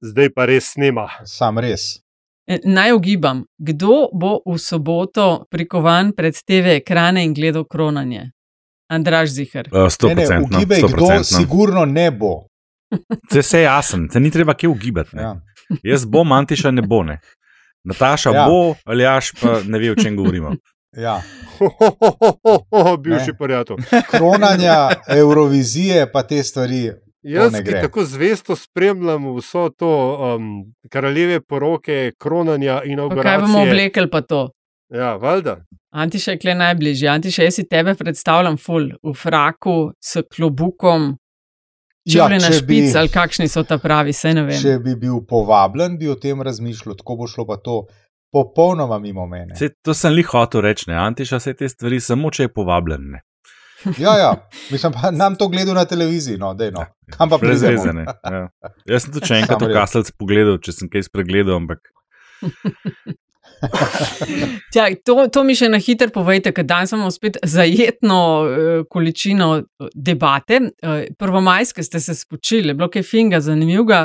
zdaj 0.00 0.30
pa 0.30 0.44
res 0.44 0.72
snema. 0.72 1.08
Sam 1.24 1.58
res. 1.58 1.98
E, 2.46 2.58
Naj 2.64 2.92
ugibam, 2.92 3.44
kdo 3.58 4.08
bo 4.10 4.40
v 4.46 4.56
soboto 4.58 5.44
prikovan 5.50 6.12
pred 6.12 6.34
TV 6.38 6.78
ekrane 6.78 7.24
in 7.24 7.34
gledal 7.34 7.64
kronanje? 7.64 8.30
Andraž 8.88 9.28
Zihar. 9.28 9.68
Uh, 9.68 9.84
Ne, 10.04 10.14
ne, 10.14 10.24
100%. 10.24 10.44
ugibaj, 10.44 10.80
kdo 10.84 11.24
sigurno 11.24 11.84
ne 11.84 12.10
bo. 12.10 12.46
Se 13.30 13.58
je 13.58 13.62
jasen, 13.62 14.08
se 14.12 14.20
ni 14.20 14.30
treba 14.30 14.54
kje 14.54 14.68
ugibati. 14.68 15.16
ne. 15.16 15.22
Ja. 15.22 15.34
Jaz 15.84 16.04
bom, 16.06 16.32
Antiša 16.32 16.70
ne 16.70 16.82
bo. 16.82 17.02
Ne. 17.02 17.18
Nataša 17.84 18.30
Ja. 18.30 18.46
bo, 18.46 18.74
ali 18.84 19.02
jaš 19.02 19.32
pa 19.32 19.60
ne 19.62 19.78
ve, 19.78 19.90
o 19.90 19.94
čem 19.94 20.16
govorimo. 20.16 20.54
Ja. 20.94 21.20
Bivši 22.98 23.26
Ne. 23.26 23.38
prijatelj. 23.38 23.76
Kronanja, 24.10 24.88
Eurovizije, 25.08 26.12
pa 26.12 26.22
te 26.22 26.42
stvari. 26.42 26.92
Jaz, 27.22 27.52
ki 27.52 27.62
gre. 27.64 27.80
tako 27.82 28.04
zvesto 28.04 28.56
spremljam 28.56 29.24
vso 29.36 29.68
to 29.76 29.90
um, 30.36 30.72
kraljeve 30.90 31.40
poroke, 31.40 32.12
kronanja 32.18 32.82
in 32.84 32.98
Pa 33.08 33.22
kaj 33.22 33.38
bomo 33.38 33.62
oblekli 33.62 34.10
pa 34.10 34.20
to? 34.20 34.50
Ja, 34.94 35.16
valjda. 35.16 35.64
Antiša 35.92 36.30
je 36.30 36.38
kle 36.38 36.54
najbližje. 36.54 37.08
Antiša, 37.08 37.42
jaz 37.42 37.54
si 37.54 37.68
tebe 37.68 37.94
predstavljam 37.94 38.56
ful 38.56 38.90
v 39.02 39.14
fraku 39.14 39.90
s 40.00 40.22
klobukom, 40.36 41.16
ja, 42.04 42.28
na 42.28 42.38
če 42.38 42.48
bi- 42.48 42.58
špic 42.58 42.94
ali 42.96 43.08
kakšni 43.08 43.48
so 43.48 43.62
ta 43.64 43.78
pravi, 43.78 44.12
se 44.12 44.32
ne 44.34 44.42
vem. 44.46 44.60
Če 44.62 44.78
bi 44.78 44.94
bil 44.96 45.20
povabljen, 45.28 45.98
bi 45.98 46.08
o 46.08 46.14
tem 46.14 46.40
razmišljal, 46.42 46.96
tako 46.96 47.16
bo 47.16 47.26
šlo 47.26 47.44
pa 47.46 47.56
to 47.56 47.86
popolnoma 48.32 48.98
mimo 48.98 49.26
mene. 49.26 49.56
Se, 49.56 49.68
to 49.82 49.94
sem 49.94 50.12
li 50.12 50.22
hotel 50.22 50.60
reči, 50.60 50.88
ne. 50.90 50.96
Antiša 50.96 51.40
se 51.40 51.54
te 51.54 51.68
stvari 51.68 52.00
samo, 52.00 52.30
če 52.30 52.42
je 52.46 52.52
povabljen. 52.52 53.10
Ne. 53.10 53.20
Ja, 53.98 54.16
ja, 54.18 54.30
mislim, 54.70 54.92
pa 54.92 55.10
nam 55.10 55.36
to 55.38 55.48
gledal 55.48 55.74
na 55.74 55.84
televiziji, 55.84 56.38
no, 56.38 56.50
dej 56.54 56.72
no. 56.74 56.82
Kam 57.14 57.30
pa 57.30 57.38
Brez 57.38 57.62
pridemo? 57.62 57.82
veze. 57.82 57.92
ne. 57.92 58.04
Ja. 58.04 58.48
Jaz 58.90 59.06
sem 59.06 59.14
tudi 59.14 59.30
še 59.30 59.38
enkrat 59.42 59.62
v 59.62 59.70
kaselc 59.76 60.10
pogledal, 60.18 60.58
če 60.58 60.74
sem 60.74 60.90
kaj 60.90 61.06
spregledal, 61.06 61.60
ampak 61.62 61.86
Tja, 64.72 64.84
to, 65.04 65.26
to 65.32 65.42
mi 65.46 65.54
še 65.58 65.68
na 65.70 65.80
hitro 65.82 66.10
povejte, 66.14 66.52
ker 66.54 66.66
danes 66.68 66.92
imamo 66.94 67.10
spet 67.10 67.38
zajetno 67.42 68.18
uh, 68.18 68.68
količino 68.90 69.48
eh, 69.58 69.88
debate. 69.94 70.60
Uh, 70.78 71.00
prvomajske 71.18 71.82
ste 71.82 72.00
se 72.00 72.14
spočili, 72.14 72.74
bilo 72.78 72.90
je 72.94 73.02
finga, 73.02 73.40
zanimivega. 73.42 74.04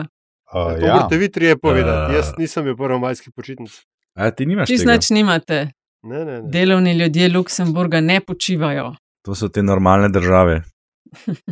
Uh, 0.54 0.74
To 0.80 0.86
ja. 0.86 0.96
morate 0.96 1.18
vi 1.22 1.30
trije 1.32 1.58
povedati. 1.58 2.12
Uh. 2.12 2.16
Jaz 2.18 2.34
nisem 2.38 2.66
bil 2.66 2.78
prvo 2.78 3.00
majski 3.00 3.32
počitnic. 3.32 3.72
a, 4.16 4.32
ti 4.32 4.46
nimaš 4.46 4.70
tega. 4.70 4.94
nič 4.94 5.10
nimate. 5.14 5.68
Ne, 6.04 6.26
ne, 6.26 6.42
ne. 6.42 6.50
Delovni 6.52 6.94
ljudje 6.98 7.30
Luksemburga 7.30 8.02
ne 8.02 8.20
počivajo. 8.20 8.96
To 9.24 9.36
so 9.36 9.50
te 9.50 9.64
normalne 9.64 10.10
države. 10.10 10.64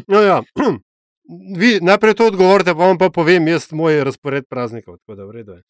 No, 0.08 0.22
ja. 0.22 0.42
Vi 1.58 1.80
najprej 1.82 2.14
to 2.14 2.28
odgovorite, 2.28 2.74
pa 2.74 2.88
vam 2.88 2.98
pa 2.98 3.10
povem 3.10 3.48
jaz 3.48 3.72
moj 3.72 4.04
razpored 4.04 4.44
praznikov. 4.50 4.98
Tako 4.98 5.16
da 5.16 5.26
v 5.26 5.32
redu 5.32 5.52
je. 5.52 5.62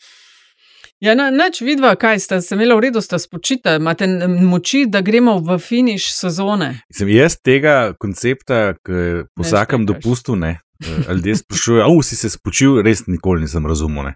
Ja, 1.02 1.16
na, 1.16 1.30
nač 1.34 1.62
vidva, 1.62 1.96
kaj 1.96 2.20
sta 2.20 2.42
se 2.42 2.56
imela 2.56 2.76
v 2.78 2.88
redu, 2.88 3.02
sta 3.02 3.20
spočita, 3.20 3.76
imate 3.78 4.08
moči, 4.28 4.84
da 4.90 5.02
gremo 5.02 5.40
v 5.42 5.58
finiš 5.62 6.12
sezone. 6.14 6.76
Mislim, 6.90 7.10
jaz 7.16 7.38
tega 7.42 7.94
koncepta, 8.00 8.76
ki 8.86 9.26
po 9.36 9.46
vsakem 9.46 9.86
dopustu 9.86 10.36
ne. 10.36 10.60
eh, 10.82 11.04
ali 11.08 11.18
Ljudje 11.18 11.36
sprašujejo, 11.36 11.86
a 11.86 12.04
si 12.04 12.16
se 12.16 12.30
spočil, 12.30 12.82
res 12.82 13.06
nikoli 13.08 13.42
nisem 13.42 13.66
razumel. 13.66 14.12
Ne. 14.12 14.16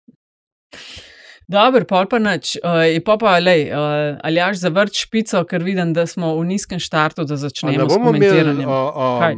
Dobro, 1.51 1.83
pol 1.89 2.07
pa 2.07 2.21
nič. 2.23 2.55
Uh, 2.63 2.87
pa 3.03 3.17
pa, 3.19 3.39
lej, 3.43 3.71
uh, 3.75 4.21
ali 4.23 4.39
jaš 4.39 4.63
zavrč 4.63 5.03
špico, 5.05 5.43
ker 5.51 5.65
vidim, 5.67 5.91
da 5.97 6.07
smo 6.07 6.37
v 6.39 6.45
nizkem 6.53 6.79
štartu, 6.79 7.27
da 7.27 7.39
začnemo 7.41 7.75
Ne 7.75 7.89
s 7.89 7.91
bomo 7.91 8.13
imeli 8.15 8.31
komentiranjem. 8.31 8.71
a, 8.71 8.79
a, 8.95 9.33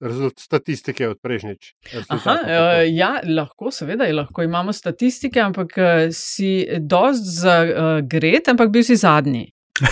rezult, 0.00 0.40
statistike 0.40 1.08
od 1.08 1.20
prejšnjič. 1.22 1.72
Aha, 2.08 2.34
uh, 2.44 2.82
ja, 2.88 3.14
lahko, 3.24 3.72
seveda, 3.72 4.08
lahko 4.12 4.44
imamo 4.44 4.74
statistike, 4.76 5.40
ampak 5.40 5.78
uh, 5.78 6.12
si 6.12 6.66
dost 6.78 7.24
za 7.24 7.56
uh, 7.64 8.44
ampak 8.52 8.68
bil 8.68 8.84
si 8.84 8.96
zadnji. 9.00 9.48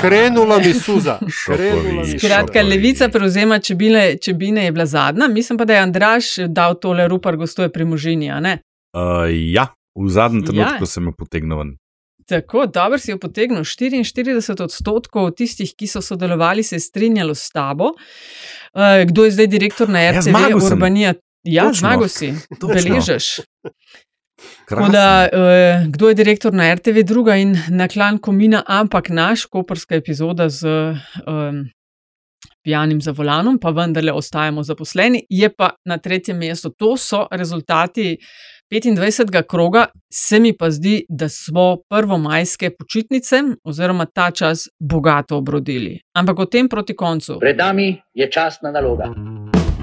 Krenula 0.00 0.58
mi 0.58 0.74
suza. 0.74 1.18
Krenula 1.46 2.02
mi 2.04 2.18
Skratka, 2.18 2.62
levica 2.62 3.08
prevzema 3.08 3.58
čebine, 3.58 4.16
čebine 4.16 4.64
je 4.64 4.72
bila 4.72 4.86
zadnja, 4.86 5.28
mislim 5.28 5.58
pa, 5.58 5.64
da 5.64 5.74
je 5.74 5.80
Andraš 5.80 6.24
dal 6.48 6.74
tole 6.74 7.08
rupar 7.08 7.36
gostuje 7.36 7.68
pri 7.68 7.84
možini, 7.84 8.30
a 8.30 8.40
ne? 8.40 8.58
Uh, 8.92 9.00
ja, 9.52 9.66
v 9.96 10.08
zadnjem 10.08 10.42
Ja. 10.42 10.46
trenutku 10.46 10.86
sem 10.86 11.04
jo 11.04 11.12
potegnil. 11.12 11.58
ven. 11.58 11.76
Tako, 12.26 12.66
dobro 12.66 12.98
si 12.98 13.10
jo 13.10 13.18
potegnil. 13.18 13.60
44 13.60 14.62
odstotkov 14.62 15.30
tistih, 15.30 15.74
ki 15.74 15.86
so 15.86 16.00
sodelovali, 16.00 16.62
se 16.62 16.76
je 16.76 16.80
strinjalo 16.80 17.34
s 17.34 17.50
tabo. 17.50 17.84
Uh, 17.84 17.92
kdo 19.06 19.24
je 19.24 19.30
zdaj 19.30 19.46
direktor 19.46 19.88
na 19.88 20.00
Ja, 20.00 20.12
RTV? 20.12 20.22
sem. 20.22 20.34
Urbanija. 20.62 21.14
Ja, 21.44 21.72
zmagal 21.72 22.08
si, 22.08 22.34
beležeš. 22.60 23.40
Da, 24.92 25.28
uh, 25.32 25.86
kdo 25.90 26.08
je 26.08 26.14
direktor 26.14 26.52
na 26.54 26.74
RTV, 26.74 27.02
druga 27.04 27.36
in 27.36 27.56
na 27.68 27.88
klan 27.88 28.18
Komina, 28.18 28.62
ampak 28.66 29.08
naš, 29.08 29.46
koperska 29.46 29.94
epizoda 29.94 30.48
z 30.48 30.68
um, 31.26 31.64
pijanim 32.62 33.00
za 33.00 33.12
volanom, 33.12 33.58
pa 33.58 33.70
vendarle 33.70 34.12
ostajamo 34.12 34.62
zaposleni, 34.62 35.22
je 35.30 35.48
pa 35.56 35.70
na 35.84 35.98
tretjem 35.98 36.38
mestu. 36.38 36.70
To 36.70 36.96
so 36.96 37.26
rezultati 37.30 38.16
25. 38.70 39.42
kroga, 39.48 39.86
se 40.12 40.40
mi 40.40 40.56
pa 40.56 40.70
zdi, 40.70 41.04
da 41.08 41.28
smo 41.28 41.76
prvomajske 41.88 42.70
počitnice 42.78 43.36
oziroma 43.64 44.04
ta 44.04 44.30
čas 44.30 44.68
bogato 44.78 45.36
obrodili. 45.36 46.00
Ampak 46.12 46.38
o 46.38 46.44
tem 46.44 46.68
proti 46.68 46.96
koncu. 46.96 47.38
Pred 47.40 47.56
nami 47.56 48.02
je 48.14 48.30
časna 48.30 48.70
naloga. 48.70 49.14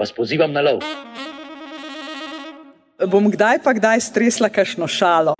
vas 0.00 0.12
pozivam 0.12 0.52
na 0.52 0.60
lov. 0.64 0.80
Bom 3.08 3.30
kdaj 3.30 3.60
pa 3.64 3.72
kdaj 3.76 4.00
stresla 4.00 4.48
kakšno 4.48 4.88
šalo. 4.88 5.34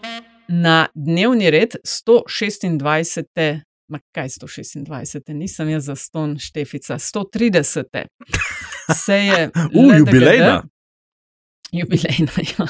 Na 0.49 0.89
dnevni 0.95 1.51
red 1.51 1.77
126. 1.85 3.61
Ma 3.91 3.99
kaj 4.15 4.29
126, 4.29 5.33
nisem 5.35 5.69
jaz 5.69 5.85
za 5.85 5.97
ston 5.97 6.37
štefica, 6.39 6.99
130. 6.99 8.05
Se 8.95 9.17
je. 9.17 9.51
U, 9.79 9.89
LDGD 9.89 9.99
jubilejna. 9.99 10.63
Jubilejna, 11.73 12.33
ja. 12.53 12.67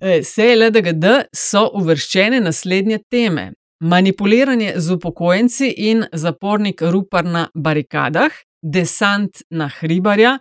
Eh, 0.00 0.22
Seje 0.22 0.56
LDGD 0.56 1.04
so 1.34 1.68
uvrščene 1.74 2.40
naslednje 2.40 2.98
teme: 3.10 3.52
manipuliranje 3.80 4.72
z 4.76 4.92
upokojenci 4.92 5.74
in 5.90 6.04
zapornik 6.12 6.82
Rupar 6.82 7.24
na 7.24 7.48
barikadah, 7.54 8.32
desant 8.62 9.42
na 9.50 9.68
hribarja 9.80 10.38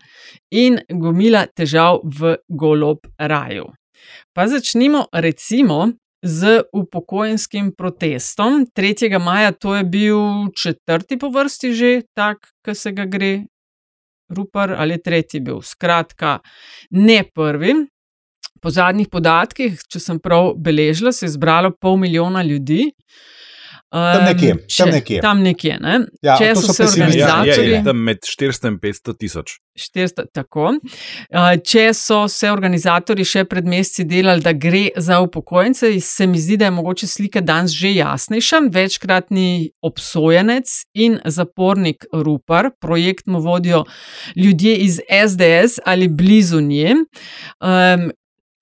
in 0.52 0.80
gomila 0.90 1.46
težav 1.48 2.02
v 2.04 2.38
golob 2.48 3.08
raju. 3.18 3.72
Pa 4.34 4.48
začnimo 4.48 5.06
recimo 5.14 5.92
z 6.22 6.62
upokojenskim 6.74 7.72
protestom. 7.78 8.66
3. 8.76 9.20
maja 9.20 9.52
to 9.52 9.76
je 9.76 9.84
bil 9.84 10.20
četrti 10.54 11.18
po 11.18 11.30
vrsti 11.30 11.74
že 11.74 12.02
tak, 12.14 12.38
ki 12.66 12.76
se 12.76 12.92
ga 12.92 13.06
gre 13.06 13.46
Rupar 14.32 14.72
ali 14.78 15.02
tretji 15.02 15.40
bil. 15.40 15.62
Skratka, 15.62 16.40
ne 16.92 17.24
prvi. 17.36 17.74
Po 18.62 18.70
zadnjih 18.70 19.10
podatkih, 19.10 19.80
če 19.90 20.00
sem 20.00 20.20
prav 20.22 20.54
beležila, 20.56 21.12
se 21.12 21.26
je 21.26 21.34
zbralo 21.34 21.74
pol 21.82 21.98
milijona 21.98 22.44
ljudi. 22.46 22.92
Tam 23.92 24.24
nekje, 24.24 24.52
Em, 24.52 24.60
tam 24.78 24.90
nekje. 24.90 25.22
Tam 25.22 25.42
nekje, 25.44 25.74
ne? 25.84 25.98
Ja, 26.24 26.38
če 26.40 26.54
so 26.56 26.62
so 26.62 26.74
se 26.74 26.84
pesimisti. 26.84 27.20
Ja, 27.20 27.26
organizatorji. 27.28 27.72
je, 27.72 27.84
tam 27.84 27.98
med 27.98 28.20
400 28.24 28.68
in 28.68 28.78
500 28.80 29.16
tisoč. 29.20 29.56
400, 29.76 30.26
tako. 30.32 30.70
Uh, 30.72 31.58
Če 31.64 31.84
so 31.94 32.22
se 32.32 32.52
organizatori 32.52 33.26
še 33.28 33.44
pred 33.52 33.68
meseci 33.68 34.06
delali, 34.08 34.44
da 34.44 34.54
gre 34.56 34.86
za 34.96 35.20
upokojence, 35.20 35.92
se 36.00 36.28
mi 36.28 36.40
zdi, 36.40 36.56
da 36.58 36.70
je 36.70 36.72
mogoče 36.72 37.08
slika 37.08 37.42
danes 37.44 37.76
že 37.76 37.92
jasnejša. 37.98 38.62
Večkratni 38.72 39.72
obsojenec 39.84 40.72
in 40.94 41.20
zapornik 41.26 42.06
Rupar, 42.14 42.72
projekt 42.80 43.28
mu 43.28 43.40
vodijo 43.44 43.84
ljudje 44.36 44.78
iz 44.88 45.02
SDS 45.28 45.80
ali 45.86 46.08
blizu 46.08 46.62
nje. 46.62 46.96
Um, 47.60 48.12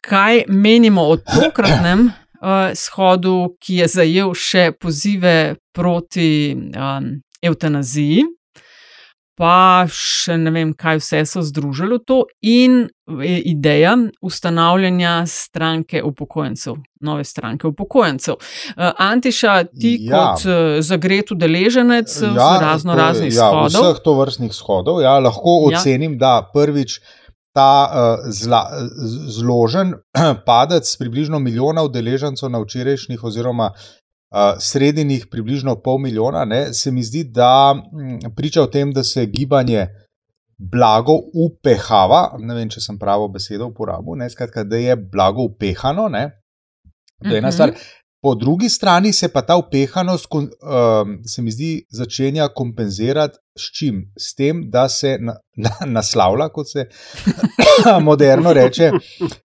kaj 0.01 0.43
menimo 0.47 1.01
o 1.01 1.17
tokratnem 1.17 2.09
uh, 2.41 2.71
shodu, 2.75 3.55
ki 3.59 3.81
je 3.83 3.87
zajel 3.87 4.33
še 4.33 4.71
pozive 4.79 5.55
proti 5.73 6.55
um, 6.55 7.15
evtanaziji? 7.41 8.25
pa 9.39 9.87
še 9.87 10.35
ne 10.35 10.51
vem, 10.51 10.71
kaj 10.75 10.97
vse 10.99 11.21
so 11.29 11.41
združili 11.47 11.95
v 11.95 12.03
to, 12.03 12.17
in 12.43 12.73
je 13.23 13.37
ideja 13.47 13.93
ustanavljanja 14.19 15.13
stranke 15.31 16.01
upokojencev, 16.03 16.75
nove 17.07 17.23
stranke 17.23 17.69
upokojencev. 17.71 18.35
Antiša, 18.75 19.53
ti 19.79 19.95
Ja. 20.03 20.35
kot 20.35 20.43
uh, 20.43 20.81
zagret 20.83 21.31
udeleženec 21.31 22.17
ja, 22.35 22.49
razno 22.59 22.93
to 22.93 22.99
raznih 22.99 23.31
ja, 23.31 23.47
shodov. 23.47 23.87
Vseh 23.87 24.03
to 24.03 24.17
vrstnih 24.19 24.53
shodov. 24.53 24.99
Ja, 25.07 25.15
lahko 25.23 25.71
Ja. 25.71 25.79
ocenim, 25.79 26.17
da 26.19 26.43
prvič 26.53 26.99
ta 27.59 27.69
uh, 27.91 28.25
zla, 28.31 28.63
zložen 29.37 29.93
padec 30.49 30.95
približno 30.99 31.39
milijona 31.43 31.83
udeležencev 31.83 32.49
na 32.49 32.61
včerajšnjih 32.63 33.23
oziroma 33.23 33.71
uh, 33.75 34.55
sredinih 34.59 35.27
približno 35.31 35.75
pol 35.83 35.97
milijona, 35.99 36.45
ne, 36.45 36.61
se 36.73 36.91
mi 36.91 37.03
zdi, 37.03 37.23
da 37.23 37.73
mm, 37.75 38.35
priča 38.35 38.63
o 38.63 38.71
tem, 38.71 38.93
da 38.95 39.03
se 39.03 39.25
gibanje 39.25 39.87
blago 40.59 41.13
upehava, 41.33 42.35
ne 42.39 42.55
vem, 42.55 42.69
če 42.69 42.81
sem 42.83 42.97
pravo 42.99 43.27
besedo 43.31 43.69
uporabil, 43.71 44.17
ne, 44.19 44.27
skratka, 44.29 44.63
da 44.67 44.75
je 44.79 44.95
blago 44.99 45.45
upehano, 45.47 46.09
ne, 46.11 46.25
to 47.23 47.29
je 47.31 47.37
ena 47.39 47.47
Mhm. 47.47 47.55
stvar. 47.55 47.71
Po 48.21 48.33
drugi 48.35 48.67
strani 48.69 49.13
se 49.15 49.29
pa 49.31 49.41
ta 49.47 49.55
upehanost, 49.55 50.27
um, 50.35 50.47
se 51.23 51.41
mi 51.41 51.51
zdi, 51.51 51.85
začenja 51.89 52.49
kompenzirati 52.51 53.39
s 53.59 53.73
čim? 53.75 54.01
S 54.17 54.33
tem, 54.35 54.63
da 54.71 54.87
se 54.89 55.17
na, 55.21 55.35
na, 55.57 55.73
naslavlja, 55.99 56.49
kot 56.55 56.71
se 56.71 56.87
moderno 58.07 58.53
reče, 58.53 58.91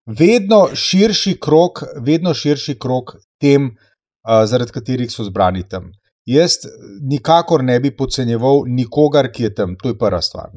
vedno 0.05 0.69
širši 0.75 1.35
krok, 1.41 1.83
vedno 2.01 2.33
širši 2.33 2.77
krok 2.79 3.15
tem, 3.41 3.69
uh, 3.69 4.41
zaradi 4.49 4.75
katerih 4.75 5.11
so 5.11 5.27
zbrani 5.27 5.65
tam. 5.69 5.91
Jaz 6.25 6.63
nikakor 7.05 7.63
ne 7.63 7.77
bi 7.79 7.91
podcenjeval 7.93 8.63
nikogar, 8.67 9.29
ki 9.31 9.43
je 9.49 9.53
tam, 9.55 9.75
to 9.81 9.91
je 9.93 9.97
prva 9.97 10.21
stvar. 10.25 10.49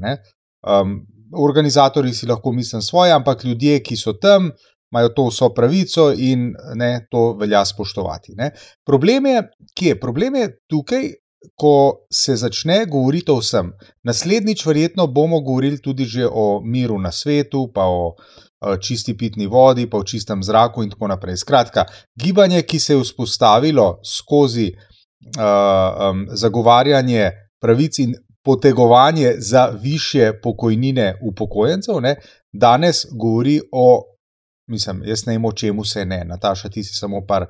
Um, 0.64 1.02
organizatorji 1.36 2.14
si 2.14 2.26
lahko 2.26 2.52
mislijo 2.52 2.80
svoje, 2.82 3.12
ampak 3.12 3.44
ljudje, 3.44 3.82
ki 3.84 3.96
so 3.96 4.14
tam, 4.16 4.50
imajo 4.92 5.08
to 5.08 5.26
vso 5.28 5.50
pravico 5.54 6.12
in 6.16 6.54
ne, 6.74 7.06
to 7.10 7.32
velja 7.40 7.64
spoštovati. 7.64 8.32
Ne. 8.36 8.50
Problem 8.86 9.26
je, 9.26 9.42
kje? 9.74 10.00
Problem 10.00 10.34
je 10.34 10.48
tukaj, 10.70 11.10
ko 11.54 12.06
se 12.12 12.36
začne 12.36 12.84
govoriti 12.86 13.30
o 13.30 13.38
vsem. 13.38 13.72
Naslednjič, 14.04 14.66
verjetno, 14.66 15.06
bomo 15.06 15.40
govorili 15.40 15.78
tudi 15.82 16.06
o 16.30 16.60
miru 16.64 16.98
na 16.98 17.12
svetu, 17.12 17.70
pa 17.74 17.86
o 17.86 18.14
eh, 18.16 18.76
čisti 18.80 19.16
pitni 19.16 19.46
vodi, 19.46 19.90
pa 19.90 19.98
o 19.98 20.04
čistem 20.04 20.42
zraku 20.42 20.82
in 20.82 20.90
tako 20.90 21.08
naprej. 21.08 21.36
Skratka, 21.36 21.84
gibanje, 22.20 22.62
ki 22.62 22.80
se 22.80 22.94
je 22.94 23.02
vzpostavilo 23.02 24.00
skozi 24.04 24.72
uh, 25.36 26.10
um, 26.10 26.26
zagovarjanje 26.30 27.30
pravic 27.60 27.98
in 27.98 28.14
potegovanje 28.44 29.34
za 29.38 29.66
više 29.82 30.32
pokojnine 30.42 31.14
upokojencev, 31.22 32.00
ne, 32.00 32.16
danes 32.52 32.96
govori 33.12 33.60
o, 33.72 34.02
mislim, 34.70 35.02
jaz 35.04 35.26
ne 35.26 35.32
vem, 35.32 35.44
o 35.44 35.52
čemu 35.52 35.84
se 35.84 36.04
ne. 36.04 36.24
Nataša, 36.24 36.68
ti 36.68 36.84
si 36.84 36.94
samo 36.94 37.26
par, 37.26 37.46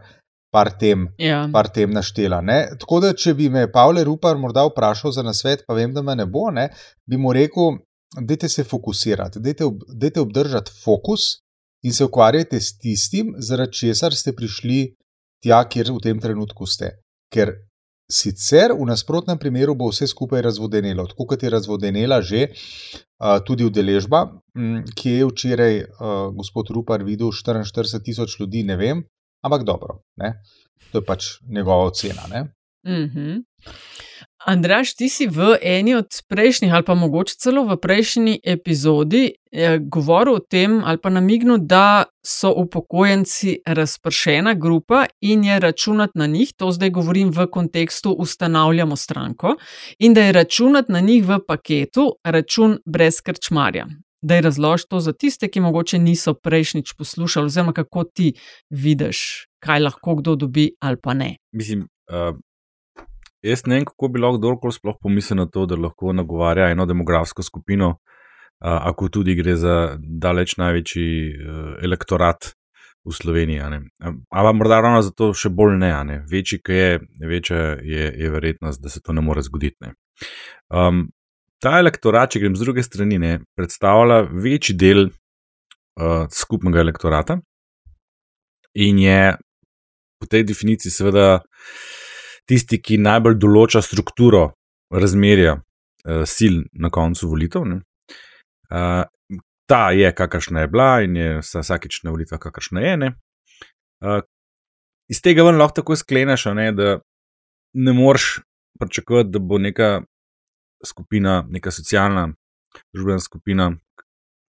par, 0.51 0.71
tem, 0.79 1.09
Ja. 1.19 1.49
par 1.53 1.69
tem 1.69 1.91
naštela. 1.91 2.41
Ne. 2.41 2.69
Tako 2.81 3.01
da, 3.01 3.13
če 3.13 3.35
bi 3.35 3.49
me 3.49 3.67
Pavle 3.73 4.05
Rupar 4.05 4.39
morda 4.39 4.65
vprašal 4.69 5.13
za 5.13 5.23
nasvet, 5.23 5.65
pa 5.67 5.75
vem, 5.75 5.93
da 5.93 6.03
me 6.03 6.17
ne 6.17 6.27
bo, 6.27 6.49
ne, 6.51 6.69
bi 7.07 7.17
mu 7.17 7.33
rekel, 7.33 7.79
dajte 8.17 8.49
se 8.49 8.65
fokusirati, 8.65 9.41
dajte, 9.45 9.65
ob, 9.69 9.85
dajte 9.93 10.21
obdržati 10.21 10.73
fokus 10.85 11.43
in 11.85 11.93
se 11.93 12.05
ukvarjajte 12.05 12.61
s 12.61 12.79
tistim, 12.79 13.35
zaradi 13.39 13.73
česar 13.73 14.15
ste 14.15 14.33
prišli 14.33 14.95
tja, 15.45 15.63
kjer 15.69 15.93
v 15.93 16.03
tem 16.03 16.21
trenutku 16.21 16.67
ste. 16.67 16.97
Ker 17.33 17.53
sicer 18.09 18.73
v 18.73 18.87
nasprotnem 18.89 19.39
primeru 19.39 19.75
bo 19.77 19.91
vse 19.93 20.09
skupaj 20.09 20.41
razvodenelo, 20.43 21.05
tako 21.11 21.27
kot 21.29 21.43
je 21.45 21.51
razvodenela 21.53 22.23
že 22.25 22.49
uh, 22.49 23.37
tudi 23.45 23.67
udeležba, 23.69 24.25
ki 24.97 25.11
je 25.11 25.27
včeraj 25.29 25.75
uh, 25.85 26.33
gospod 26.35 26.73
Rupar 26.73 27.05
videl 27.05 27.29
44 27.29 28.01
tisoč 28.03 28.41
ljudi, 28.41 28.65
ne 28.65 28.77
vem, 28.81 29.05
ampak 29.45 29.65
dobro, 29.65 30.03
ne? 30.17 30.35
to 30.93 30.99
je 30.99 31.05
pač 31.05 31.25
njegova 31.49 31.85
ocena. 31.91 32.27
Ne? 32.31 32.45
Mhm. 32.87 33.41
Andraš, 34.47 34.95
ti 34.95 35.09
si 35.09 35.27
v 35.27 35.59
eni 35.63 35.95
od 35.99 36.15
prejšnjih, 36.29 36.73
ali 36.73 36.85
pa 36.87 36.95
mogoče 36.95 37.35
celo 37.43 37.65
v 37.67 37.77
prejšnji 37.77 38.39
epizodi, 38.47 39.33
eh, 39.53 39.79
govoril 39.83 40.35
o 40.35 40.39
tem, 40.39 40.79
ali 40.85 40.99
pa 40.99 41.11
namignil, 41.11 41.59
da 41.59 42.05
so 42.25 42.53
upokojenci 42.57 43.59
razpršena 43.67 44.55
grupa 44.55 45.07
in 45.21 45.45
je 45.45 45.61
računati 45.61 46.19
na 46.19 46.27
njih, 46.27 46.53
to 46.57 46.71
zdaj 46.73 46.91
govorim 46.91 47.31
v 47.31 47.47
kontekstu 47.51 48.13
ustanavljamo 48.13 48.97
stranko, 48.97 49.57
in 49.99 50.15
da 50.15 50.23
je 50.23 50.33
računati 50.33 50.93
na 50.93 51.01
njih 51.01 51.27
v 51.29 51.39
paketu 51.47 52.15
račun 52.25 52.79
brez 52.87 53.21
krčmarja. 53.21 53.87
Da 54.23 54.35
je 54.35 54.43
razlož 54.43 54.83
to 54.91 55.01
za 55.01 55.13
tiste, 55.13 55.49
ki 55.49 55.61
mogoče 55.61 55.99
niso 55.99 56.35
prejšnjič 56.35 56.93
poslušali, 56.99 57.47
oziroma 57.47 57.73
kako 57.73 58.05
ti 58.05 58.33
vidiš, 58.71 59.47
kaj 59.63 59.81
lahko 59.81 60.17
kdo 60.19 60.35
dobi 60.37 60.71
ali 60.81 60.97
pa 61.03 61.15
ne. 61.15 61.37
Mislim, 61.53 61.87
uh, 62.11 62.35
jaz 63.43 63.63
ne 63.67 63.79
vem, 63.79 63.85
kako 63.87 64.09
bi 64.09 64.21
lahko 64.21 64.39
kdorkoli 64.39 64.75
sploh 64.75 64.99
pomislil 65.03 65.39
na 65.45 65.47
to, 65.47 65.67
da 65.67 65.79
lahko 65.79 66.13
nagovarja 66.13 66.71
eno 66.75 66.87
demografsko 66.87 67.43
skupino, 67.43 67.89
uh, 67.89 68.79
ako 68.91 69.09
tudi 69.09 69.39
gre 69.39 69.57
za 69.57 69.99
daleč 70.03 70.57
največji 70.59 71.11
uh, 71.31 71.75
elektorat 71.85 72.53
v 73.05 73.15
Sloveniji. 73.15 73.61
Ampak 73.61 74.55
morda 74.55 74.81
ravno 74.81 75.03
zato 75.03 75.31
še 75.33 75.49
bolj 75.49 75.79
ne. 75.79 75.93
ne. 76.05 76.19
Večji, 76.31 76.59
ki 76.65 76.73
je, 76.73 76.99
večja 77.23 77.61
je, 77.83 78.11
je 78.19 78.31
verjetnost, 78.31 78.83
da 78.83 78.91
se 78.93 79.01
to 79.01 79.13
ne 79.13 79.23
more 79.25 79.43
zgoditi. 79.43 79.77
Ne. 79.81 79.95
Um, 80.69 81.09
ta 81.63 81.79
elektorat, 81.83 82.33
če 82.33 82.43
grem 82.43 82.57
z 82.57 82.65
druge 82.67 82.85
strani, 82.87 83.19
ne, 83.19 83.33
predstavlja 83.59 84.23
večji 84.31 84.77
del 84.79 85.09
uh, 85.09 86.27
skupnega 86.31 86.83
elektorata 86.85 87.39
in 88.79 88.99
je 89.03 89.37
po 90.19 90.27
tej 90.27 90.45
definiciji, 90.47 90.93
seveda, 90.93 91.41
tisti, 92.49 92.81
ki 92.83 92.99
najbolj 93.03 93.39
določa 93.39 93.83
strukturo 93.85 94.49
razmerja 94.91 95.59
uh, 95.59 96.25
sil 96.27 96.65
na 96.73 96.91
koncu 96.95 97.31
volitev. 97.31 97.67
ne. 97.67 97.81
Uh, 98.69 99.05
ta 99.69 99.91
je, 99.93 100.11
kakršna 100.15 100.65
je 100.65 100.71
bila, 100.73 100.91
in 101.05 101.17
je 101.17 101.31
vsa- 101.43 101.63
vsakič 101.63 102.03
na 102.05 102.15
volitvah, 102.15 102.41
kakršna 102.41 102.85
je. 102.85 102.97
ne. 102.97 103.11
Uh, 104.05 104.23
iz 105.11 105.21
tega 105.23 105.45
ven 105.45 105.59
lahko 105.59 105.83
tako 105.83 105.97
skleneš, 105.97 106.49
ne, 106.57 106.71
da 106.73 106.99
ne 107.75 107.93
moreš 107.93 108.41
pričakovati, 108.79 109.31
da 109.35 109.39
bo 109.39 109.59
neka 109.59 109.91
skupina, 110.85 111.43
neka 111.51 111.73
socialna, 111.75 112.29
družbena 112.95 113.21
skupina, 113.23 113.71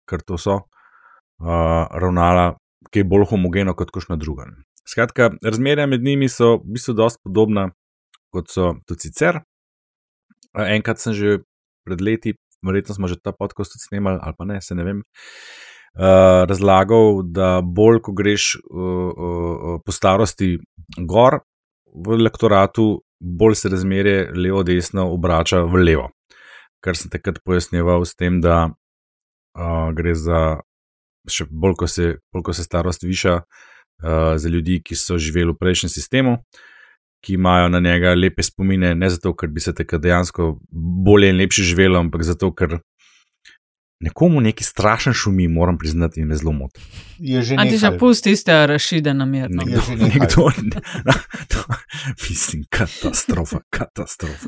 kar 0.08 0.24
to 0.24 0.38
so, 0.42 0.62
uh, 0.62 1.86
ravnala 1.92 2.56
kaj 2.94 3.04
bolj 3.04 3.28
homogeno 3.31 3.76
kot 3.76 3.92
kakšna 3.92 4.18
druga. 4.19 4.48
Skratka, 4.88 5.31
razmerja 5.44 5.88
med 5.88 6.04
njimi 6.04 6.30
so 6.31 6.57
v 6.62 6.78
bistvu 6.78 6.96
dosti 6.96 7.19
podobna, 7.24 7.69
kot 8.31 8.52
so 8.52 8.76
tudi 8.88 9.10
sicer. 9.10 9.42
Enkrat 10.57 11.02
sem 11.02 11.14
že 11.14 11.40
pred 11.86 12.02
leti, 12.02 12.36
verjetno 12.66 12.96
smo 12.96 13.07
že 13.07 13.19
ta 13.19 13.31
tudi 13.31 13.80
snemali, 13.80 14.19
ali 14.22 14.36
pa 14.38 14.46
ne, 14.46 14.62
se 14.62 14.76
ne 14.76 14.84
vem. 14.84 15.04
Uh, 15.98 16.46
razlagal, 16.46 17.24
da 17.24 17.62
bolj, 17.62 18.02
ko 18.06 18.14
greš 18.14 18.56
uh, 18.56 19.12
uh, 19.12 19.80
po 19.81 19.92
starosti 19.92 20.60
gor 20.98 21.42
v 21.96 22.14
elektoratu, 22.14 23.02
bolj 23.19 23.56
se 23.56 23.69
razmerje 23.69 24.30
levo-desno 24.36 25.10
obrača 25.10 25.64
v 25.66 25.81
levo. 25.81 26.12
Kar 26.84 26.98
sem 26.98 27.12
takrat 27.12 27.40
pojasnjeval 27.44 28.06
s 28.06 28.16
tem, 28.16 28.42
da 28.42 28.69
uh, 28.69 29.90
gre 29.98 30.14
za 30.16 30.62
še 31.28 31.48
bolj, 31.50 31.76
ko 31.81 31.88
se, 31.92 32.18
bolj, 32.31 32.46
ko 32.48 32.56
se 32.56 32.64
starost 32.64 33.04
viša, 33.04 33.42
uh, 33.42 34.36
za 34.38 34.50
ljudi, 34.50 34.80
ki 34.84 34.96
so 34.96 35.18
živeli 35.18 35.52
v 35.52 35.60
prejšnjem 35.60 35.92
sistemu, 35.92 36.38
ki 37.26 37.36
imajo 37.36 37.72
na 37.74 37.81
njega 37.84 38.14
lepe 38.14 38.46
spomine, 38.46 38.94
ne 38.96 39.10
zato, 39.10 39.34
ker 39.36 39.50
bi 39.50 39.64
se 39.64 39.74
takrat 39.76 40.02
dejansko 40.04 40.54
bolje 41.06 41.31
in 41.34 41.42
lepše 41.42 41.66
živelo, 41.66 42.00
ampak 42.00 42.24
zato, 42.24 42.54
ker 42.54 42.78
nekomu 43.99 44.42
neki 44.42 44.63
strašen 44.63 45.13
šumi, 45.13 45.47
moram 45.47 45.77
priznati, 45.77 46.19
in 46.19 46.27
me 46.27 46.35
zelo 46.35 46.51
moti. 46.51 46.81
Je 47.19 47.42
že 47.42 47.56
Antiša, 47.56 47.85
nekaj. 47.85 47.99
pusti 47.99 48.35
ste 48.35 48.68
rašide 48.68 49.13
namerno. 49.13 49.63
Je 49.63 49.77
že 49.77 49.92
Nekdo, 49.94 50.06
nekaj. 50.06 50.19
nekdo 50.19 50.49
mislim, 52.23 52.63
katastrofa, 52.69 53.57
katastrofa. 53.69 54.47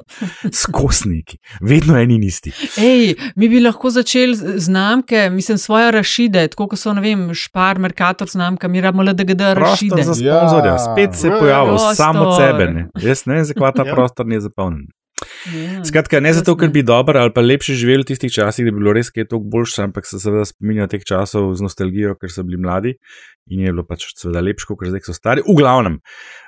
Skosniki, 0.54 1.38
vedno 1.62 1.98
eni 1.98 2.16
in 2.16 2.24
isti. 2.24 2.52
Ej, 2.78 3.16
mi 3.36 3.50
bi 3.50 3.60
lahko 3.60 3.90
začeli 3.90 4.36
z- 4.36 4.54
znamke, 4.60 5.30
mislim, 5.30 5.58
svoje 5.58 5.92
rašide, 5.92 6.48
tako 6.48 6.68
kot 6.68 6.80
so, 6.80 6.94
ne 6.94 7.02
vem, 7.02 7.34
Špar, 7.34 7.80
Merkator 7.80 8.28
znamka, 8.28 8.68
mi 8.68 8.82
rabimo 8.82 9.04
LDGD 9.04 9.42
rašide. 9.54 9.96
Prostor 9.96 10.04
za 10.06 10.14
sponzorja, 10.16 10.78
spet 10.80 11.10
se 11.16 11.28
je 11.28 11.40
pojavil, 11.40 11.78
sam 11.96 12.16
od 12.18 12.38
sebe. 12.38 12.66
Ne. 12.68 12.88
Jaz 13.00 13.26
ne 13.26 13.34
vem, 13.36 13.46
zakaj 13.46 13.72
ta 13.74 13.84
Ja. 13.84 13.94
prostor 13.96 14.26
ni 14.26 14.42
zapolnjen. 14.42 14.88
Ja, 15.50 15.84
Skratka, 15.88 16.20
ne 16.24 16.32
zato, 16.36 16.54
ker 16.60 16.72
bi 16.74 16.84
dobro 16.84 17.20
ali 17.20 17.32
pa 17.36 17.42
lepše 17.42 17.74
živeli 17.80 18.04
v 18.04 18.10
tistih 18.12 18.32
časih, 18.34 18.68
da 18.68 18.72
bi 18.72 18.82
bilo 18.82 18.94
res 18.96 19.10
kaj 19.12 19.30
toliko 19.32 19.50
boljše, 19.56 19.86
ampak 19.88 20.08
se 20.08 20.20
seveda 20.20 20.46
spominjajo 20.48 20.92
teh 20.92 21.06
časov 21.08 21.50
z 21.56 21.66
nostalgijo, 21.66 22.16
ker 22.20 22.32
so 22.34 22.44
bili 22.48 22.60
mladi 22.62 22.96
in 23.50 23.64
je 23.66 23.74
bilo 23.74 23.86
pač 23.88 24.10
seveda 24.20 24.44
lepše, 24.46 24.68
kot 24.70 24.92
zdaj, 24.92 25.04
so 25.08 25.16
stari. 25.16 25.44
V 25.48 25.56
glavnem, 25.58 25.98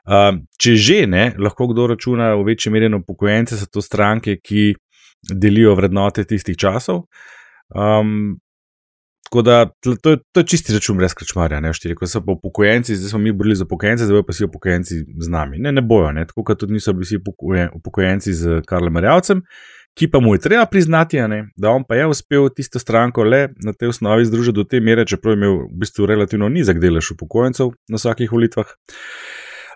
uh, 0.05 0.29
če 0.61 0.75
že 0.77 0.99
ne, 1.09 1.25
lahko 1.41 1.71
kdo 1.71 1.89
računa 1.95 2.33
v 2.35 2.45
večji 2.51 2.73
meri 2.73 2.91
na 2.91 3.01
upokojence, 3.01 3.57
so 3.57 3.67
to 3.71 3.81
stranke, 3.81 4.37
ki 4.37 4.71
delijo 5.31 5.73
vrednote 5.79 6.25
tistih 6.29 6.57
časov. 6.57 7.05
Um, 7.73 8.37
tako 9.31 9.41
da 9.41 9.65
to 9.79 10.09
je, 10.09 10.17
to 10.31 10.39
je 10.39 10.45
čisti 10.45 10.73
račun 10.73 10.97
brez 10.97 11.13
krčmarja, 11.15 11.61
ne 11.63 11.71
štiri, 11.73 11.95
ko 11.95 12.07
so 12.07 12.19
pa 12.25 12.33
upokojenci, 12.35 12.97
zdaj 12.99 13.13
smo 13.13 13.19
mi 13.19 13.31
borili 13.31 13.55
za 13.55 13.63
upokojence, 13.63 14.05
zdaj 14.05 14.25
pa 14.27 14.33
si 14.33 14.43
upokojenci 14.43 14.97
z 15.19 15.29
nami. 15.31 15.59
Ne, 15.59 15.71
ne 15.71 15.81
bojo, 15.81 16.11
ne, 16.11 16.25
tako 16.27 16.43
kot 16.43 16.59
tudi 16.59 16.75
niso 16.75 16.91
bili 16.93 17.07
vsi 17.07 17.21
upokojenci 17.73 18.33
z 18.33 18.59
Karlom 18.67 18.93
Marjavcem, 18.93 19.41
ki 19.95 20.09
pa 20.11 20.19
mu 20.19 20.35
je 20.35 20.43
treba 20.43 20.65
priznati, 20.65 21.21
ne, 21.31 21.45
da 21.55 21.71
on 21.71 21.87
pa 21.87 21.95
je 21.95 22.09
uspel 22.11 22.49
tisto 22.55 22.79
stranko 22.79 23.23
le 23.23 23.47
na 23.63 23.71
tej 23.73 23.95
osnovi 23.95 24.27
združiti 24.27 24.55
do 24.55 24.67
te 24.67 24.83
mere, 24.83 25.07
čeprav 25.07 25.37
je 25.37 25.39
imel 25.39 25.57
v 25.63 25.79
bistvu 25.79 26.11
relativno 26.11 26.49
nizek 26.49 26.83
delež 26.83 27.13
upokojencev 27.15 27.71
na 27.87 28.03
vsakih 28.03 28.31
volitvah. 28.31 28.67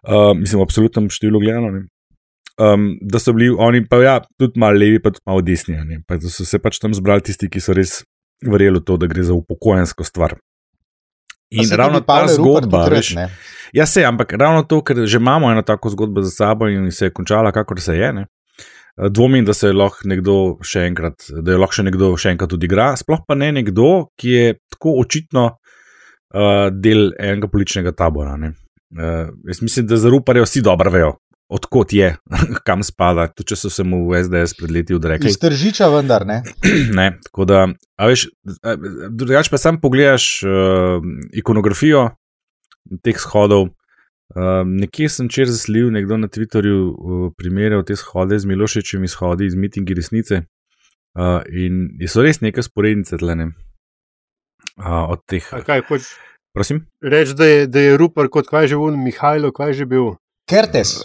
Uh, 0.06 0.36
mislim, 0.38 0.60
v 0.60 0.68
absolutnem 0.68 1.08
številu 1.10 1.40
gledano 1.40 1.72
um, 2.60 2.98
da 3.02 3.20
so 3.20 3.34
bili 3.34 3.56
oni 3.58 3.86
pa 3.88 4.02
ja, 4.04 4.20
tudi 4.40 4.60
malo 4.60 4.78
levi, 4.80 5.00
pa 5.00 5.12
tudi 5.12 5.24
malo 5.26 5.42
desni. 5.42 5.78
Pa 6.08 6.18
da 6.18 6.30
so 6.30 6.46
se 6.46 6.60
pač 6.60 6.80
tam 6.80 6.94
zbrali 6.94 7.24
tisti, 7.26 7.50
ki 7.52 7.64
so 7.64 7.76
res 7.76 8.02
verjeli 8.52 8.80
v 8.80 8.86
to, 8.86 8.98
da 8.98 9.08
gre 9.08 9.24
za 9.24 9.34
upokojensko 9.34 10.04
stvar. 10.04 10.38
In 11.56 11.70
ravno 11.72 12.02
ta 12.02 12.26
zgodba, 12.28 12.88
veš, 12.90 13.14
ja, 13.74 13.86
se, 13.86 14.04
ampak 14.04 14.34
ravno 14.34 14.64
to, 14.64 14.82
ker 14.84 15.06
že 15.06 15.20
imamo 15.22 15.52
eno 15.52 15.62
tako 15.62 15.90
zgodbo 15.94 16.22
za 16.22 16.32
sabo 16.32 16.68
in 16.68 16.92
se 16.92 17.06
je 17.06 17.14
končala, 17.14 17.52
kakor 17.52 17.82
se 17.82 17.98
je. 17.98 18.14
Ne? 18.14 18.26
Dvomim, 19.10 19.46
da 19.46 19.54
se 19.54 19.74
lahko 19.74 20.08
nekdo 20.10 20.36
še 20.64 20.88
enkrat, 20.90 21.28
da 21.30 21.54
je 21.54 21.60
lahko 21.60 21.80
še 21.80 21.86
nekdo 21.86 22.14
še 22.18 22.34
enkrat 22.34 22.56
odigra, 22.58 22.94
sploh 22.98 23.26
pa 23.28 23.36
ne 23.36 23.52
nekdo, 23.56 24.10
ki 24.20 24.32
je 24.32 24.54
tako 24.74 24.96
očitno 25.04 25.46
uh, 25.52 26.68
del 26.72 27.12
enega 27.20 27.52
političnega 27.52 27.92
tabora. 27.96 28.38
Uh, 28.40 29.34
jaz 29.52 29.62
mislim, 29.62 29.90
da 29.92 30.00
za 30.00 30.10
ruparje 30.10 30.48
vsi 30.48 30.64
dobro 30.66 30.94
vejo, 30.96 31.12
odkot 31.48 31.94
je, 31.94 32.16
kam 32.68 32.84
spada, 32.84 33.28
tudi 33.32 33.54
če 33.54 33.60
so 33.60 33.72
se 33.74 33.86
mu 33.86 34.06
v 34.10 34.24
SDS 34.24 34.58
pred 34.60 34.74
leti 34.74 34.96
odrekli. 34.98 35.30
Iz 35.30 35.40
tržiča, 35.42 35.90
vendar 35.94 36.26
ne. 36.28 36.42
ne 37.00 37.12
tako 37.28 37.48
da, 37.50 37.64
a 37.98 38.10
veš, 38.10 38.28
drugače 39.12 39.54
pa 39.54 39.62
sam 39.62 39.80
pogledaš 39.82 40.28
uh, 40.46 41.00
ikonografijo 41.38 42.10
teh 43.06 43.20
shodov. 43.22 43.72
Uh, 44.36 44.66
nekje 44.66 45.08
sem 45.14 45.30
čer 45.30 45.46
zaslil, 45.48 45.92
nekdo 45.94 46.18
na 46.18 46.28
Twitterju 46.28 46.80
uh, 46.90 47.26
primerjal 47.38 47.86
te 47.86 47.94
shode 48.00 48.40
z 48.42 48.50
Milošečimi 48.50 49.08
shodi 49.08 49.46
iz 49.46 49.56
mitingi 49.56 49.94
resnice. 49.94 50.42
Uh, 51.16 51.40
in 51.48 51.94
so 52.12 52.26
res 52.26 52.42
neke 52.44 52.66
sporednice 52.66 53.22
tlene. 53.22 53.54
Uh, 54.76 55.14
od 55.14 55.22
teh. 55.30 55.46
Kaj 55.46 55.86
hočeš? 55.88 56.10
Prosim? 56.56 56.82
Reči, 57.04 57.36
da 57.38 57.46
je, 57.46 57.68
da 57.68 57.80
je 57.80 57.98
Rupert 58.00 58.32
kot 58.32 58.48
kaj 58.48 58.72
že 58.72 58.80
bil, 58.80 58.96
Mihajlo, 58.98 59.52
kaj 59.56 59.74
že 59.76 59.86
bil. 59.86 60.16
Kertes. 60.46 61.00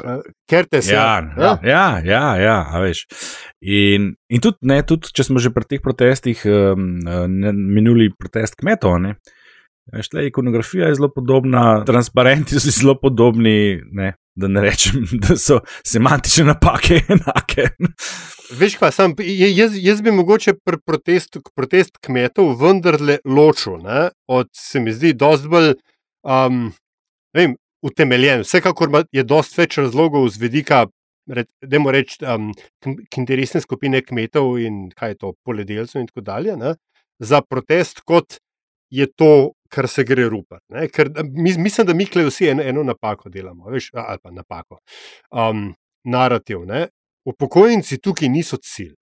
Kertes 0.48 0.88
ja, 0.90 1.22
ja, 1.36 1.58
ja, 1.64 1.84
ja, 2.04 2.04
ja, 2.04 2.24
ja 2.36 2.80
veš. 2.82 3.06
In, 3.64 4.12
in 4.28 4.42
tudi, 4.44 4.60
ne, 4.68 4.82
tudi, 4.84 5.08
če 5.16 5.24
smo 5.30 5.40
že 5.40 5.52
pri 5.54 5.64
teh 5.68 5.82
protestih 5.84 6.42
um, 6.44 6.98
ne, 7.00 7.52
minuli 7.52 8.10
protest 8.12 8.58
kmetov, 8.60 8.98
ne, 9.00 9.14
veš, 9.94 10.10
tle, 10.12 10.26
ikonografija 10.28 10.90
je 10.90 10.98
zelo 11.00 11.08
podobna, 11.14 11.80
transparenti 11.88 12.60
so 12.60 12.72
zelo 12.74 12.98
podobni, 13.00 13.80
ne, 13.96 14.12
da 14.36 14.50
ne 14.52 14.64
rečem, 14.64 15.06
da 15.24 15.38
so 15.40 15.62
semantične 15.88 16.50
napake 16.52 17.00
enake. 17.16 17.70
Veš, 18.60 18.76
kaj, 18.82 18.92
sam, 18.92 19.16
jaz, 19.24 19.76
jaz 19.78 20.04
bi 20.04 20.12
mogoče 20.12 20.58
pri 20.66 20.82
protestu 20.84 21.40
protest 21.56 21.96
kmetov 22.04 22.56
vendarle 22.60 23.20
ločil 23.24 23.80
ne, 23.84 24.10
od, 24.28 24.52
se 24.56 24.84
mi 24.84 24.92
zdi, 24.92 25.14
dosti 25.16 25.48
bolj. 25.48 25.72
Um, 26.28 26.72
vem, 27.32 27.56
utemeljen. 27.82 28.44
Vsekakor 28.44 29.04
je 29.12 29.24
dosti 29.24 29.60
več 29.60 29.78
razlogov 29.78 30.28
z 30.28 30.42
vidika, 30.42 30.84
da 31.26 31.78
moramo 31.78 31.94
reči, 31.94 32.18
um, 32.26 32.50
interesne 33.16 33.60
skupine 33.60 34.02
kmetov 34.02 34.58
in 34.58 34.88
kaj 34.96 35.14
je 35.14 35.18
to, 35.20 35.32
poljedelcev 35.44 36.00
in 36.00 36.08
tako 36.10 36.24
dalje, 36.26 36.56
ne, 36.56 36.74
za 37.18 37.42
protest, 37.42 38.00
kot 38.00 38.40
je 38.90 39.06
to, 39.06 39.52
kar 39.70 39.88
se 39.88 40.04
gre 40.04 40.26
rupati. 40.28 40.88
Ker 40.92 41.10
mi, 41.24 41.54
mislim, 41.58 41.86
da 41.86 41.94
mi 41.94 42.06
klej 42.06 42.26
vsi 42.26 42.48
eno, 42.50 42.62
eno 42.62 42.82
napako 42.82 43.30
delamo, 43.30 43.70
veš, 43.70 43.90
ali 43.94 44.18
pa 44.22 44.30
napako. 44.30 44.80
Um, 45.30 45.74
narativ. 46.04 46.64
Ne. 46.66 46.88
Upokojenci 47.24 48.00
tukaj 48.02 48.28
niso 48.28 48.56
cilj. 48.56 48.96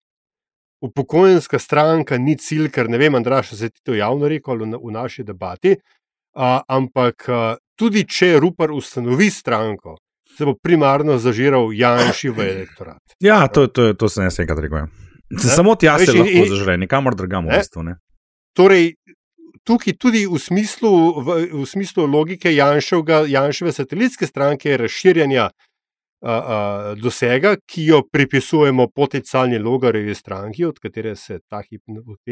Upokojenska 0.83 1.59
stranka 1.59 2.17
ni 2.17 2.35
cilj, 2.37 2.67
ker 2.73 2.89
ne 2.89 2.99
vem, 3.01 3.15
Andraš, 3.15 3.55
se 3.57 3.69
ti 3.69 3.81
to 3.83 3.95
javno 3.95 4.27
rekel 4.29 4.59
v, 4.59 4.73
v 4.75 4.91
naši 4.93 5.23
debati, 5.23 5.77
uh, 5.77 6.59
ampak 6.67 7.29
uh, 7.29 7.55
tudi 7.77 8.03
če 8.09 8.37
Rupert 8.41 8.73
ustanovi 8.73 9.29
stranko, 9.31 9.97
se 10.37 10.45
bo 10.45 10.55
primarno 10.63 11.17
zažiral 11.21 11.71
Janši 11.73 12.29
v 12.33 12.49
elektorat. 12.51 13.01
Ja, 13.23 13.45
to, 13.47 13.67
to, 13.67 13.93
to 13.93 14.09
se 14.09 14.25
ne 14.25 14.31
sem 14.33 14.45
enkrat 14.45 14.65
rekel. 14.65 14.89
Se 15.41 15.51
samo 15.51 15.75
ti 15.75 15.89
jaz 15.89 16.07
lahko 16.07 16.43
zažre, 16.49 16.77
nikamor 16.79 17.15
drugam 17.17 17.47
v 17.49 17.57
bistvu. 17.59 17.83
Torej, 18.57 18.93
tukaj 19.67 19.97
tudi 19.99 20.25
v 20.25 20.39
smislu, 20.39 20.91
v, 21.21 21.39
v 21.51 21.65
smislu 21.67 22.07
logike 22.07 22.53
Janševe 22.53 23.73
satelitske 23.73 24.27
stranke 24.27 24.77
razširjanja. 24.77 25.49
Uh, 26.17 26.31
uh, 26.33 26.85
dosega, 26.97 27.51
ki 27.69 27.83
jo 27.91 27.99
pripisujemo 28.09 28.87
potencialni 28.89 29.59
logarevi 29.61 30.15
stranki, 30.17 30.63
od 30.65 30.79
katere 30.81 31.11
se 31.15 31.37
ta 31.45 31.59
hip, 31.61 31.83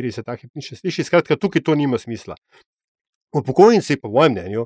se 0.09 0.23
ta 0.25 0.33
hip 0.33 0.49
ni 0.57 0.65
še 0.65 0.79
sliši. 0.79 1.05
Skratka, 1.05 1.37
tukaj 1.37 1.61
to 1.61 1.75
nima 1.77 1.99
smisla. 2.01 2.33
Upokojenci, 3.37 3.99
po 4.01 4.09
mojem 4.09 4.33
mnenju, 4.33 4.65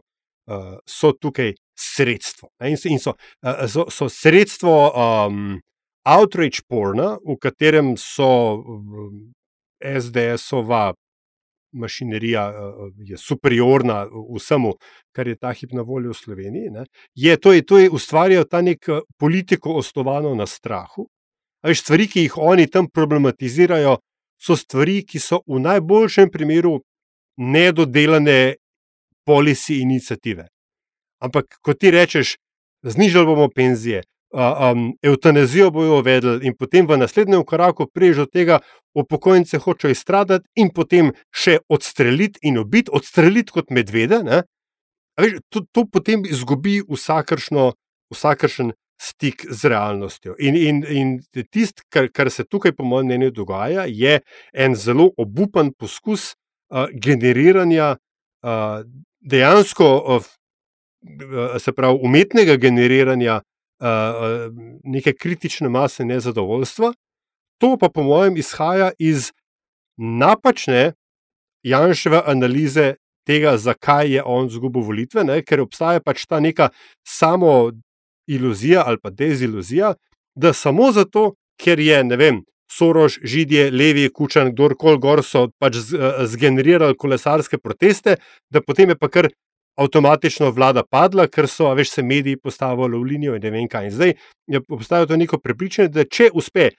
uh, 0.49 0.77
so 0.85 1.13
tukaj 1.13 1.53
sredstvo. 1.79 2.49
In, 2.63 2.77
in 2.85 2.99
so, 2.99 3.13
uh, 3.43 3.67
so, 3.67 3.85
so 3.89 4.09
sredstvo 4.09 4.75
um, 4.89 5.59
outrage 6.05 6.65
porna, 6.67 7.17
v 7.25 7.37
katerem 7.41 7.93
so 7.97 8.29
um, 8.59 9.29
SDS-ova 9.83 10.93
mašinerija 11.71 12.49
uh, 12.49 12.89
superiorna 13.17 14.07
vsemu, 14.35 14.73
kar 15.15 15.27
je 15.27 15.37
ta 15.37 15.53
hip 15.53 15.71
na 15.71 15.81
voljo 15.81 16.11
v 16.11 16.17
Sloveniji. 16.17 16.73
Je, 17.15 17.37
to, 17.37 17.53
je, 17.53 17.65
to 17.65 17.77
je 17.77 17.89
ustvarjalo 17.89 18.43
ta 18.43 18.61
nek 18.61 18.89
politiko 19.17 19.77
osnovano 19.77 20.35
na 20.35 20.47
strahu. 20.47 21.07
Veš, 21.63 21.81
stvari, 21.83 22.07
ki 22.07 22.21
jih 22.23 22.37
oni 22.37 22.67
tam 22.71 22.87
problematizirajo, 22.87 23.97
so 24.39 24.55
stvari, 24.55 25.03
ki 25.03 25.19
so 25.19 25.41
v 25.47 25.59
najboljšem 25.59 26.31
primeru 26.31 26.79
nedodelane 27.37 28.55
policy 29.29 29.81
inicijative. 29.83 30.47
Ampak, 31.21 31.59
ko 31.61 31.75
ti 31.77 31.91
rečeš, 31.93 32.37
znižali 32.81 33.27
bomo 33.27 33.49
penzije, 33.55 34.01
um, 34.33 34.93
eutanazijo 35.03 35.71
bojo 35.71 35.99
uvedli, 35.99 36.47
in 36.47 36.55
potem 36.57 36.87
v 36.87 36.97
naslednjem 36.97 37.43
koraku 37.45 37.87
priješ 37.93 38.23
do 38.23 38.25
tega, 38.25 38.59
upokojence 38.93 39.57
hočejo 39.57 39.91
izstradati 39.91 40.47
in 40.55 40.71
potem 40.73 41.11
še 41.31 41.59
odstreliti 41.69 42.39
in 42.49 42.57
ubiti, 42.57 42.91
odstreliti 42.93 43.53
kot 43.53 43.69
medvede. 43.69 44.21
Veš, 45.19 45.39
to, 45.49 45.65
to 45.71 45.85
potem 45.85 46.23
izgubi 46.25 46.79
vsakršno, 46.87 47.73
vsakršen 48.13 48.73
stik 48.99 49.45
z 49.49 49.69
realnostjo. 49.71 50.35
In, 50.39 50.55
in, 50.55 50.81
in 50.89 51.11
tisto, 51.51 51.83
kar, 51.91 52.09
kar 52.11 52.31
se 52.31 52.43
tukaj, 52.43 52.73
po 52.75 52.83
mojem 52.83 53.07
mnenju, 53.07 53.31
dogaja, 53.31 53.85
je 53.87 54.19
en 54.53 54.75
zelo 54.75 55.09
obupan 55.17 55.71
poskus 55.77 56.33
uh, 56.33 56.87
generiranja 56.91 57.95
uh, 57.95 58.83
dejansko, 59.21 60.19
se 61.59 61.71
pravi, 61.71 61.99
umetnega 62.01 62.55
generiranja 62.55 63.41
neke 64.83 65.13
kritične 65.13 65.69
mase 65.69 66.05
nezadovoljstva. 66.05 66.93
To 67.59 67.77
pa, 67.79 67.89
po 67.89 68.03
mojem, 68.03 68.37
izhaja 68.37 68.91
iz 68.99 69.31
napačne 69.97 70.93
Janševe 71.63 72.21
analize 72.25 72.93
tega, 73.27 73.57
zakaj 73.57 74.13
je 74.13 74.23
on 74.25 74.49
zgubil 74.49 74.81
volitve, 74.81 75.23
ne? 75.23 75.41
ker 75.43 75.61
obstaja 75.61 75.99
pač 76.01 76.25
ta 76.25 76.39
neka 76.39 76.69
samo 77.07 77.71
iluzija 78.27 78.83
ali 78.87 78.97
pa 79.03 79.09
deziluzija, 79.09 79.93
da 80.35 80.53
samo 80.53 80.91
zato, 80.91 81.33
ker 81.59 81.79
je, 81.79 82.03
ne 82.03 82.15
vem, 82.15 82.41
Soroš, 82.71 83.19
Židije, 83.23 83.71
Levi, 83.71 84.09
Kučan, 84.13 84.51
kdorkoli 84.53 84.99
gor 85.01 85.23
so 85.25 85.47
pač 85.59 85.79
zgenerirali 86.29 86.97
kolesarske 86.97 87.57
proteste, 87.57 88.17
da 88.49 88.61
potem 88.61 88.93
je 88.93 88.97
pa 88.99 89.09
kar 89.09 89.29
avtomatično 89.79 90.51
vlada 90.51 90.83
padla, 90.83 91.27
ker 91.27 91.47
so 91.47 91.71
več 91.75 91.93
se 91.93 92.03
mediji 92.03 92.37
postavili 92.37 92.97
v 92.97 93.07
linijo 93.13 93.35
in 93.37 93.43
ne 93.43 93.51
vem 93.51 93.67
kaj. 93.67 93.87
In 93.87 93.95
zdaj 93.95 94.13
je 94.47 94.61
obstajalo 94.67 95.07
to 95.07 95.17
neko 95.17 95.39
prepričanje, 95.39 95.89
da 95.95 96.05
če 96.05 96.29
uspe, 96.33 96.69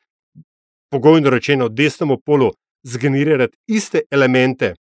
pogojno 0.90 1.30
rečeno, 1.30 1.68
desnemu 1.68 2.18
polu 2.26 2.50
zgenerirati 2.86 3.56
iste 3.66 4.02
elemente 4.10 4.74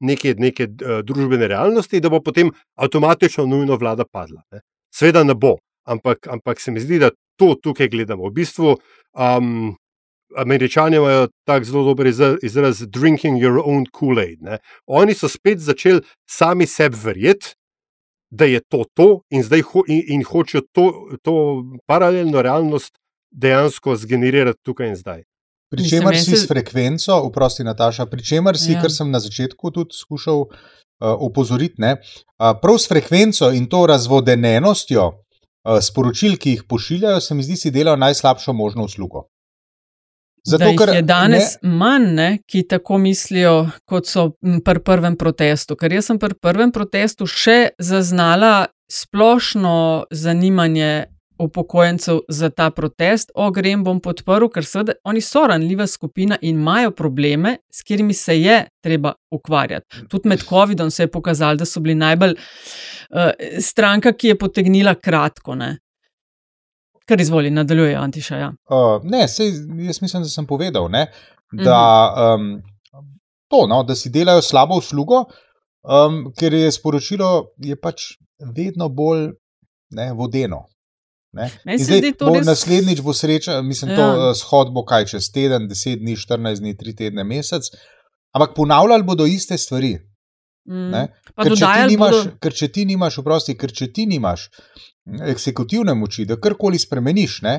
neke, 0.00 0.34
neke 0.38 0.66
družbene 1.04 1.48
realnosti, 1.48 2.00
da 2.00 2.10
bo 2.10 2.20
potem 2.24 2.50
avtomatično 2.78 3.46
nujno 3.46 3.76
vlada 3.76 4.04
padla. 4.04 4.42
Ne. 4.52 4.62
Sveda 4.94 5.24
ne 5.24 5.34
bo, 5.34 5.56
ampak, 5.86 6.28
ampak 6.30 6.60
se 6.60 6.72
mi 6.72 6.80
zdi, 6.80 6.98
da 6.98 7.10
to 7.38 7.54
tukaj 7.62 7.88
gledamo. 7.88 8.28
V 8.28 8.34
bistvu 8.40 8.74
um, 8.74 9.76
Američani 10.36 10.96
imajo 10.96 11.28
tako 11.46 11.64
zelo 11.64 11.84
dober 11.84 12.06
izraz, 12.42 12.82
drinking 12.86 13.40
your 13.42 13.62
own 13.64 13.86
Kool-Aid. 13.92 14.58
Oni 14.86 15.14
so 15.14 15.28
spet 15.28 15.58
začeli 15.58 16.00
sami 16.30 16.66
sebi 16.66 16.96
verjeti, 17.04 17.54
da 18.30 18.44
je 18.44 18.60
to 18.60 18.84
to, 18.94 19.08
in 19.30 19.42
zdaj 19.42 19.62
ho 19.72 19.82
in, 19.88 20.02
in 20.06 20.24
hočejo 20.24 20.62
to, 20.72 20.84
to 21.22 21.34
paralelno 21.86 22.42
realnost 22.42 22.92
dejansko 23.30 23.96
zgenerirati 23.96 24.60
tukaj 24.62 24.88
in 24.88 24.96
zdaj. 24.96 25.22
Pričemer 25.70 26.16
si 26.16 26.36
s 26.36 26.48
frekvenco, 26.48 27.12
oprosti 27.28 27.64
Nataša, 27.64 28.06
pričemer 28.06 28.56
si, 28.56 28.72
ja. 28.72 28.82
kar 28.82 28.92
sem 28.92 29.10
na 29.10 29.20
začetku 29.20 29.70
tudi 29.70 29.96
skušal 29.96 30.44
uh, 30.44 30.48
opozoriti, 31.00 31.76
ne, 31.78 31.96
uh, 31.96 32.54
prav 32.62 32.78
s 32.80 32.88
frekvenco 32.88 33.50
in 33.52 33.66
to 33.68 33.86
razvodenenostjo 33.86 35.04
uh, 35.08 35.80
sporočil, 35.84 36.38
ki 36.40 36.56
jih 36.56 36.62
pošiljajo, 36.68 37.20
se 37.20 37.34
mi 37.34 37.44
zdi, 37.44 37.56
si 37.56 37.72
delajo 37.72 38.00
najslabšo 38.00 38.52
možno 38.52 38.88
uslugo. 38.88 39.26
Zato, 40.48 40.70
ker 40.78 40.94
je 40.94 41.02
danes 41.02 41.58
ne, 41.62 41.70
manj, 41.76 42.08
ne, 42.16 42.28
ki 42.48 42.64
tako 42.68 42.98
mislijo, 43.02 43.68
kot 43.88 44.08
so 44.08 44.30
pri 44.64 44.82
prvem 44.84 45.16
protestu. 45.20 45.76
Ker 45.76 45.92
jaz 45.92 46.08
sem 46.08 46.18
pri 46.20 46.36
prvem 46.40 46.72
protestu 46.72 47.28
še 47.28 47.74
zaznala 47.78 48.68
splošno 48.88 50.08
zanimanje 50.10 51.06
upokojencev 51.38 52.18
za 52.28 52.50
ta 52.50 52.70
protest, 52.70 53.30
o 53.34 53.50
grem 53.54 53.84
bom 53.84 54.00
podprl, 54.02 54.48
ker 54.50 54.66
seveda 54.66 54.96
oni 55.06 55.20
so 55.22 55.44
ranljiva 55.46 55.86
skupina 55.86 56.38
in 56.42 56.58
imajo 56.58 56.90
probleme, 56.90 57.58
s 57.70 57.82
katerimi 57.82 58.14
se 58.14 58.40
je 58.40 58.56
treba 58.82 59.12
ukvarjati. 59.30 60.08
Tudi 60.08 60.28
med 60.28 60.42
COVID-om 60.48 60.90
se 60.90 61.02
je 61.06 61.12
pokazalo, 61.12 61.56
da 61.56 61.64
so 61.64 61.80
bili 61.80 61.94
najbolj 61.94 62.34
uh, 62.34 63.30
stranka, 63.60 64.12
ki 64.12 64.34
je 64.34 64.38
potegnila 64.38 64.94
kratko. 64.94 65.54
Ne. 65.54 65.76
Kar 67.08 67.20
izvoli, 67.20 67.50
nadaljuje 67.50 67.96
Antiša. 67.96 68.36
Ja. 68.36 68.48
Uh, 68.68 69.00
ne, 69.04 69.28
sej, 69.28 69.52
jaz 69.86 70.02
mislim, 70.02 70.22
da 70.22 70.28
sem 70.28 70.46
povedal, 70.46 70.90
ne, 70.92 71.06
da, 71.52 71.80
um, 72.36 72.50
to, 73.48 73.66
no, 73.66 73.82
da 73.82 73.96
si 73.96 74.12
delajo 74.12 74.42
slabo 74.44 74.76
uslugo, 74.82 75.24
um, 75.88 76.26
ker 76.38 76.54
je 76.54 76.72
sporočilo 76.72 77.30
je 77.64 77.76
pač 77.80 78.10
vedno 78.56 78.88
bolj 78.88 79.30
ne, 79.96 80.12
vodeno. 80.12 80.66
Zdaj, 81.32 82.12
bo, 82.20 82.34
res... 82.34 82.46
Naslednjič 82.46 83.00
bo 83.04 83.12
sreča, 83.12 83.60
mislim, 83.62 83.92
ja. 83.92 83.96
to 83.96 84.06
uh, 84.16 84.30
shod 84.36 84.72
bo 84.74 84.84
kaj 84.88 85.08
čez 85.12 85.30
teden, 85.32 85.68
10 85.70 86.02
dni, 86.02 86.16
14 86.16 86.64
dni, 86.64 86.74
3 86.76 86.96
tedne, 86.96 87.24
mesec. 87.24 87.68
Ampak 88.36 88.54
ponavljali 88.56 89.04
bodo 89.04 89.26
iste 89.26 89.58
stvari. 89.58 89.96
Mm. 90.68 91.08
Ker, 91.32 91.54
če 91.56 91.72
nimaš, 91.88 92.14
bodo... 92.16 92.36
ker 92.44 92.54
če 92.60 92.68
ti 92.72 92.84
nimaš, 92.88 93.18
vprosti, 93.22 93.56
ker 93.56 93.72
če 93.72 93.88
ti 93.96 94.04
nimaš 94.10 94.48
eksekutivne 95.32 95.94
moči, 95.96 96.26
da 96.28 96.36
karkoli 96.36 96.78
spremeniš, 96.80 97.40
ne, 97.46 97.58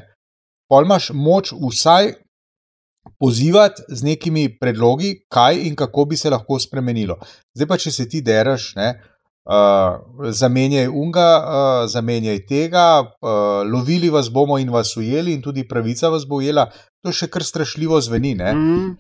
pol 0.69 0.85
imaš 0.85 1.09
moč 1.17 1.53
vsaj 1.57 2.13
pozivati 3.17 3.87
z 3.89 4.05
nekimi 4.05 4.45
predlogi, 4.59 5.15
kaj 5.31 5.63
in 5.67 5.75
kako 5.75 6.05
bi 6.11 6.17
se 6.17 6.29
lahko 6.29 6.59
spremenilo. 6.61 7.17
Zdaj 7.57 7.67
pa, 7.67 7.79
če 7.81 7.93
se 7.95 8.05
ti 8.09 8.21
deraš, 8.21 8.73
ne, 8.77 8.91
uh, 9.49 10.29
zamenjaj 10.29 10.91
unga, 10.93 11.29
uh, 11.39 11.87
zamenjaj 11.89 12.43
tega, 12.45 12.85
uh, 13.01 13.65
lovili 13.65 14.11
vas 14.13 14.29
bomo 14.29 14.59
in 14.59 14.69
vas 14.69 14.95
ujeli, 14.97 15.33
in 15.33 15.41
tudi 15.41 15.67
pravica 15.67 16.13
vas 16.13 16.27
bo 16.29 16.43
ujela. 16.43 16.69
To 16.99 17.13
še 17.15 17.29
kar 17.31 17.45
strašljivo 17.47 18.01
zveni. 18.03 18.33
Mm. 18.35 18.97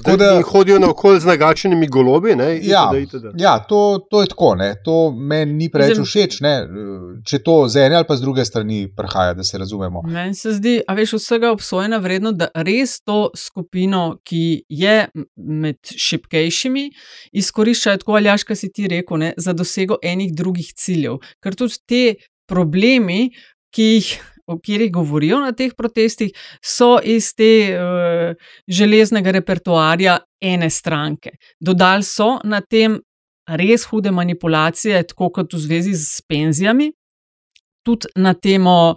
Da, 0.00 0.14
da 0.16 0.28
hodijo 0.48 0.78
na 0.80 0.88
okolje 0.88 1.20
z 1.20 1.28
nagačenimi 1.28 1.88
golobi. 1.92 2.32
Ne, 2.40 2.46
ja, 2.64 2.86
ja 3.36 3.58
to, 3.68 4.00
to 4.10 4.22
je 4.22 4.30
tako. 4.32 4.54
Ne. 4.56 4.70
To 4.84 5.12
meni 5.12 5.52
ni 5.52 5.68
preveč 5.68 6.00
všeč, 6.00 6.38
ne. 6.40 6.54
če 7.28 7.42
to 7.44 7.58
z 7.68 7.84
ene 7.84 8.00
ali 8.00 8.08
pa 8.08 8.16
z 8.16 8.24
druge 8.24 8.44
strani 8.48 8.86
prihaja, 8.96 9.36
da 9.36 9.44
se 9.44 9.60
razumemo. 9.60 10.06
Meni 10.08 10.32
se 10.34 10.54
zdi, 10.56 10.78
a 10.88 10.96
veš, 10.96 11.18
vsega 11.20 11.52
obsojena 11.52 12.00
vredno, 12.00 12.32
da 12.32 12.48
res 12.56 12.96
to 13.04 13.28
skupino, 13.36 14.16
ki 14.24 14.64
je 14.72 14.96
med 15.36 15.96
šipkejšimi, 16.08 16.88
izkoriščajo 17.44 18.00
tako 18.04 18.16
ali 18.16 18.32
jaška 18.32 18.56
si 18.56 18.72
ti 18.72 18.88
rekel, 18.88 19.20
ne, 19.20 19.34
za 19.36 19.52
dosego 19.52 20.00
enih 20.00 20.32
drugih 20.32 20.72
ciljev. 20.80 21.20
Ker 21.44 21.60
tudi 21.60 21.76
te 21.84 22.04
problemi, 22.48 23.34
ki 23.74 23.90
jih 23.98 24.14
o 24.46 24.58
katerih 24.58 24.92
govorijo 24.92 25.40
na 25.40 25.52
teh 25.52 25.72
protestih, 25.76 26.32
so 26.62 26.98
iz 27.02 27.32
te 27.34 27.50
uh, 27.74 28.34
železnega 28.68 29.32
repertoarja 29.38 30.18
ene 30.40 30.70
stranke. 30.70 31.36
Dodali 31.60 32.04
so 32.04 32.38
na 32.44 32.60
tem 32.60 32.98
res 33.48 33.84
hude 33.90 34.10
manipulacije, 34.10 35.02
tako 35.12 35.30
kot 35.30 35.54
v 35.54 35.60
zvezi 35.60 35.94
s 35.96 36.22
penzijami, 36.28 36.92
tudi 37.84 38.08
na 38.16 38.34
temo 38.34 38.94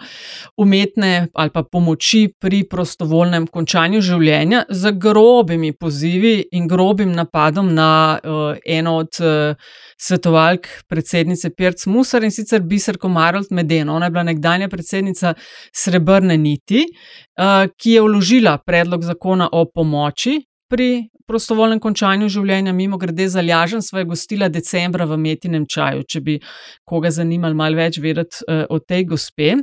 umetne 0.58 1.28
ali 1.34 1.52
pa 1.54 1.64
pomoči 1.64 2.28
pri 2.40 2.64
prostovoljnem 2.70 3.48
končanju 3.48 4.02
življenja, 4.02 4.64
z 4.70 4.92
grobimi 4.98 5.74
pozivi 5.74 6.48
in 6.52 6.68
grobim 6.68 7.12
napadom 7.16 7.74
na 7.76 7.92
uh, 8.18 8.56
eno 8.66 8.98
od 9.04 9.20
uh, 9.22 9.70
svetovalk 9.98 10.68
predsednice 10.88 11.52
Pirc 11.56 11.86
Musar 11.92 12.24
in 12.24 12.32
sicer 12.32 12.62
Biserko 12.62 13.10
Marold 13.10 13.52
Medeno. 13.52 13.96
Ona 13.96 14.08
je 14.08 14.16
bila 14.16 14.24
nekdanja 14.24 14.70
predsednica 14.70 15.34
Srebrne 15.74 16.38
niti, 16.38 16.86
uh, 16.88 17.68
ki 17.78 17.98
je 17.98 18.02
vložila 18.02 18.58
predlog 18.58 19.04
zakona 19.04 19.50
o 19.52 19.66
pomoči 19.66 20.40
pri 20.70 21.10
prostovoljnem 21.28 21.80
končanju 21.84 22.30
življenja, 22.32 22.74
mimo 22.74 22.98
grede 22.98 23.28
za 23.30 23.44
Ljažen, 23.44 23.84
sva 23.84 24.02
je 24.02 24.10
gostila 24.12 24.50
decembra 24.50 25.06
v 25.06 25.20
Metinem 25.22 25.66
čaju, 25.68 26.06
če 26.08 26.22
bi 26.24 26.38
koga 26.88 27.12
zanimalo 27.12 27.58
malo 27.58 27.78
več 27.78 28.00
vedeti 28.04 28.44
uh, 28.48 28.66
o 28.70 28.80
tej 28.80 29.10
gospe. 29.14 29.56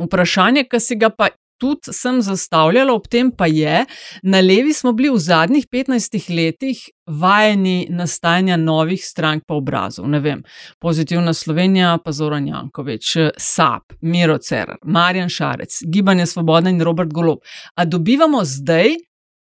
Vprašanje, 0.00 0.66
ki 0.66 0.80
si 0.82 0.98
ga 0.98 1.10
pa 1.14 1.30
tudi 1.60 1.92
sem 1.94 2.18
zastavljala, 2.22 2.92
ob 2.92 3.06
tem 3.08 3.30
pa 3.30 3.46
je, 3.46 3.84
na 4.22 4.40
levi 4.40 4.72
smo 4.74 4.92
bili 4.92 5.10
v 5.14 5.20
zadnjih 5.22 5.66
15 5.72 6.28
letih 6.34 6.80
vajeni 7.06 7.86
nastajanja 7.90 8.56
novih 8.56 9.04
strank 9.04 9.44
po 9.46 9.60
obrazu. 9.62 10.06
Ne 10.06 10.20
vem, 10.20 10.42
pozitivna 10.82 11.32
Slovenija, 11.34 11.96
pa 12.04 12.12
Zoran 12.12 12.48
Jankovič, 12.48 13.16
SAP, 13.38 13.98
Miro 14.00 14.38
Cerar, 14.38 14.78
Marjan 14.82 15.28
Šarec, 15.28 15.82
Gibanje 15.86 16.26
Svoboda 16.26 16.70
in 16.70 16.82
Robert 16.82 17.12
Golob. 17.12 17.38
A 17.74 17.84
dobivamo 17.84 18.44
zdaj 18.44 18.96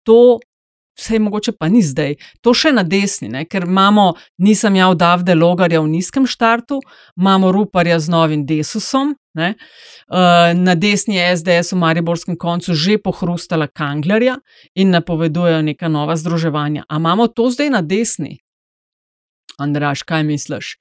to 0.05 0.39
vse 0.99 1.19
mogoče 1.19 1.53
pa 1.59 1.69
ni 1.69 1.83
zdaj, 1.83 2.15
to 2.41 2.55
še 2.55 2.73
na 2.73 2.83
desni, 2.83 3.29
ne? 3.29 3.45
ker 3.45 3.67
imamo, 3.69 4.13
nisem 4.39 4.77
jav 4.77 4.95
Davde 4.99 5.35
Logarja 5.35 5.83
v 5.83 5.91
nizkem 5.97 6.27
štartu, 6.27 6.81
imamo 7.17 7.53
Ruparja 7.53 7.99
z 8.01 8.13
novim 8.13 8.47
Desusom, 8.47 9.15
ne? 9.35 9.55
Uh, 10.07 10.53
na 10.55 10.75
desni 10.79 11.17
je 11.17 11.37
SDS 11.37 11.75
v 11.75 11.81
Mariborskem 11.81 12.37
koncu 12.39 12.75
že 12.75 12.99
pohrustala 13.03 13.67
Kanglerja 13.67 14.39
in 14.75 14.95
napovedujejo 14.95 15.63
neka 15.63 15.89
nova 15.89 16.17
združevanja. 16.17 16.85
A 16.89 17.03
imamo 17.03 17.27
to 17.27 17.51
zdaj 17.51 17.71
na 17.75 17.83
desni? 17.83 18.39
Andraš, 19.59 20.03
kaj 20.03 20.23
misliš? 20.27 20.77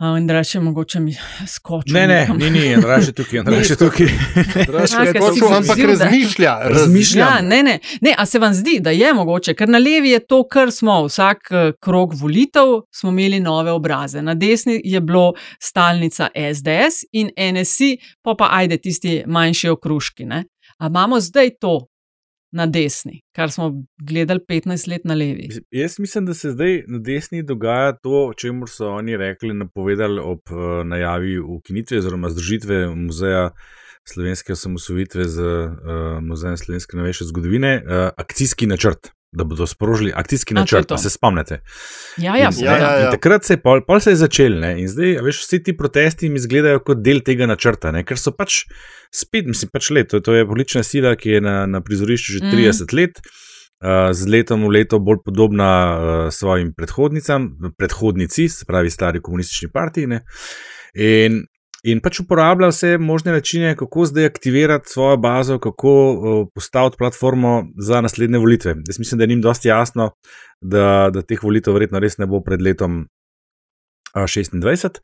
Andraš 0.00 0.54
je 0.54 0.60
mogoče 0.60 1.00
mi 1.00 1.16
skočil. 1.46 1.94
Ne, 1.94 2.06
ne, 2.06 2.28
ni, 2.38 2.50
ni, 2.50 2.74
Andraš 2.74 3.06
je 3.06 3.12
tukaj, 3.12 3.38
Andraš 3.38 3.70
je 3.70 3.76
tukaj. 3.76 4.06
Andraš 4.66 4.90
je 4.90 5.12
skočil, 5.12 5.54
ampak 5.56 5.78
razmišlja. 5.78 6.58
Razmišlja. 6.62 7.20
Ja, 7.20 7.40
ne, 7.40 7.62
ne, 7.62 7.78
ne, 8.00 8.14
a 8.18 8.26
se 8.26 8.38
vam 8.38 8.54
zdi, 8.54 8.78
da 8.80 8.90
je 8.90 9.12
mogoče, 9.14 9.54
ker 9.54 9.68
na 9.68 9.78
levi 9.78 10.10
je 10.10 10.20
to, 10.26 10.42
kar 10.48 10.72
smo 10.72 11.02
vsak 11.04 11.38
eh, 11.50 11.72
krok 11.80 12.14
volitev, 12.16 12.80
smo 12.94 13.10
imeli 13.10 13.40
nove 13.40 13.72
obraze. 13.72 14.22
Na 14.22 14.34
desni 14.34 14.80
je 14.84 15.00
bilo 15.00 15.32
stalnica 15.62 16.28
SDS 16.54 17.04
in 17.12 17.30
NSI, 17.52 17.96
pa 18.22 18.34
pa 18.38 18.48
ajde 18.50 18.76
tisti 18.76 19.22
manjši 19.26 19.68
okruški. 19.68 20.24
Ne? 20.24 20.44
A 20.78 20.86
imamo 20.86 21.20
zdaj 21.20 21.50
to, 21.60 21.89
na 22.52 22.66
desni, 22.66 23.20
kar 23.36 23.50
smo 23.50 23.84
gledali 24.02 24.40
15 24.48 24.88
let 24.90 25.04
na 25.04 25.14
levi. 25.14 25.48
Jaz 25.70 25.98
mislim, 25.98 26.26
da 26.26 26.34
se 26.34 26.50
zdaj 26.50 26.82
na 26.88 26.98
desni 26.98 27.42
dogaja 27.42 27.92
to, 28.02 28.26
o 28.26 28.34
čemer 28.34 28.68
so 28.68 28.88
oni 28.88 29.16
rekli, 29.16 29.54
napovedali 29.54 30.20
ob 30.20 30.40
uh, 30.50 30.86
najavi 30.86 31.38
ukinitve 31.38 31.98
oziroma 31.98 32.30
združitve 32.30 32.86
muzeja 32.94 33.50
slovenske 34.08 34.52
osamosvojitve 34.52 35.24
z 35.24 35.40
uh, 35.42 36.22
muzejem 36.22 36.56
slovenske 36.56 36.96
novejše 36.96 37.24
zgodovine, 37.24 37.82
uh, 37.84 38.08
akcijski 38.16 38.66
načrt 38.66 39.12
da 39.32 39.44
bodo 39.44 39.66
sprožili 39.66 40.12
akcijski 40.14 40.54
načrt, 40.54 40.88
da 40.88 40.98
se 40.98 41.10
spomnite. 41.10 41.60
Ja, 42.16 42.36
ja, 42.36 42.50
in, 42.58 42.64
ja, 42.64 42.76
ja, 42.76 42.94
ja. 42.98 43.10
Takrat 43.10 43.44
se 43.44 43.52
je, 43.52 43.60
pol, 43.62 43.82
pol 43.86 44.00
se 44.00 44.10
je 44.10 44.16
začel 44.16 44.58
ne? 44.60 44.72
in 44.82 44.88
zdaj, 44.88 45.20
veš, 45.22 45.42
vsi 45.44 45.62
ti 45.62 45.76
protesti 45.76 46.28
mi 46.28 46.40
izgledajo 46.40 46.80
kot 46.86 47.02
del 47.04 47.22
tega 47.26 47.46
načrta, 47.46 47.92
ne? 47.94 48.02
ker 48.04 48.18
so 48.18 48.34
pač 48.34 48.64
spet, 49.14 49.46
mislim, 49.46 49.70
pač 49.72 49.92
let. 49.94 50.10
To, 50.10 50.20
to 50.24 50.34
je 50.34 50.48
politična 50.48 50.82
sila, 50.86 51.14
ki 51.16 51.36
je 51.36 51.44
na, 51.46 51.54
na 51.70 51.82
prizorišču 51.84 52.38
že 52.38 52.50
30 52.50 52.82
mm. 52.82 52.96
let. 52.98 53.22
Uh, 53.80 54.10
z 54.12 54.28
letom 54.28 54.66
v 54.66 54.74
leto 54.74 54.98
bolj 55.00 55.22
podobna 55.24 55.70
uh, 55.72 56.24
svojim 56.34 56.74
predhodnicam, 56.76 57.46
predhodnici, 57.80 58.44
se 58.52 58.66
pravi, 58.68 58.90
stari 58.92 59.22
komunistični 59.24 59.70
partiji. 59.72 60.20
In 61.00 61.38
In 61.88 62.02
pač 62.04 62.18
uporablja 62.20 62.68
vse 62.68 62.98
možne 63.00 63.32
načine, 63.32 63.72
kako 63.76 64.04
zdaj 64.10 64.26
aktivirati 64.28 64.90
svojo 64.90 65.16
bazo, 65.16 65.58
kako 65.58 65.92
uh, 66.12 66.48
postaviti 66.54 66.98
platformo 67.00 67.64
za 67.78 68.00
naslednje 68.04 68.38
volitve. 68.38 68.74
Jaz 68.88 68.98
mislim, 68.98 69.18
da 69.18 69.24
jim 69.24 69.40
dosti 69.40 69.68
jasno, 69.68 70.10
da, 70.60 71.10
da 71.12 71.22
teh 71.22 71.42
volitev 71.42 71.74
verjetno 71.74 71.98
res 71.98 72.18
ne 72.18 72.28
bo 72.28 72.42
pred 72.44 72.60
letom 72.62 73.06
uh, 74.14 74.28
26. 74.28 75.00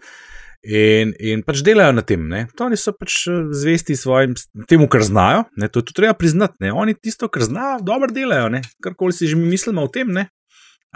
In, 0.66 1.12
in 1.22 1.42
pač 1.46 1.62
delajo 1.64 1.94
na 1.94 2.02
tem. 2.02 2.28
Ne. 2.28 2.46
To 2.58 2.66
oni 2.66 2.76
so 2.80 2.92
pač 2.96 3.22
zvesti 3.54 3.96
svojim, 3.96 4.34
temu, 4.68 4.88
kar 4.90 5.04
znajo. 5.06 5.44
Ne. 5.56 5.70
To 5.70 5.80
je 5.80 5.88
tudi 5.88 6.00
treba 6.02 6.16
priznati. 6.18 6.58
Ne. 6.64 6.72
Oni 6.72 6.96
tisto, 6.98 7.28
kar 7.32 7.44
znajo, 7.46 7.80
dobro 7.86 8.10
delajo. 8.12 8.50
Karkoli 8.84 9.16
si 9.16 9.30
že 9.30 9.38
mi 9.38 9.48
mislimo 9.48 9.84
o 9.86 9.88
tem. 9.92 10.12
Ne. 10.12 10.28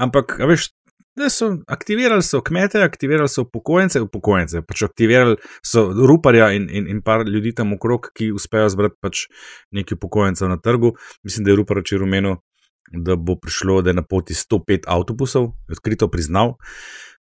Ampak, 0.00 0.38
veš, 0.48 0.70
da 1.16 1.30
so 1.30 1.56
aktivirali 1.66 2.22
so 2.22 2.40
kmete, 2.40 2.82
aktivirali 2.82 3.28
so 3.28 3.42
upokojence, 3.42 4.00
upokojence, 4.00 4.62
pač 4.62 4.82
aktivirali 4.86 5.36
so 5.66 5.88
ruparja 6.06 6.50
in, 6.56 6.68
in, 6.70 6.88
in 6.88 7.02
par 7.02 7.26
ljudi 7.28 7.54
tam 7.54 7.72
okrog, 7.76 8.10
ki 8.16 8.30
uspejo 8.32 8.68
zbrati 8.70 8.96
pač 9.02 9.26
nekaj 9.74 9.98
upokojencev 9.98 10.48
na 10.48 10.60
trgu. 10.60 10.94
Mislim, 11.24 11.44
da 11.44 11.52
je 11.52 11.58
rupar 11.60 11.82
včeraj 11.82 12.06
omenil, 12.06 12.38
da 12.92 13.16
bo 13.16 13.36
prišlo, 13.36 13.82
da 13.82 13.90
je 13.90 14.00
na 14.00 14.06
poti 14.06 14.34
105 14.34 14.86
avtobusov, 14.86 15.52
odkrito 15.70 16.08
priznal. 16.08 16.56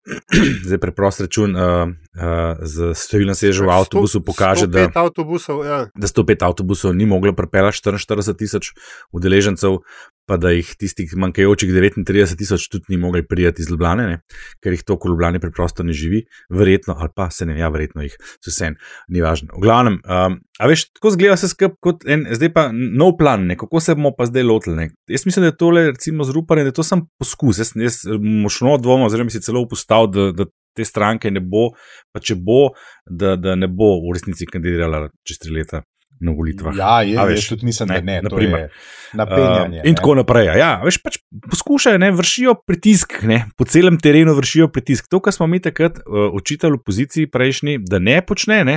Zdaj, 0.67 0.79
preprost 0.79 1.21
račun 1.25 1.55
uh, 1.57 1.89
uh, 1.89 2.61
z 2.61 2.93
številno 2.93 3.33
sežo 3.33 3.65
v 3.65 3.73
avtobusu 3.73 4.21
pokaže, 4.21 4.69
da, 4.69 4.85
avtobusov, 5.01 5.63
ja. 5.65 5.79
da 5.97 6.11
105 6.11 6.45
avtobusov 6.45 6.93
ni 6.93 7.09
moglo 7.09 7.33
prepeljati 7.33 7.81
44 7.81 8.37
tisoč 8.37 8.75
udeležencev, 9.17 9.81
pa 10.27 10.37
da 10.41 10.51
jih 10.55 10.71
tistih 10.81 11.11
manjkajočih 11.21 11.71
39 11.75 12.39
tisoč 12.39 12.69
tudi 12.73 12.95
ni 12.95 12.99
mogli 13.01 13.25
prijeti 13.27 13.63
iz 13.63 13.71
Ljubljane, 13.71 14.07
ne? 14.09 14.21
ker 14.65 14.73
jih 14.73 14.85
to, 14.87 14.97
ko 14.99 15.11
Ljubljane 15.13 15.41
preprosto 15.41 15.85
ne 15.85 15.93
živi, 15.93 16.25
verjetno, 16.49 16.97
ali 16.99 17.13
pa 17.17 17.29
se 17.31 17.47
ne, 17.47 17.59
ja, 17.59 17.69
verjetno 17.69 18.03
jih, 18.07 18.17
vse 18.47 18.71
en, 18.71 18.79
ni 19.09 19.23
važno. 19.25 19.53
V 19.57 19.63
glavnem, 19.65 20.01
um, 20.01 20.39
a 20.59 20.71
veš, 20.71 20.87
tako 20.97 21.15
zgleda 21.15 21.37
se 21.41 21.51
skrb 21.53 21.77
kot 21.85 22.07
en, 22.09 22.27
zdaj 22.33 22.53
pa 22.57 22.69
nov 22.73 23.17
plan, 23.21 23.47
ne? 23.51 23.59
kako 23.61 23.81
se 23.85 23.97
bomo 23.99 24.15
pa 24.17 24.29
zdaj 24.31 24.49
lotili. 24.49 24.77
Ne? 24.81 24.91
Jaz 25.13 25.27
mislim, 25.29 25.45
da 25.45 25.53
je 25.53 25.59
tole, 25.61 25.87
recimo, 25.93 26.25
zrupanje, 26.25 26.65
da 26.65 26.73
je 26.73 26.81
to 26.81 26.87
sam 26.87 27.07
poskus. 27.21 27.61
Jaz, 27.61 27.75
jaz 27.77 28.03
močno 28.21 28.79
dvomim, 28.81 29.09
oziroma 29.11 29.31
si 29.31 29.43
celo 29.45 29.65
upustal, 29.67 30.09
da, 30.11 30.31
da 30.33 30.49
te 30.75 30.85
stranke 30.85 31.31
ne 31.31 31.41
bo, 31.41 31.69
pa 32.13 32.21
če 32.21 32.37
bo, 32.41 32.73
da, 33.07 33.37
da 33.37 33.55
ne 33.59 33.69
bo 33.71 33.97
v 34.03 34.17
resnici 34.17 34.49
kandidirala 34.51 35.09
čez 35.27 35.39
tri 35.43 35.55
leta 35.55 35.85
na 36.25 36.33
volitvah. 36.37 36.75
Ja, 36.79 36.97
je, 37.03 37.19
A 37.19 37.25
veš, 37.29 37.45
jaz 37.45 37.49
tudi 37.53 37.69
mislim, 37.69 37.89
da 37.93 38.01
ne. 38.01 38.19
to 38.23 38.29
naprimer. 38.31 38.61
je 38.61 38.71
Napenjanje. 39.15 39.79
Uh, 39.79 39.89
in 39.89 39.95
tako 39.95 40.15
naprej. 40.19 40.51
Ja, 40.59 40.73
veš, 40.85 40.99
pač 41.05 41.21
poskušajo, 41.51 42.01
ne, 42.03 42.11
vršijo 42.17 42.57
pritisk, 42.67 43.21
ne, 43.23 43.45
po 43.57 43.65
celem 43.69 43.99
terenu 44.01 44.35
vršijo 44.35 44.69
pritisk. 44.75 45.07
To, 45.13 45.21
kar 45.23 45.37
smo 45.37 45.47
mi 45.47 45.61
takrat 45.63 46.01
uh, 46.03 46.29
očitali 46.35 46.81
opoziciji 46.81 47.31
prejšnji, 47.31 47.79
da 47.87 48.03
ne 48.03 48.19
počne, 48.27 48.65
ne, 48.65 48.77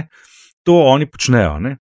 to 0.68 0.78
oni 0.94 1.10
počnejo. 1.10 1.60
Ne. 1.60 1.78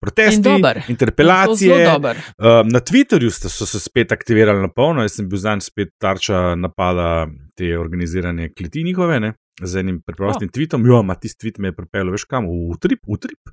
Protesti, 0.00 0.48
In 0.48 0.62
interpelacije. 0.88 1.74
In. 1.84 2.04
Uh, 2.06 2.62
na 2.70 2.78
Twitterju 2.78 3.30
sta- 3.34 3.48
so 3.50 3.66
se 3.66 3.80
spet 3.80 4.12
aktivirali 4.12 4.62
na 4.62 4.68
polno, 4.70 5.02
jaz 5.02 5.16
sem 5.18 5.28
bil 5.28 5.40
zanj 5.42 5.64
spet 5.66 5.88
tarča 5.98 6.54
napada 6.54 7.26
te 7.58 7.72
organizirane 7.78 8.52
kleti 8.54 8.84
njihove. 8.86 9.20
Ne? 9.20 9.32
Z 9.58 9.80
enim 9.82 9.98
preprostim 10.06 10.46
oh. 10.46 10.54
tvitom, 10.54 10.84
jo, 10.86 11.00
ima 11.02 11.16
tisti 11.18 11.40
tvit 11.42 11.56
me 11.58 11.72
je 11.72 11.76
pripeljal, 11.78 12.12
veš 12.14 12.24
kam, 12.30 12.46
v 12.46 12.76
trip, 12.78 13.00
v 13.08 13.18
trip. 13.18 13.52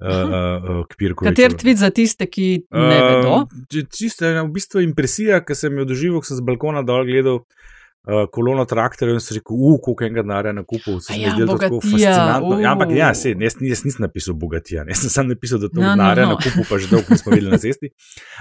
Uh, 0.00 0.08
uh, 0.08 0.84
uh. 0.86 1.16
Kater 1.20 1.56
tvit 1.58 1.80
za 1.82 1.90
tiste, 1.92 2.24
ki 2.30 2.46
ne 2.72 3.00
vedo? 3.04 3.34
Uh, 3.44 3.82
Čisto 3.92 4.24
je 4.24 4.40
v 4.40 4.48
bistvu 4.54 4.84
impresija, 4.86 5.42
ki 5.44 5.58
sem 5.58 5.76
jo 5.82 5.88
doživel, 5.88 6.22
ko 6.22 6.30
sem 6.30 6.40
z 6.40 6.46
balkona 6.48 6.84
dol 6.86 7.04
gledal. 7.08 7.42
Uh, 7.42 7.77
kolono 8.32 8.64
traktorjev 8.64 9.18
in 9.18 9.20
si 9.20 9.34
rekel, 9.36 9.56
uf, 9.56 9.80
koliko 9.84 10.04
enega 10.06 10.22
denarja 10.24 10.52
na 10.56 10.62
kupu, 10.64 10.96
se 11.04 11.12
mi 11.12 11.22
ja, 11.22 11.34
zdi 11.36 11.46
tako 11.46 11.80
fascinantno. 11.80 12.60
Ja, 12.62 12.72
ampak 12.72 12.92
ja, 12.96 13.10
se, 13.14 13.34
jaz, 13.36 13.56
jaz 13.60 13.82
nisem 13.84 14.06
napisal 14.06 14.36
bogatija, 14.40 14.84
ne, 14.86 14.94
jaz 14.96 15.02
sem 15.04 15.12
samo 15.12 15.34
napisal, 15.34 15.60
da 15.60 15.68
to 15.68 15.80
No, 15.80 15.84
no, 15.86 15.90
denarja 15.96 16.24
no. 16.26 16.36
na 16.36 16.40
kupu 16.40 16.64
pa 16.70 16.78
že 16.80 16.88
dolgo 16.90 17.12
nismo 17.12 17.32
videli 17.34 17.52
na 17.52 17.58
cesti. 17.60 17.90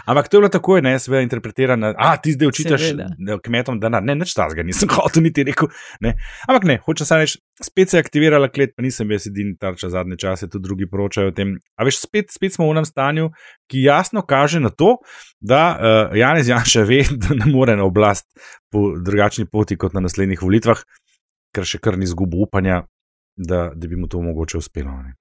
Ampak 0.05 0.29
to 0.31 0.37
je 0.37 0.41
bilo 0.41 0.51
tako, 0.53 0.79
ne, 0.81 0.95
seveda 0.99 1.25
interpretirano, 1.25 1.91
a 1.97 2.13
ti 2.17 2.35
zdaj 2.37 2.47
očitaš 2.47 2.85
Seveda. 2.85 3.09
ne, 3.17 3.39
kmetom 3.43 3.79
denar, 3.83 4.03
ne, 4.03 4.15
nič 4.15 4.33
tazga, 4.37 4.63
nisem 4.63 4.89
hotel 4.95 5.27
niti 5.27 5.43
rekel. 5.47 5.67
Ne. 6.01 6.15
Ampak 6.47 6.69
ne, 6.69 6.79
hočem 6.85 7.09
samo 7.09 7.25
reči, 7.25 7.41
spet 7.63 7.91
se 7.91 7.99
je 7.99 8.05
aktivirala 8.05 8.47
klet, 8.53 8.71
pa 8.77 8.85
nisem 8.85 9.11
jaz 9.11 9.27
edini 9.27 9.57
tarča 9.59 9.89
zadnje 9.91 10.17
čase, 10.23 10.47
tudi 10.47 10.63
drugi 10.63 10.87
poročajo 10.87 11.33
o 11.33 11.35
tem. 11.35 11.57
A 11.75 11.87
veš, 11.87 11.99
spet, 12.05 12.31
spet 12.31 12.55
smo 12.55 12.69
v 12.69 12.77
enem 12.77 12.87
stanju, 12.87 13.31
ki 13.67 13.83
jasno 13.83 14.23
kaže 14.23 14.63
na 14.63 14.71
to, 14.71 14.95
da 15.43 15.61
uh, 15.75 16.17
Janez 16.17 16.47
Janša 16.49 16.87
ve, 16.87 17.03
da 17.21 17.35
ne 17.35 17.51
more 17.51 17.75
na 17.75 17.83
oblast 17.83 18.29
po 18.71 18.97
drugačni 18.99 19.45
poti 19.45 19.77
kot 19.77 19.93
na 19.93 20.03
naslednjih 20.03 20.41
volitvah, 20.41 20.81
ker 21.55 21.65
še 21.65 21.79
kar 21.79 21.97
ni 21.97 22.03
izgubil 22.05 22.43
upanja, 22.47 22.83
da, 23.37 23.71
da 23.75 23.87
bi 23.87 23.95
mu 23.95 24.07
to 24.07 24.21
mogoče 24.21 24.57
uspelo. 24.57 24.91
Ne. 25.03 25.15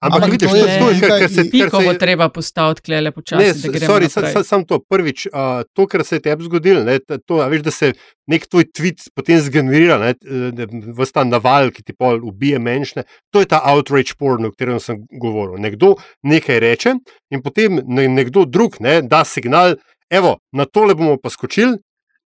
Ampak, 0.00 0.16
Ampak 0.18 0.30
vidiš, 0.32 0.50
to 0.50 0.56
je 0.56 0.62
to 0.62 0.68
je, 0.68 0.78
kar, 0.78 1.10
nekaj- 1.10 1.20
kar 1.20 1.30
se 1.30 1.42
tiče. 1.44 1.64
Piko 1.64 1.80
bo 1.80 1.92
treba 1.94 2.26
postaviti 2.28 2.82
klele 2.82 3.12
počasi, 3.14 3.38
Ne, 3.38 3.52
da 3.54 3.68
gremo 3.68 3.86
sorry, 3.86 4.08
naprej. 4.10 4.32
sam, 4.32 4.44
sam 4.44 4.64
to 4.66 4.80
prvič, 4.82 5.26
uh, 5.26 5.62
to, 5.74 5.86
kar 5.86 6.02
se 6.04 6.16
je 6.16 6.20
tebi 6.20 6.42
zgodilo, 6.44 6.82
ne, 6.82 6.96
to, 6.98 7.38
a 7.38 7.46
veš, 7.46 7.62
da 7.62 7.70
se 7.70 7.92
nek 8.26 8.48
tvoj 8.50 8.66
tweet 8.74 9.04
potem 9.14 9.38
zgenerira, 9.38 9.98
ne, 9.98 10.14
v 10.90 11.06
ta 11.06 11.22
naval, 11.22 11.70
ki 11.70 11.86
ti 11.86 11.94
pol 11.94 12.18
ubije 12.18 12.58
menšne, 12.58 13.04
to 13.30 13.40
je 13.40 13.46
ta 13.46 13.62
outrage 13.62 14.18
porn, 14.18 14.46
o 14.46 14.50
katerem 14.50 14.82
sem 14.82 15.06
govoril. 15.22 15.54
Nekdo 15.62 15.94
nekaj 16.26 16.58
reče 16.66 16.96
in 17.30 17.42
potem 17.42 17.78
ne, 17.86 18.08
nekdo 18.10 18.42
drug 18.42 18.80
ne, 18.82 19.02
da 19.06 19.22
signal, 19.22 19.78
evo, 20.10 20.40
na 20.50 20.66
tole 20.66 20.98
bomo 20.98 21.14
pa 21.14 21.30
skočili 21.30 21.78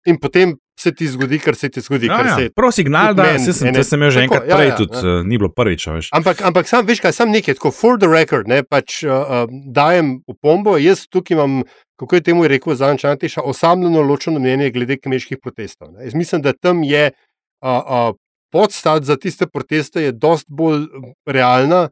in 0.08 0.20
potem 0.20 0.56
se 0.80 0.92
ti 0.96 1.08
zgodi, 1.08 1.40
kar 1.44 1.56
se 1.56 1.70
ti 1.70 1.82
zgodi. 1.82 2.08
Ja, 2.08 2.22
ja, 2.26 2.36
se 2.38 2.50
prav 2.56 2.72
signal, 2.72 3.14
da 3.14 3.24
meni 3.24 3.44
se 3.44 3.54
sem, 3.54 3.68
ene- 3.68 3.84
sem 3.84 4.04
jo 4.04 4.12
že 4.12 4.22
tako, 4.22 4.24
enkrat 4.24 4.48
ja, 4.50 4.56
prej, 4.56 4.70
ja, 4.70 4.76
tudi 4.78 4.96
ja. 4.96 5.16
uh, 5.20 5.26
ni 5.28 5.38
bilo 5.38 5.52
prvič. 5.52 5.88
Veš. 5.92 6.10
Ampak, 6.16 6.42
ampak 6.48 6.72
sam, 6.72 6.88
veš 6.88 7.02
kaj, 7.04 7.14
sam 7.18 7.34
nekaj, 7.36 7.58
tako 7.60 7.74
for 7.76 8.00
the 8.00 8.08
record, 8.08 8.48
ne, 8.48 8.62
pač 8.64 9.02
uh, 9.04 9.44
dajem 9.76 10.22
opombo, 10.32 10.78
jaz 10.80 11.04
tukaj 11.12 11.36
imam, 11.36 11.60
kako 12.00 12.20
je 12.20 12.26
temu 12.32 12.48
rekel 12.48 12.78
Zančantiša, 12.80 13.44
osamljeno 13.44 14.06
ločeno 14.08 14.40
mnenje 14.40 14.72
glede 14.72 15.00
kmečkih 15.02 15.42
protestov. 15.44 15.92
Ne. 15.92 16.08
Jaz 16.08 16.16
mislim, 16.16 16.46
da 16.48 16.56
tam 16.56 16.84
je 16.88 17.10
uh, 17.12 17.84
uh, 17.84 18.16
podstat 18.56 19.04
za 19.04 19.20
tiste 19.20 19.48
proteste 19.48 20.08
je 20.08 20.16
dost 20.16 20.48
bolj 20.48 20.88
realna, 21.28 21.90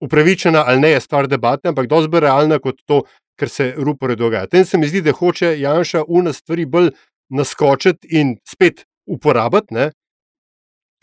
upravičena 0.00 0.64
ali 0.66 0.80
ne 0.80 0.96
je 0.96 1.04
stvar 1.04 1.28
debate, 1.28 1.68
ampak 1.68 1.86
dost 1.86 2.08
bolj 2.08 2.24
realna 2.24 2.58
kot 2.58 2.80
to, 2.88 3.04
kar 3.36 3.48
se 3.48 3.72
rupore 3.76 4.16
dogaja. 4.16 4.46
Tem 4.46 4.64
se 4.64 4.78
mi 4.78 4.88
zdi, 4.88 5.02
da 5.02 5.12
hoče 5.12 5.54
Janša 5.60 6.04
una 6.08 6.32
stvari 6.32 6.66
bolj 6.66 6.90
naskočiti 7.30 8.08
in 8.10 8.36
spet 8.48 8.84
uporabiti. 9.06 9.74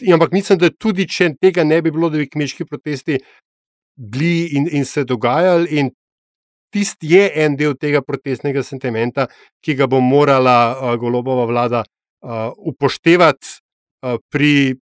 In 0.02 0.14
Ampak 0.14 0.32
mislim, 0.32 0.60
da 0.60 0.70
tudi 0.70 1.08
če 1.08 1.34
tega 1.42 1.64
ne 1.64 1.82
bi 1.82 1.92
bilo, 1.92 2.10
da 2.10 2.18
bi 2.18 2.30
kmečki 2.30 2.66
protesti 2.66 3.20
bili 3.96 4.48
in, 4.58 4.68
in 4.72 4.86
se 4.86 5.04
dogajali, 5.04 5.68
in 5.78 5.92
tisti 6.74 7.12
je 7.12 7.28
en 7.44 7.58
del 7.60 7.76
tega 7.78 8.02
protestnega 8.02 8.64
sentimenta, 8.64 9.28
ki 9.62 9.76
ga 9.76 9.88
bo 9.92 10.00
morala 10.02 10.56
uh, 10.72 10.96
golobova 10.98 11.46
vlada 11.46 11.84
uh, 11.84 12.50
upoštevati 12.58 13.48
uh, 14.08 14.18
pri 14.32 14.80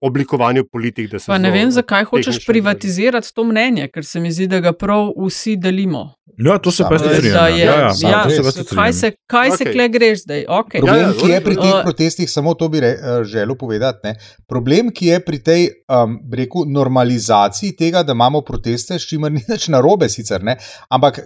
oblikovanju 0.00 0.64
politik. 0.72 1.10
da 1.10 1.18
se 1.18 1.26
Pa 1.26 1.38
ne 1.38 1.50
vem, 1.50 1.70
zakaj 1.70 2.04
hočeš 2.04 2.46
privatizirati 2.46 3.34
to 3.34 3.44
mnenje, 3.44 3.88
ker 3.88 4.04
se 4.04 4.20
mi 4.20 4.32
zdi, 4.32 4.46
da 4.46 4.60
ga 4.60 4.72
prav 4.72 5.12
vsi 5.26 5.56
delimo. 5.56 6.14
Ja, 6.46 6.58
to 6.58 6.70
se 6.70 6.82
pa 6.82 6.96
Da 6.96 7.14
strinjam. 7.14 7.46
je, 7.46 7.64
Ja, 7.64 7.74
ja, 7.74 7.92
ja, 8.10 8.30
se 8.30 8.64
kaj 8.74 8.92
se, 8.92 9.12
kaj 9.26 9.50
se 9.50 9.62
Okej. 9.62 9.72
kle 9.72 9.88
greš 9.88 10.22
zdaj? 10.22 10.44
Okay. 10.48 10.78
Problem, 10.78 10.96
Ja, 10.96 11.06
ja, 11.06 11.12
ki 11.12 11.30
je 11.30 11.40
pri 11.44 11.54
teh 11.54 11.74
Uh, 11.74 11.82
protestih, 11.82 12.30
samo 12.30 12.54
to 12.54 12.68
bi 12.68 12.80
re, 12.80 12.86
eh, 12.86 13.24
želel 13.24 13.54
povedati. 13.56 13.98
Ne. 14.04 14.14
Problem, 14.48 14.90
ki 14.90 15.06
je 15.06 15.20
pri 15.20 15.38
tej 15.38 15.68
um, 15.88 16.18
bi 16.30 16.36
rekel, 16.36 16.64
normalizaciji 16.66 17.76
tega, 17.76 18.02
da 18.02 18.12
imamo 18.12 18.40
proteste, 18.40 18.98
s 18.98 19.02
čimer 19.02 19.32
ni 19.32 19.42
nič 19.48 19.68
narobe, 19.68 20.08
sicer, 20.08 20.42
ne, 20.42 20.56
ampak 20.88 21.20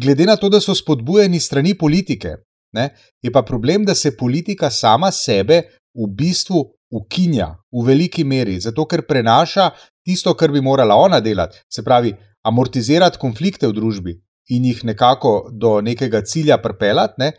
glede 0.00 0.24
na 0.26 0.36
to, 0.36 0.48
da 0.48 0.60
so 0.60 0.74
spodbujeni 0.74 1.40
strani 1.40 1.74
politike, 1.74 2.36
ne, 2.72 2.90
je 3.22 3.32
pa 3.32 3.42
problem, 3.42 3.84
da 3.84 3.94
se 3.94 4.16
politika 4.16 4.70
sama 4.70 5.10
sebe 5.10 5.62
v 5.94 6.08
bistvu 6.16 6.75
ukinja 6.92 7.48
v 7.72 7.84
veliki 7.86 8.24
meri, 8.24 8.60
zato 8.60 8.86
ker 8.86 9.02
prenaša 9.06 9.70
tisto, 10.06 10.34
kar 10.34 10.52
bi 10.54 10.60
morala 10.60 10.96
ona 10.96 11.20
delati, 11.20 11.58
se 11.68 11.82
pravi, 11.84 12.14
amortizirati 12.46 13.18
konflikte 13.18 13.66
v 13.66 13.74
družbi 13.74 14.14
in 14.54 14.64
jih 14.64 14.84
nekako 14.84 15.50
do 15.52 15.80
nekega 15.82 16.22
cilja 16.22 16.58
pripeljati. 16.62 17.14
Ne. 17.18 17.32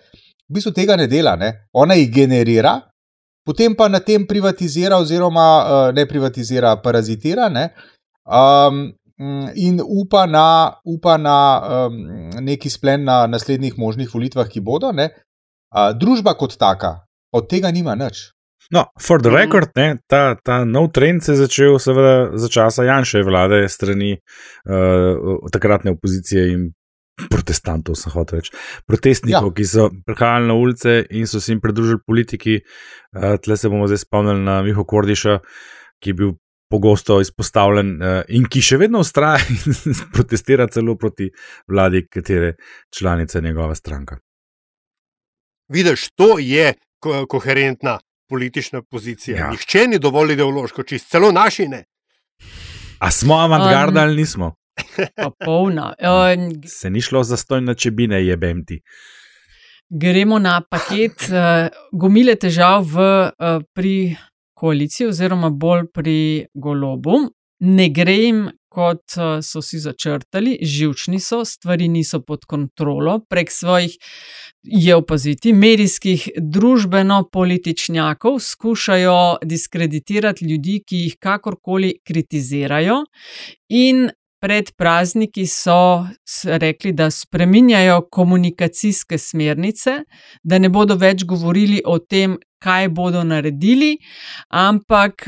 V 0.50 0.58
bistvu 0.60 0.74
tega 0.76 0.96
ne 1.00 1.08
dela, 1.08 1.36
ne. 1.36 1.68
ona 1.74 1.96
jih 1.96 2.12
generira, 2.12 2.82
potem 3.48 3.76
pa 3.76 3.88
na 3.88 4.00
tem 4.00 4.28
privatizira, 4.28 5.00
oziroma 5.00 5.48
uh, 5.64 5.96
ne 5.96 6.06
privatizira, 6.06 6.76
parazitira. 6.84 7.50
Ne. 7.50 7.70
Um, 8.26 8.88
In 9.58 9.80
upa 9.82 10.28
na, 10.30 10.78
upa 10.86 11.16
na 11.18 11.38
um, 11.88 11.96
neki 12.46 12.70
splen 12.70 13.02
na 13.04 13.24
naslednjih 13.26 13.74
možnih 13.78 14.12
volitvah, 14.14 14.46
ki 14.46 14.62
bodo. 14.62 14.92
Ne. 14.94 15.08
Uh, 15.74 15.90
družba 15.98 16.36
kot 16.38 16.54
taka 16.54 17.08
od 17.34 17.48
tega 17.50 17.72
nima 17.74 17.96
nič. 17.98 18.37
No, 18.72 18.86
for 19.00 19.22
the 19.22 19.32
record, 19.32 19.72
ne, 19.76 19.98
ta, 20.08 20.36
ta 20.36 20.64
nov 20.68 20.90
trend 20.92 21.24
se 21.24 21.32
je 21.32 21.44
začel 21.46 21.78
seveda 21.80 22.36
za 22.36 22.50
časa 22.52 22.84
Janša 22.84 23.22
vlade 23.24 23.62
strani 23.72 24.18
uh, 24.18 25.38
takratne 25.54 25.94
opozicije 25.96 26.50
in 26.52 26.66
protestantov, 27.32 27.96
sem 27.98 28.12
hotel 28.14 28.42
reči, 28.42 28.52
protestnikov, 28.86 29.50
ja. 29.50 29.56
ki 29.58 29.66
so 29.66 29.88
prihajali 30.06 30.50
na 30.52 30.58
ulice 30.60 30.98
in 31.10 31.26
so 31.28 31.40
se 31.42 31.54
jim 31.54 31.62
pridružili 31.64 32.04
politiki. 32.06 32.60
Uh, 33.16 33.38
tle 33.42 33.58
se 33.58 33.72
bomo 33.72 33.88
zdaj 33.88 34.04
spomnili 34.04 34.44
na 34.44 34.60
Miho 34.62 34.84
Kordiša, 34.84 35.40
ki 36.04 36.10
je 36.12 36.14
bil 36.14 36.36
pogosto 36.70 37.22
izpostavljen 37.24 37.96
uh, 38.02 38.20
in 38.28 38.46
ki 38.52 38.62
še 38.62 38.82
vedno 38.84 39.00
ustraja 39.00 39.40
in 39.64 39.96
protestira 40.14 40.68
celo 40.68 40.98
proti 41.00 41.30
vladi, 41.72 42.04
katere 42.12 42.58
članica 42.94 43.38
je 43.38 43.48
njegova 43.48 43.76
stranka. 43.76 44.20
Vidiš, 45.72 46.10
to 46.16 46.36
je 46.40 46.74
ko 47.00 47.26
koherentna 47.30 47.98
politična 48.30 48.82
pozicija. 48.82 49.38
Ja. 49.38 49.50
Nihče 49.52 49.88
ni 49.88 50.00
dovolj 50.00 50.34
ideološko 50.34 50.84
čist, 50.84 51.10
celo 51.12 51.32
naši 51.32 51.68
ne. 51.68 51.84
A 53.00 53.12
smo 53.12 53.36
avantgarda 53.36 54.02
Um, 54.02 54.08
ali 54.08 54.16
nismo? 54.16 54.56
Popolna. 55.24 55.94
Um, 56.00 56.62
Se 56.66 56.90
ni 56.90 57.02
šlo 57.02 57.24
za 57.24 57.38
stojno 57.38 57.74
čebine, 57.74 58.26
jebem 58.26 58.66
ti. 58.66 58.82
Gremo 59.90 60.40
na 60.40 60.62
paket 60.62 61.30
uh, 61.30 61.68
gomile 61.92 62.36
težav 62.36 62.84
v, 62.84 63.00
uh, 63.40 63.64
pri 63.74 64.16
koaliciji, 64.54 65.08
oziroma 65.08 65.50
bolj 65.50 65.88
pri 65.94 66.48
golobu. 66.54 67.30
Ne 67.60 67.90
gre 67.90 68.14
jim, 68.14 68.50
kot 68.78 69.18
uh, 69.18 69.40
so 69.42 69.62
si 69.66 69.80
začrtali, 69.82 70.60
živčni 70.62 71.20
so, 71.24 71.42
stvari 71.46 71.88
niso 71.90 72.22
pod 72.22 72.46
kontrolo, 72.46 73.20
prek 73.30 73.52
svojih, 73.52 73.98
je 74.68 74.96
opaziti, 74.96 75.54
medijskih, 75.54 76.30
družbeno-političnjakov 76.38 78.40
skušajo 78.44 79.38
diskreditirati 79.44 80.46
ljudi, 80.46 80.84
ki 80.86 80.98
jih 81.08 81.18
kakorkoli 81.20 81.98
kritizirajo, 82.06 83.04
in 83.70 84.10
Pred 84.38 84.68
prazniki 84.78 85.48
so 85.50 86.06
rekli, 86.46 86.92
da 86.94 87.10
spreminjajo 87.12 88.04
komunikacijske 88.12 89.18
smernice, 89.18 89.96
da 90.44 90.60
ne 90.62 90.70
bodo 90.70 90.94
več 90.96 91.24
govorili 91.26 91.82
o 91.86 91.98
tem, 91.98 92.36
kaj 92.62 92.92
bodo 92.94 93.24
naredili, 93.26 93.96
ampak 94.54 95.26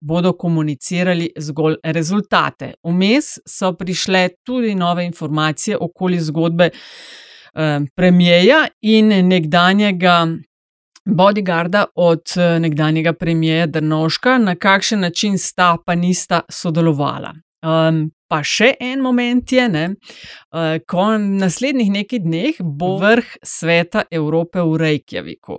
bodo 0.00 0.32
komunicirali 0.32 1.30
zgolj 1.36 1.76
rezultate. 1.84 2.74
Vmes 2.84 3.38
so 3.46 3.72
prišle 3.72 4.28
tudi 4.44 4.74
nove 4.74 5.04
informacije 5.04 5.76
okoli 5.80 6.20
zgodbe 6.20 6.70
premijeja 7.96 8.66
in 8.80 9.28
nekdanjega. 9.28 10.26
Bodyguarda 11.04 11.84
od 11.94 12.22
nekdanjega 12.60 13.12
premijeja 13.12 13.66
Drnoška, 13.66 14.38
na 14.38 14.54
kakšen 14.54 15.00
način 15.00 15.38
sta 15.38 15.76
pa 15.86 15.94
nista 15.94 16.40
sodelovala. 16.48 17.32
Um, 17.60 18.06
pa 18.28 18.38
še 18.46 18.70
en 18.80 19.02
moment 19.04 19.52
je, 19.52 19.66
ne, 19.68 19.82
uh, 19.92 20.78
ko 20.88 21.06
naslednjih 21.18 21.90
nekaj 21.92 22.22
dneh 22.24 22.60
bo 22.64 22.94
vrh 23.02 23.34
sveta 23.44 24.06
Evrope 24.10 24.62
v 24.64 24.78
Reykjaviku. 24.80 25.58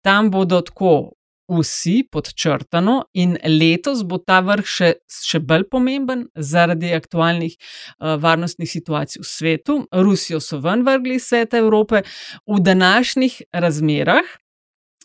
Tam 0.00 0.30
bodo 0.32 0.62
tako 0.64 1.12
vsi 1.60 2.02
podčrtano, 2.12 3.02
in 3.14 3.36
letos 3.44 4.02
bo 4.08 4.18
ta 4.18 4.40
vrh 4.44 4.66
še, 4.66 4.90
še 5.06 5.42
bolj 5.44 5.68
pomemben 5.72 6.26
zaradi 6.36 6.94
aktualnih 6.96 7.56
uh, 7.56 8.16
varnostnih 8.22 8.70
situacij 8.70 9.22
v 9.22 9.28
svetu. 9.28 9.78
Rusijo 9.92 10.40
so 10.40 10.60
ven 10.64 10.86
vrgli 10.86 11.18
iz 11.20 11.28
sveta 11.28 11.60
Evrope, 11.60 12.02
v 12.46 12.60
današnjih 12.60 13.42
razmerah. 13.52 14.26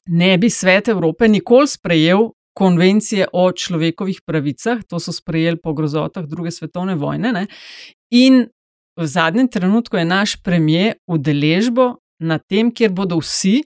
Ne 0.08 0.38
bi 0.38 0.50
svet 0.50 0.88
Evrope 0.88 1.28
nikoli 1.28 1.68
sprejel 1.68 2.30
konvencije 2.58 3.28
o 3.34 3.52
človekovih 3.52 4.22
pravicah, 4.26 4.82
to 4.90 5.00
so 5.00 5.14
sprejeli 5.14 5.60
po 5.62 5.74
grozotah 5.78 6.26
druge 6.26 6.52
svetovne 6.52 6.96
vojne. 6.96 7.34
Ne? 7.34 7.46
In 8.10 8.48
v 8.98 9.06
zadnjem 9.06 9.48
trenutku 9.48 9.98
je 9.98 10.06
naš 10.06 10.38
premijer 10.42 10.96
udeležbo 11.06 12.00
na 12.20 12.40
tem, 12.40 12.72
kjer 12.74 12.92
bodo 12.92 13.20
vsi 13.22 13.62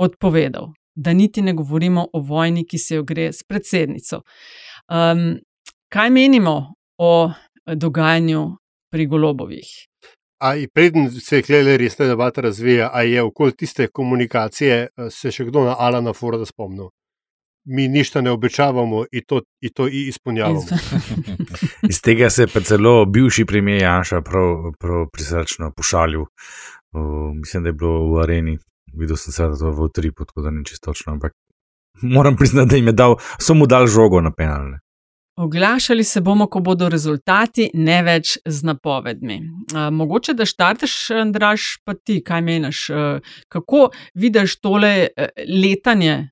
odpovedali, 0.00 0.68
da 1.00 1.12
niti 1.12 1.42
ne 1.42 1.54
govorimo 1.56 2.06
o 2.12 2.20
vojni, 2.20 2.66
ki 2.68 2.78
se 2.78 2.98
jo 2.98 3.04
gre 3.08 3.30
s 3.32 3.44
predsednico. 3.48 4.22
Um, 4.88 5.38
kaj 5.88 6.10
menimo 6.10 6.74
o 6.98 7.32
dogajanju 7.66 8.44
pri 8.92 9.06
golobovih? 9.06 9.70
Ali 10.40 10.68
preden 10.68 11.10
se 11.10 11.42
je 11.48 11.78
resna 11.78 12.06
debata 12.06 12.40
razvija, 12.40 12.90
ali 12.92 13.12
je 13.12 13.22
okoli 13.22 13.56
tiste 13.56 13.86
komunikacije 13.86 14.76
eh, 14.76 15.10
se 15.10 15.32
še 15.32 15.44
kdo 15.44 15.64
na 15.64 15.76
Alana 15.78 16.12
Forda 16.12 16.46
spomnil? 16.46 16.88
mi 17.64 17.88
ništa 17.88 18.20
ne 18.20 18.30
običavamo 18.30 19.04
in 19.12 19.22
to, 19.26 19.40
in 19.60 19.70
to 19.74 19.88
izpolnjavamo. 19.88 20.62
Iz 21.90 22.00
tega 22.02 22.30
se 22.30 22.42
je 22.42 22.46
pa 22.54 22.60
celo 22.60 23.04
bivši 23.06 23.44
premijer 23.44 23.82
Janša 23.82 24.20
prav, 24.20 24.72
prav 24.78 25.06
prisrčno 25.12 25.72
pošalil. 25.76 26.20
Uh, 26.20 27.34
mislim, 27.34 27.62
da 27.62 27.68
je 27.68 27.72
bilo 27.72 28.14
v 28.14 28.22
areni, 28.22 28.58
videl 28.92 29.16
sem 29.16 29.32
se, 29.32 29.42
da 29.42 29.54
je 29.54 29.58
to 29.58 29.72
v 29.72 29.88
tripu, 29.94 30.24
tako 30.24 30.42
da 30.42 30.50
ni 30.50 30.64
čisto 30.64 30.90
točno. 30.90 31.12
Ampak 31.12 31.32
moram 32.02 32.36
priznati, 32.36 32.70
da 32.70 32.76
jim 32.76 32.86
je 32.86 32.92
dal, 32.92 33.16
so 33.38 33.54
mu 33.54 33.66
dal 33.66 33.86
žogo 33.86 34.20
na 34.20 34.32
penalne. 34.32 34.80
Oglašali 35.40 36.04
se 36.04 36.20
bomo, 36.20 36.46
ko 36.46 36.60
bodo 36.60 36.88
rezultati, 36.88 37.70
ne 37.74 38.02
več 38.02 38.36
z 38.44 38.66
napovedmi. 38.66 39.38
Uh, 39.40 39.86
mogoče, 39.94 40.34
da 40.36 40.44
štarteš, 40.44 40.96
Andraš, 41.16 41.78
pa 41.84 41.94
ti, 41.94 42.18
kaj 42.24 42.42
meniš? 42.44 42.82
Uh, 42.90 43.32
kako 43.48 43.88
vidiš 44.14 44.58
tole 44.60 45.08
letanje 45.48 46.28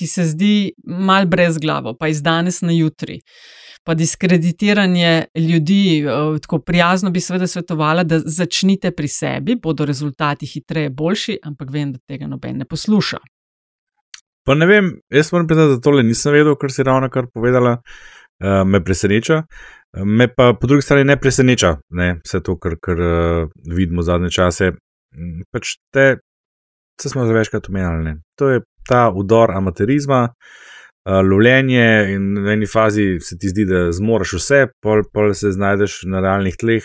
ki 0.00 0.06
se 0.06 0.24
zdi 0.32 0.72
mal 0.86 1.26
brez 1.28 1.58
glavo, 1.60 1.94
pa 1.98 2.08
iz 2.08 2.22
danes 2.22 2.62
na 2.64 2.72
jutri. 2.72 3.20
Pa 3.84 3.94
diskreditiranje 3.94 5.24
ljudi, 5.34 6.04
tako 6.42 6.58
prijazno 6.58 7.10
bi 7.10 7.20
seveda 7.20 7.46
svetovala, 7.46 8.04
da 8.04 8.18
začnite 8.20 8.90
pri 8.90 9.08
sebi, 9.08 9.56
bodo 9.62 9.86
rezultati 9.88 10.46
hitreje 10.46 10.90
boljši, 10.90 11.38
ampak 11.42 11.70
vem, 11.72 11.92
da 11.92 11.98
tega 12.08 12.28
noben 12.28 12.58
ne 12.60 12.64
posluša. 12.68 13.18
Pa 14.44 14.54
ne 14.54 14.66
vem, 14.66 14.92
jaz 15.10 15.32
moram 15.32 15.46
priznati, 15.46 15.74
da 15.74 15.80
tole 15.80 16.02
nisem 16.02 16.32
vedel, 16.32 16.56
kar 16.60 16.72
si 16.72 16.84
ravno 16.84 17.08
kar 17.08 17.28
povedala, 17.34 17.78
uh, 17.80 18.62
me 18.68 18.84
preseneča. 18.84 19.42
Me 20.04 20.28
pa 20.28 20.52
po 20.60 20.66
drugi 20.66 20.84
strani 20.84 21.04
ne 21.04 21.16
preseneča, 21.20 21.74
ne, 21.96 22.12
vse 22.24 22.42
to, 22.44 22.58
kar, 22.60 22.76
kar 22.82 23.00
uh, 23.00 23.48
vidimo 23.76 24.04
zadnje 24.06 24.30
čase. 24.36 24.72
Pač 25.52 25.78
te, 25.92 26.10
se 27.00 27.08
smo 27.08 27.24
že 27.26 27.32
večkrat 27.34 27.68
omenjali, 27.68 28.18
to 28.38 28.50
je 28.52 28.60
ta 28.88 29.08
udor 29.10 29.50
amaterizma, 29.56 30.28
uh, 30.28 30.60
lovljenje 31.06 32.14
in 32.14 32.34
v 32.44 32.52
eni 32.52 32.66
fazi 32.66 33.18
se 33.20 33.38
ti 33.38 33.48
zdi, 33.48 33.64
da 33.64 33.90
zmoriš 33.92 34.36
vse, 34.36 34.66
pol, 34.82 35.04
pol 35.12 35.34
se 35.34 35.52
znajdeš 35.52 36.02
na 36.10 36.20
realnih 36.20 36.56
tleh. 36.60 36.84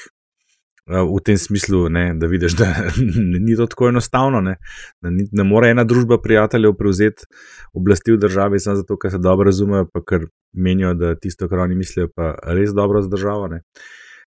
V 0.85 1.17
tem 1.25 1.37
smislu, 1.41 1.87
ne, 1.89 2.11
da 2.13 2.27
vidiš, 2.29 2.53
da 2.59 2.67
ni 3.45 3.55
to 3.57 3.65
tako 3.65 3.87
enostavno, 3.89 4.37
ne, 4.45 4.59
da 5.01 5.09
ni, 5.09 5.25
ne 5.33 5.43
more 5.43 5.71
ena 5.73 5.83
družba 5.83 6.19
prijateljev 6.21 6.75
prevzeti 6.77 7.25
oblasti 7.73 8.13
v 8.13 8.19
državi, 8.21 8.59
samo 8.61 8.77
zato, 8.83 8.97
ker 9.01 9.15
se 9.15 9.17
dobro 9.17 9.49
razumejo, 9.49 9.87
pa 9.89 10.03
ker 10.05 10.27
menijo, 10.53 10.93
da 10.93 11.15
tisto, 11.17 11.49
kar 11.49 11.63
oni 11.65 11.79
mislijo, 11.79 12.11
pa 12.13 12.35
res 12.53 12.75
dobro 12.77 13.01
za 13.01 13.09
državo. 13.09 13.49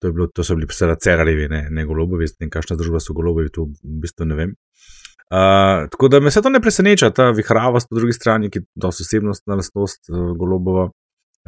To, 0.01 0.11
bilo, 0.11 0.25
to 0.33 0.41
so 0.43 0.57
bili 0.57 0.65
psa 0.67 0.95
cerarjevi, 0.95 1.45
ne, 1.53 1.67
ne 1.69 1.85
golobovi, 1.85 2.31
ne 2.41 2.49
kakšna 2.49 2.79
družba 2.81 3.03
so 3.03 3.13
golobovi, 3.13 3.53
to 3.53 3.69
v 3.69 4.01
bistvu 4.01 4.25
ne 4.25 4.41
vem. 4.41 4.57
Uh, 4.57 5.08
tako 5.91 6.07
da 6.07 6.19
me 6.19 6.31
se 6.31 6.41
to 6.41 6.49
ne 6.49 6.61
preseneča, 6.61 7.09
ta 7.09 7.29
vihravost 7.29 7.87
po 7.89 7.95
drugi 7.95 8.13
strani, 8.13 8.49
ki 8.49 8.59
je 8.59 8.65
dosti 8.75 9.03
osebnostna 9.03 9.55
lastnost 9.55 10.09
uh, 10.09 10.37
golobova. 10.37 10.89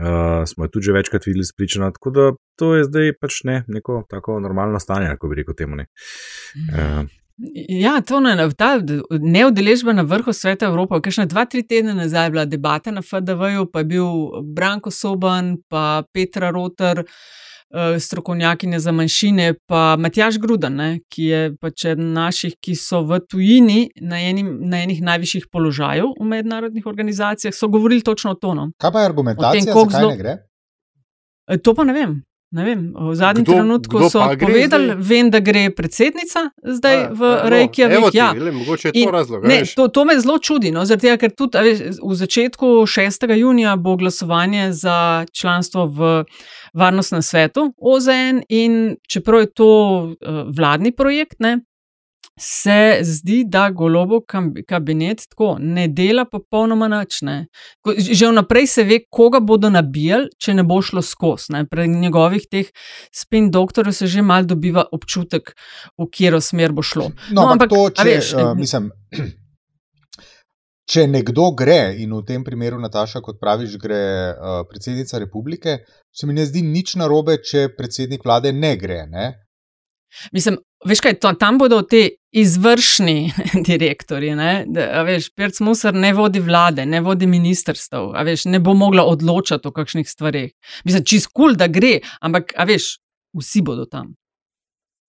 Uh, 0.01 0.47
smo 0.47 0.65
jo 0.65 0.69
tudi 0.69 0.85
že 0.85 0.91
večkrat 0.91 1.25
videli 1.25 1.45
spričana, 1.45 1.91
tako 1.91 2.09
da 2.09 2.31
to 2.57 2.75
je 2.75 2.83
zdaj 2.83 3.13
pač 3.21 3.43
ne, 3.43 3.63
neko 3.67 4.03
tako 4.09 4.39
normalno 4.39 4.79
stanje, 4.79 5.07
kako 5.07 5.27
bi 5.27 5.35
rekel 5.35 5.53
temu. 5.53 5.75
Uh. 5.75 7.09
Ja, 7.69 8.01
to 8.01 8.19
ne, 8.19 8.49
ta 8.57 8.79
neudeležba 9.09 9.93
na 9.93 10.01
vrhu 10.05 10.33
sveta 10.33 10.65
Evrope. 10.69 11.01
Kajšne 11.01 11.25
dva, 11.25 11.45
tri 11.45 11.63
tedne 11.67 11.93
nazaj 11.97 12.27
je 12.27 12.31
bila 12.31 12.45
debata 12.45 12.91
na 12.91 13.01
FDV-ju, 13.01 13.65
pa 13.71 13.81
je 13.81 13.85
bil 13.85 14.05
Branko 14.55 14.91
Soban, 14.91 15.55
pa 15.69 16.03
Petra 16.13 16.51
Rotar. 16.51 16.99
Eh, 16.99 17.50
strokovnjakinja 17.99 18.79
za 18.79 18.91
manjšine, 18.91 19.53
pa 19.65 19.95
Matjaš 19.99 20.37
Grudan, 20.39 20.75
ne, 20.75 20.89
ki 21.09 21.23
je 21.23 21.41
pač 21.61 21.85
eden 21.85 22.13
naših, 22.13 22.55
ki 22.59 22.75
so 22.75 23.01
v 23.07 23.19
tujini 23.23 23.89
na, 24.01 24.19
enim, 24.19 24.57
na 24.69 24.83
enih 24.83 25.01
najvišjih 25.01 25.47
položajev 25.51 26.13
v 26.19 26.27
mednarodnih 26.33 26.85
organizacijah, 26.85 27.55
so 27.55 27.67
govorili 27.71 28.03
točno 28.03 28.31
o 28.31 28.39
tonu. 28.39 28.71
Kaj 28.77 28.91
pa 28.91 28.99
je 29.03 29.05
argumentacija, 29.05 29.73
da 29.73 29.99
zlo... 29.99 30.09
ne 30.09 30.17
gre? 30.17 30.37
Eh, 31.47 31.57
to 31.57 31.73
pa 31.75 31.83
ne 31.83 31.93
vem. 31.93 32.21
Ne 32.51 32.65
vem, 32.67 32.79
v 32.91 33.15
zadnjem 33.15 33.45
kdo, 33.45 33.53
trenutku 33.53 33.97
kdo 33.97 34.09
so 34.11 34.19
povedali, 34.39 34.95
vem, 34.99 35.29
da 35.31 35.39
gre 35.39 35.69
predsednica 35.71 36.49
zdaj 36.59 36.97
a, 36.99 37.07
v 37.15 37.29
Reykjavik. 37.47 38.11
Ja, 38.11 38.33
mogoče 38.35 38.89
je 38.89 38.91
to 38.91 38.99
In, 38.99 39.09
razlog. 39.09 39.45
Ne, 39.47 39.61
to, 39.75 39.87
to 39.87 40.03
me 40.05 40.17
zelo 40.19 40.35
čudi, 40.35 40.73
no, 40.75 40.83
zaradi 40.83 41.07
tega, 41.07 41.17
ker 41.21 41.31
tudi 41.31 41.63
veš, 41.63 42.01
v 42.03 42.17
začetku 42.19 42.73
6. 42.91 43.23
junija 43.39 43.77
bo 43.79 43.95
glasovanje 43.95 44.73
za 44.75 45.23
članstvo 45.31 45.85
v 45.87 46.11
Varnostnem 46.75 47.23
svetu 47.23 47.71
OZN 47.79 48.43
in 48.49 48.97
čeprav 49.07 49.47
je 49.47 49.51
to 49.55 49.71
uh, 49.71 50.43
vladni 50.51 50.91
projekt, 50.91 51.39
ne, 51.39 51.61
se 52.39 52.99
zdi, 53.01 53.43
da 53.45 53.69
golobo 53.69 54.21
kabinet 54.67 55.25
tako 55.29 55.57
ne 55.59 55.87
dela 55.87 56.25
popolnoma 56.25 56.87
nič. 56.87 57.21
Ne. 57.21 57.47
Že 57.97 58.31
vnaprej 58.31 58.67
se 58.67 58.83
ve, 58.83 58.99
koga 59.09 59.39
bodo 59.39 59.69
nabijali, 59.69 60.31
če 60.37 60.55
ne 60.57 60.63
bo 60.67 60.81
šlo 60.81 61.03
skozi. 61.05 61.63
Pri 61.69 61.87
njegovih 61.87 62.47
teh 62.51 62.71
spin 63.13 63.51
doktorjev 63.51 63.93
se 63.93 64.07
že 64.07 64.21
mal 64.21 64.45
dobiva 64.45 64.85
občutek, 64.91 65.53
v 65.97 66.07
katero 66.09 66.41
smer 66.41 66.71
bo 66.71 66.81
šlo. 66.81 67.11
No, 67.31 67.43
no 67.43 67.51
ampak 67.53 67.69
to, 67.69 67.83
če, 67.99 68.07
veš, 68.07 68.33
uh, 68.39 68.51
mislim. 68.57 68.89
Če 70.91 71.05
nekdo 71.07 71.51
gre, 71.55 71.93
in 72.03 72.11
v 72.11 72.23
tem 72.27 72.43
primeru, 72.43 72.79
Nataša, 72.81 73.21
kot 73.23 73.37
praviš, 73.39 73.77
gre 73.79 74.01
uh, 74.33 74.63
predsednica 74.67 75.21
republike, 75.23 75.77
se 76.11 76.27
mi 76.27 76.35
ne 76.35 76.43
zdi 76.47 76.65
nič 76.67 76.97
narobe, 76.99 77.37
če 77.39 77.69
predsednik 77.77 78.25
vlade 78.27 78.51
ne 78.51 78.73
gre. 78.75 79.05
Ne? 79.07 79.29
Mislim, 80.35 80.57
veš 80.87 81.03
kaj, 81.03 81.17
to, 81.21 81.33
tam 81.39 81.57
bodo 81.61 81.81
ti 81.81 82.09
izvršni 82.31 83.33
direktori. 83.69 84.31
Perc 85.35 85.59
Musar 85.59 85.93
ne 85.93 86.13
vodi 86.13 86.39
vlade, 86.39 86.85
ne 86.85 87.01
vodi 87.01 87.27
ministrstv, 87.27 88.11
veš, 88.25 88.47
ne 88.51 88.59
bo 88.59 88.73
mogla 88.73 89.05
odločati 89.05 89.67
o 89.67 89.75
kakšnih 89.75 90.09
stvarih. 90.09 90.51
Mislim, 90.85 91.05
čist 91.05 91.31
kul, 91.31 91.51
cool, 91.51 91.59
da 91.59 91.67
gre, 91.67 91.99
ampak 92.21 92.55
veš, 92.67 92.97
vsi 93.37 93.61
bodo 93.65 93.85
tam. 93.85 94.13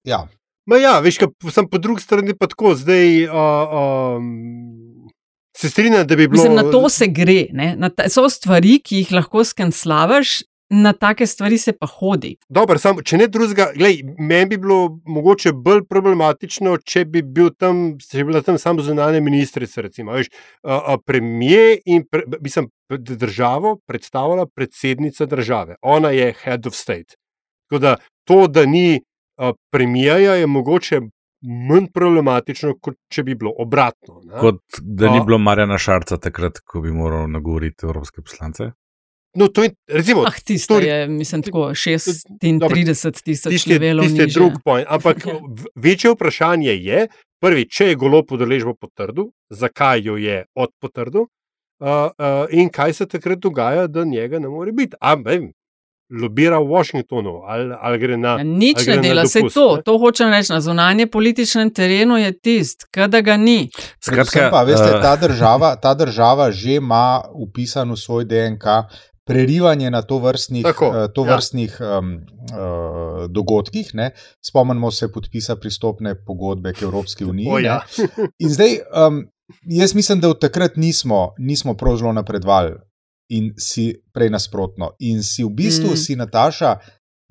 Ja, 0.05 0.27
Ma 0.67 0.79
ja, 0.79 0.99
veš, 1.03 1.19
kaj, 1.19 1.33
sem 1.51 1.67
po 1.67 1.79
drugi 1.83 2.05
strani 2.05 2.37
pa 2.39 2.47
tako, 2.47 2.77
zdaj 2.79 3.25
uh, 3.27 3.73
um, 4.15 5.09
se 5.57 5.71
strinjam, 5.71 6.07
da 6.07 6.17
bi 6.17 6.29
bilo. 6.29 6.39
Mislim, 6.39 6.55
na 6.55 6.63
to 6.71 6.89
se 6.89 7.09
gre. 7.11 7.47
ne. 7.53 7.75
Na 7.77 7.91
Ta, 7.91 8.07
so 8.09 8.29
stvari, 8.31 8.79
ki 8.79 9.03
jih 9.03 9.13
lahko 9.19 9.43
skenslavaš, 9.45 10.43
na 10.73 10.93
take 10.93 11.27
stvari 11.27 11.59
se 11.59 11.73
pa 11.73 11.87
hodi. 11.87 12.37
Dobro, 12.49 12.79
sam, 12.79 13.03
če 13.05 13.19
ne 13.21 13.29
drugega, 13.29 13.69
meni 14.19 14.49
bi 14.55 14.59
bilo 14.63 14.99
mogoče 15.05 15.53
bolj 15.53 15.85
problematično, 15.89 16.79
če 16.89 17.05
bi 17.13 17.23
bil 17.23 17.51
tam, 17.61 17.83
če 18.01 18.23
bi 18.23 18.31
bila 18.31 18.41
tam 18.47 18.59
samo 18.59 18.85
zunanja 18.85 19.21
ministrica. 19.21 19.85
Recimo, 19.85 20.17
veš, 20.17 20.33
a, 20.65 20.79
a 20.95 20.97
premije 21.07 21.77
in 21.85 22.07
pre, 22.09 22.25
mislim, 22.41 22.71
državo 22.89 23.77
predstavlja 23.87 24.47
predsednica 24.55 25.27
države. 25.27 25.77
Ona 25.83 26.11
je 26.17 26.33
head 26.45 26.67
of 26.67 26.77
state. 26.77 27.19
Tako 27.69 27.83
da 27.83 27.97
to, 28.29 28.47
da 28.49 28.65
ni 28.67 29.01
a, 29.37 29.53
premijeja, 29.73 30.41
je 30.41 30.47
mogoče. 30.47 31.05
Manj 31.43 31.89
problematično, 31.91 32.77
kot 32.79 32.95
če 33.11 33.25
bi 33.27 33.35
bilo 33.35 33.51
obratno. 33.59 34.21
Ne? 34.23 34.37
Kot 34.39 34.77
da 34.79 35.09
ni 35.11 35.25
bilo 35.27 35.41
Marjana 35.43 35.75
Šarca 35.75 36.15
takrat, 36.23 36.61
ko 36.63 36.85
bi 36.85 36.93
moral 36.95 37.27
nagovoriti 37.27 37.83
evropske 37.83 38.23
poslance. 38.23 38.69
No, 39.35 39.49
to 39.49 39.65
je, 39.65 39.71
recimo, 39.89 40.25
ah, 40.29 40.35
tisto 40.45 40.79
je, 40.79 41.09
mislim, 41.09 41.43
tako 41.43 41.71
36 41.73 43.23
tisoč 43.25 43.67
levelov. 43.67 44.05
Tisti 44.05 44.21
je 44.21 44.27
drug 44.27 44.53
point. 44.65 44.87
Ampak 44.89 45.25
večje 45.85 46.13
vprašanje 46.13 46.75
je, 46.77 47.07
prvi, 47.41 47.65
če 47.69 47.93
je 47.93 47.97
golo 47.97 48.23
podeležbo 48.29 48.75
potrdil, 48.75 49.31
zakaj 49.51 50.05
jo 50.05 50.19
je 50.21 50.45
odpotrdil 50.55 51.25
uh, 51.25 51.89
uh, 51.89 52.45
in 52.51 52.69
kaj 52.69 52.93
se 52.93 53.09
takrat 53.09 53.41
dogaja, 53.41 53.87
da 53.87 54.05
njega 54.05 54.39
ne 54.39 54.53
more 54.53 54.73
biti. 54.73 54.97
Ampak, 55.01 55.49
lobira 56.13 56.61
v 56.61 56.69
Washingtonu 56.69 57.43
ali, 57.49 57.73
ali 57.81 57.99
gre 57.99 58.17
na. 58.17 58.37
Ja, 58.39 58.45
nič 58.45 58.87
ne 58.87 58.97
dela, 59.01 59.25
se 59.27 59.41
to, 59.49 59.77
ne? 59.77 59.83
to 59.83 59.97
hočem 59.99 60.29
reči. 60.29 60.53
Na 60.53 60.61
zunanje 60.61 61.07
političnem 61.07 61.73
terenu 61.73 62.21
je 62.21 62.33
tist, 62.37 62.87
kada 62.91 63.21
ga 63.21 63.37
ni. 63.37 63.71
Skratka, 64.05 64.51
pa, 64.53 64.63
veste, 64.69 64.93
ta, 65.01 65.17
država, 65.17 65.77
ta 65.77 65.95
država 65.95 66.51
že 66.53 66.77
ima 66.77 67.23
upisan 67.33 67.91
v 67.91 67.97
svoj 67.97 68.29
DNK. 68.29 68.65
Prerivanje 69.27 69.91
na 69.91 70.03
to 70.03 70.19
vrstnih, 70.19 70.65
Tako, 70.67 71.09
to 71.15 71.23
vrstnih 71.23 71.77
ja. 71.81 71.99
um, 71.99 72.15
uh, 72.15 73.31
dogodkih, 73.31 73.95
ne? 73.95 74.11
spomnimo 74.43 74.91
se 74.91 75.13
podpisa 75.13 75.57
pristopne 75.57 76.15
pogodbe 76.25 76.73
k 76.73 76.83
Evropski 76.83 77.25
uniji. 77.25 77.47
O, 77.51 77.59
ja. 77.59 77.81
In 78.43 78.51
zdaj, 78.51 78.79
um, 78.91 79.23
jaz 79.63 79.95
mislim, 79.95 80.21
da 80.21 80.31
od 80.31 80.41
takrat 80.41 80.77
nismo, 80.77 81.35
nismo 81.39 81.75
prav 81.75 81.97
zelo 81.97 82.13
napredovali 82.13 82.75
in 83.31 83.53
si 83.59 83.95
prej 84.13 84.31
nasprotno. 84.31 84.93
In 84.99 85.23
si 85.23 85.45
v 85.45 85.55
bistvu, 85.55 85.95
mm. 85.95 85.97
si 85.97 86.17
Nataša, 86.17 86.77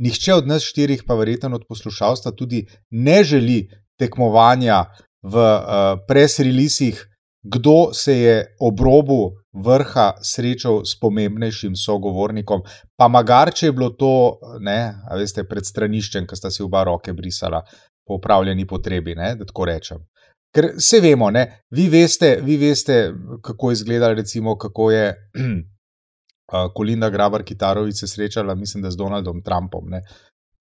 nihče 0.01 0.34
od 0.34 0.47
nas 0.47 0.63
štirih, 0.63 1.04
pa 1.08 1.15
verjetno 1.19 1.56
od 1.56 1.67
poslušalstva, 1.69 2.32
tudi 2.32 2.65
ne 2.89 3.23
želi 3.23 3.67
tekmovanja 3.99 4.86
v 5.21 5.36
uh, 5.38 5.99
presrilisih, 6.08 7.08
kdo 7.43 7.93
se 7.93 8.17
je 8.17 8.56
ob 8.60 8.80
robu 8.80 9.40
vrha 9.53 10.13
srečal 10.23 10.85
s 10.85 10.95
pomembnejšim 10.99 11.75
sogovornikom. 11.75 12.63
Pa 12.95 13.07
magar, 13.11 13.51
če 13.53 13.67
je 13.67 13.75
bilo 13.75 13.89
to, 13.99 14.39
ne, 14.63 14.95
veste, 15.19 15.43
pred 15.47 15.67
straniščem, 15.67 16.27
ki 16.27 16.39
sta 16.39 16.51
si 16.51 16.63
oba 16.63 16.85
roke 16.87 17.13
brisala 17.13 17.61
po 18.07 18.17
upravljeni 18.19 18.65
potrebi, 18.67 19.15
ne, 19.15 19.35
da 19.35 19.47
tako 19.47 19.67
rečem. 19.67 20.05
Ker 20.51 20.73
vse 20.75 20.99
vemo, 21.03 21.29
ne, 21.31 21.45
vi, 21.71 21.87
veste, 21.91 22.37
vi 22.43 22.57
veste, 22.59 23.03
kako 23.43 23.71
je 23.71 23.79
izgledalo, 23.79 24.15
recimo, 24.19 24.57
kako 24.59 24.91
je 24.91 25.05
Kolinda 26.75 27.09
Grabar 27.09 27.43
Kitarovic 27.43 27.99
se 27.99 28.07
srečala, 28.07 28.55
mislim, 28.55 28.83
da 28.83 28.91
z 28.91 28.99
Donaldom 28.99 29.41
Trumpom. 29.43 29.89
Ne. 29.89 30.01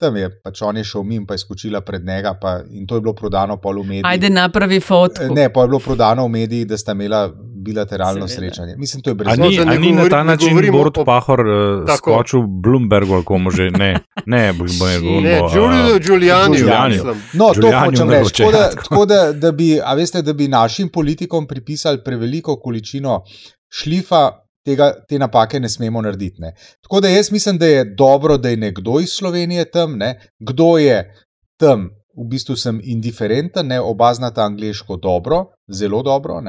Tam 0.00 0.16
je 0.16 0.30
pač 0.42 0.62
on 0.62 0.78
je 0.78 0.84
šel 0.84 1.02
mimo, 1.04 1.26
pa 1.26 1.34
je 1.34 1.42
skočila 1.42 1.80
pred 1.84 2.04
njega, 2.06 2.32
pa, 2.40 2.60
in 2.70 2.86
to 2.86 2.96
je 2.96 3.00
bilo 3.04 3.12
prodano 3.14 3.58
pol 3.60 3.82
v 3.82 3.86
medijih. 3.86 4.06
Ajde, 4.08 4.30
napravi 4.30 4.80
fotko. 4.80 5.34
Ne, 5.34 5.50
pa 5.52 5.62
je 5.62 5.68
bilo 5.68 5.80
prodano 5.84 6.24
v 6.24 6.32
medijih, 6.38 6.66
da 6.66 6.78
sta 6.78 6.94
imela 6.96 7.26
bilateralno 7.60 8.28
Seveda. 8.28 8.54
srečanje. 8.54 8.74
Mislim, 8.76 9.02
to 9.02 9.10
je 9.10 9.14
brez 9.14 9.38
veze. 9.38 9.62
Ali 9.66 9.78
ni 9.78 9.92
na 9.92 10.08
ta 10.08 10.22
način 10.22 10.72
Borod 10.72 10.98
o... 10.98 11.04
Pahor 11.04 11.40
uh, 11.40 11.96
skočil 11.96 12.40
Bloomberg 12.62 13.10
ali 13.10 13.24
komu 13.24 13.50
že? 13.50 13.70
Ne, 13.70 13.94
ne, 14.26 14.52
Bloomberg. 14.58 15.04
Ne, 15.22 15.40
Giulio 15.52 15.98
Giuliani. 15.98 16.58
No, 17.32 17.52
to 17.60 17.70
hočem 17.84 18.10
reči. 18.10 18.42
Tako, 18.42 18.52
da, 18.52 18.70
tako 18.70 19.06
da, 19.06 19.32
da, 19.32 19.52
bi, 19.52 19.80
veste, 19.96 20.22
da 20.22 20.32
bi 20.32 20.48
našim 20.48 20.88
politikom 20.88 21.46
pripisali 21.46 22.04
preveliko 22.04 22.56
količino 22.60 23.22
šlifa, 23.70 24.30
tega, 24.64 24.92
te 25.08 25.18
napake 25.18 25.60
ne 25.60 25.68
smemo 25.68 26.02
narediti. 26.02 26.40
Ne. 26.40 26.54
Tako 26.82 27.00
da 27.00 27.08
jaz 27.08 27.32
mislim, 27.32 27.58
da 27.58 27.66
je 27.66 27.84
dobro, 27.84 28.36
da 28.38 28.48
je 28.48 28.56
nekdo 28.56 29.00
iz 29.00 29.08
Slovenije 29.08 29.70
tam, 29.70 29.96
ne. 29.98 30.20
kdo 30.38 30.78
je 30.78 31.24
tam, 31.56 31.88
v 32.16 32.28
bistvu 32.28 32.56
sem 32.56 32.80
indiferenten, 32.84 33.66
ne. 33.66 33.80
oba 33.80 34.14
znata 34.14 34.44
angliško 34.44 34.96
dobro, 34.96 35.44
zelo 35.68 36.02
dobro. 36.02 36.40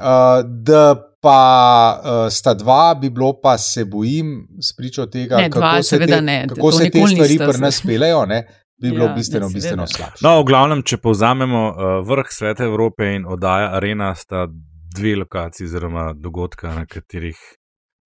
Uh, 0.00 0.42
da 0.44 0.94
pa 1.22 2.00
uh, 2.02 2.32
sta 2.32 2.54
dva, 2.54 2.94
bi 3.00 3.10
bilo 3.10 3.32
pa 3.42 3.58
se 3.58 3.84
bojim, 3.84 4.48
spričo 4.62 5.06
tega, 5.06 5.36
ne, 5.36 5.48
dva, 5.48 5.60
kako 5.60 5.82
se 5.82 5.98
te, 5.98 6.20
ne, 6.20 6.46
kako 6.48 6.72
se 6.72 6.90
te 6.90 7.06
stvari 7.06 7.38
pri 7.38 7.58
nas 7.58 7.80
pelejo. 7.86 8.26
Ne. 8.26 8.44
Bi 8.82 8.90
bilo 8.90 9.06
ja, 9.06 9.12
bistveno, 9.14 9.48
bistveno 9.48 9.86
slabše. 9.86 10.26
No, 10.26 10.40
v 10.42 10.48
glavnem, 10.50 10.82
če 10.82 10.98
povzamemo 10.98 11.60
uh, 11.70 11.92
vrh 12.06 12.32
Svete 12.34 12.66
Evrope 12.66 13.12
in 13.14 13.26
oddaja 13.30 13.70
Arena, 13.78 14.10
sta 14.18 14.48
dve 14.96 15.14
lokaciji, 15.16 15.68
oziroma 15.70 16.10
dogodka, 16.18 16.74
na 16.74 16.82
katerih 16.86 17.38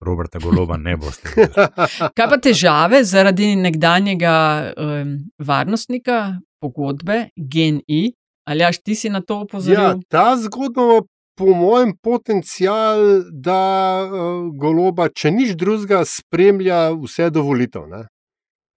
Roberta 0.05 0.39
Goloba 0.39 0.77
ne 0.77 0.95
boste. 0.97 1.49
Kaj 2.17 2.27
pa 2.29 2.37
težave 2.37 3.01
zaradi 3.03 3.55
nekdanjega 3.59 4.35
um, 4.77 5.17
varnostnika 5.41 6.37
pogodbe 6.61 7.25
GNI? 7.35 8.03
Ali 8.49 8.65
až 8.65 8.79
ti 8.81 8.95
si 8.95 9.09
na 9.09 9.21
to 9.21 9.43
opozoril? 9.43 9.81
Ja, 9.81 9.95
ta 10.09 10.37
zgodba 10.39 11.01
po 11.39 11.53
mojem 11.55 11.93
potencial, 12.03 13.23
da 13.31 13.59
uh, 14.03 14.49
Goloba, 14.59 15.07
če 15.07 15.31
nič 15.31 15.55
drugega, 15.59 16.03
spremlja 16.03 16.89
vse 16.99 17.29
dovolitev. 17.31 17.85
Uh, 17.87 18.09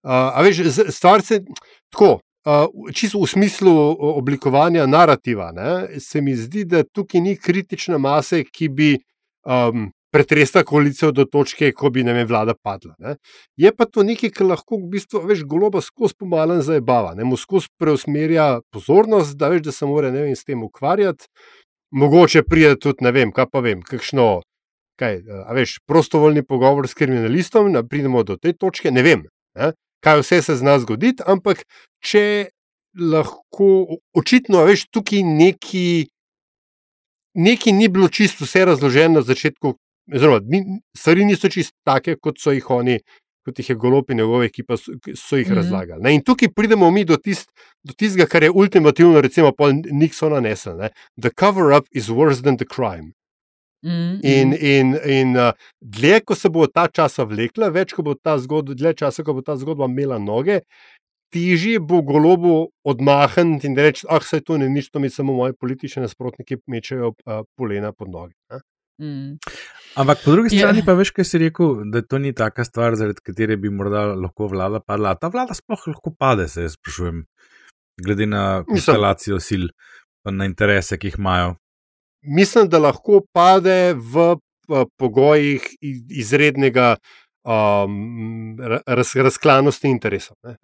a 0.07 0.45
veš, 0.47 0.63
stvar 0.95 1.27
se 1.27 1.43
tako. 1.91 2.21
Uh, 2.43 2.67
čisto 2.91 3.21
v 3.23 3.29
smislu 3.31 3.73
oblikovanja 4.19 4.83
narativa, 4.91 5.53
ne, 5.55 6.01
se 6.03 6.19
mi 6.19 6.35
zdi, 6.35 6.65
da 6.67 6.81
tukaj 6.83 7.23
ni 7.23 7.37
kritične 7.39 8.01
mase, 8.03 8.41
ki 8.43 8.67
bi 8.67 8.89
um, 9.47 9.93
pretresla 10.13 10.65
koalicijo 10.67 11.13
do 11.15 11.25
točke, 11.25 11.71
ko 11.73 11.91
bi 11.91 12.03
ne 12.03 12.17
vem, 12.17 12.27
vlada 12.27 12.55
padla. 12.59 12.97
Ne. 12.99 13.15
Je 13.57 13.71
pa 13.71 13.87
to 13.87 14.03
nekaj, 14.03 14.33
kar 14.35 14.51
lahko 14.51 14.81
v 14.83 14.91
bistvu 14.97 15.23
veš, 15.31 15.45
goloba 15.49 15.81
skozi 15.81 16.19
pomalen 16.19 16.61
zabava, 16.67 17.15
ne 17.15 17.25
mu 17.25 17.39
skozi 17.39 17.71
preusmerja 17.79 18.49
pozornost, 18.75 19.39
da 19.39 19.53
veš, 19.55 19.63
da 19.69 19.73
se 19.73 19.87
mora 19.87 20.11
vem, 20.11 20.35
s 20.37 20.45
tem 20.45 20.67
ukvarjati. 20.67 21.31
Mogoče 21.93 22.43
pride 22.43 22.77
tudi, 22.81 23.05
ne 23.05 23.13
vem, 23.13 23.33
kaj 23.33 23.47
pa 23.53 23.61
vem, 23.61 23.83
kakšno. 23.85 24.43
Kaj, 25.01 25.23
veš, 25.57 25.79
prostovoljni 25.89 26.45
pogovor 26.45 26.89
s 26.89 26.95
kriminalistom, 26.95 27.73
da 27.73 27.83
pridemo 27.83 28.23
do 28.23 28.37
te 28.37 28.53
točke, 28.53 28.91
ne 28.91 29.03
vem. 29.03 29.25
Ne 29.59 29.73
kaj 30.03 30.21
vse 30.21 30.43
se 30.43 30.57
zna 30.57 30.79
zgoditi, 30.83 31.23
ampak 31.27 31.63
če 32.05 32.25
lahko, 32.99 33.99
očitno, 34.19 34.65
veš, 34.67 34.89
tukaj 34.91 35.23
neki, 35.23 35.87
neki 37.39 37.73
ni 37.73 37.89
bilo 37.89 38.09
čisto 38.09 38.45
vse 38.45 38.65
razloženo 38.69 39.21
na 39.21 39.23
začetku, 39.27 39.77
oziroma 40.13 40.43
stvari 40.99 41.25
niso 41.25 41.49
čisto 41.49 41.77
take, 41.87 42.17
kot 42.19 42.43
so 42.43 42.53
jih 42.53 42.71
oni. 42.71 42.99
Kot 43.45 43.59
jih 43.59 43.71
je 43.73 43.75
golopi 43.77 44.15
njegove, 44.15 44.49
ki 44.55 44.63
pa 44.63 44.77
so, 44.77 44.93
so 45.15 45.37
jih 45.37 45.49
mm 45.49 45.53
-hmm. 45.53 45.57
razlagali. 45.57 46.03
Ne? 46.03 46.15
In 46.15 46.23
tukaj 46.23 46.53
pridemo 46.55 46.91
mi 46.91 47.05
do, 47.05 47.17
tist, 47.17 47.51
do 47.83 47.93
tistega, 47.93 48.27
kar 48.27 48.43
je 48.43 48.51
ultimativno, 48.51 49.21
recimo, 49.21 49.53
pol 49.53 49.73
Nixona 49.91 50.41
nesel. 50.41 50.77
Ne? 50.77 50.91
The 51.21 51.31
cover-up 51.31 51.87
is 51.91 52.09
worse 52.09 52.43
than 52.43 52.57
the 52.57 52.67
crime. 52.75 53.13
Mm, 53.85 54.21
in, 54.23 54.49
mm. 54.51 54.57
in, 54.61 54.99
in 55.11 55.37
uh, 55.37 55.53
dlje, 55.81 56.21
ko 56.21 56.35
se 56.35 56.49
bo 56.49 56.67
ta 56.67 56.87
časa 56.87 57.25
vlekla, 57.27 57.69
več, 57.75 57.93
ko 57.97 58.05
bo 58.07 58.15
ta 58.15 58.37
zgodba, 58.39 58.77
dlje 58.79 58.95
časa, 58.95 59.25
ko 59.27 59.35
bo 59.35 59.43
ta 59.43 59.57
zgodba 59.59 59.89
imela 59.91 60.21
noge, 60.23 60.61
težje 61.35 61.81
bo 61.81 62.03
golobu 62.07 62.69
odmahniti 62.87 63.67
in 63.67 63.75
reči: 63.75 64.07
Ah, 64.09 64.23
saj 64.23 64.45
to 64.47 64.59
ni 64.61 64.69
nič, 64.71 64.93
to 64.93 65.03
mi 65.03 65.11
samo 65.11 65.35
moji 65.35 65.57
politični 65.59 66.05
nasprotniki 66.07 66.61
mečejo 66.71 67.11
uh, 67.11 67.43
polena 67.59 67.91
pod 67.93 68.13
noge. 68.15 68.37
Mm. 69.01 69.39
Ampak 69.97 70.25
po 70.25 70.35
drugi 70.35 70.53
strani 70.53 70.81
yeah. 70.81 70.87
pa 70.87 70.97
veš, 70.97 71.11
kaj 71.17 71.27
si 71.29 71.41
rekel, 71.43 71.83
da 71.93 72.03
to 72.03 72.19
ni 72.19 72.35
taka 72.37 72.65
stvar, 72.65 72.97
zaradi 72.97 73.25
katere 73.25 73.57
bi 73.61 73.71
morda 73.73 74.13
lahko 74.17 74.49
vlada 74.53 74.81
padla. 74.81 75.15
Ta 75.21 75.33
vlada 75.33 75.57
sploh 75.57 75.89
lahko 75.93 76.15
pade, 76.19 76.49
se 76.49 76.69
jaz 76.69 76.77
sprašujem, 76.79 77.25
glede 78.05 78.29
na 78.29 78.63
konstelacijo 78.69 79.41
sil 79.49 79.69
in 80.29 80.39
na 80.39 80.47
interese, 80.49 80.97
ki 81.01 81.11
jih 81.11 81.19
imajo 81.19 81.57
mislim, 82.23 82.69
da 82.69 82.79
lahko 82.79 83.21
pade 83.33 83.95
v 83.95 84.37
pogojih 84.99 85.63
izrednega 86.11 86.97
um, 87.45 88.57
raz, 88.87 89.17
razklanosti 89.17 89.89
interesov. 89.89 90.37
Ne, 90.43 90.57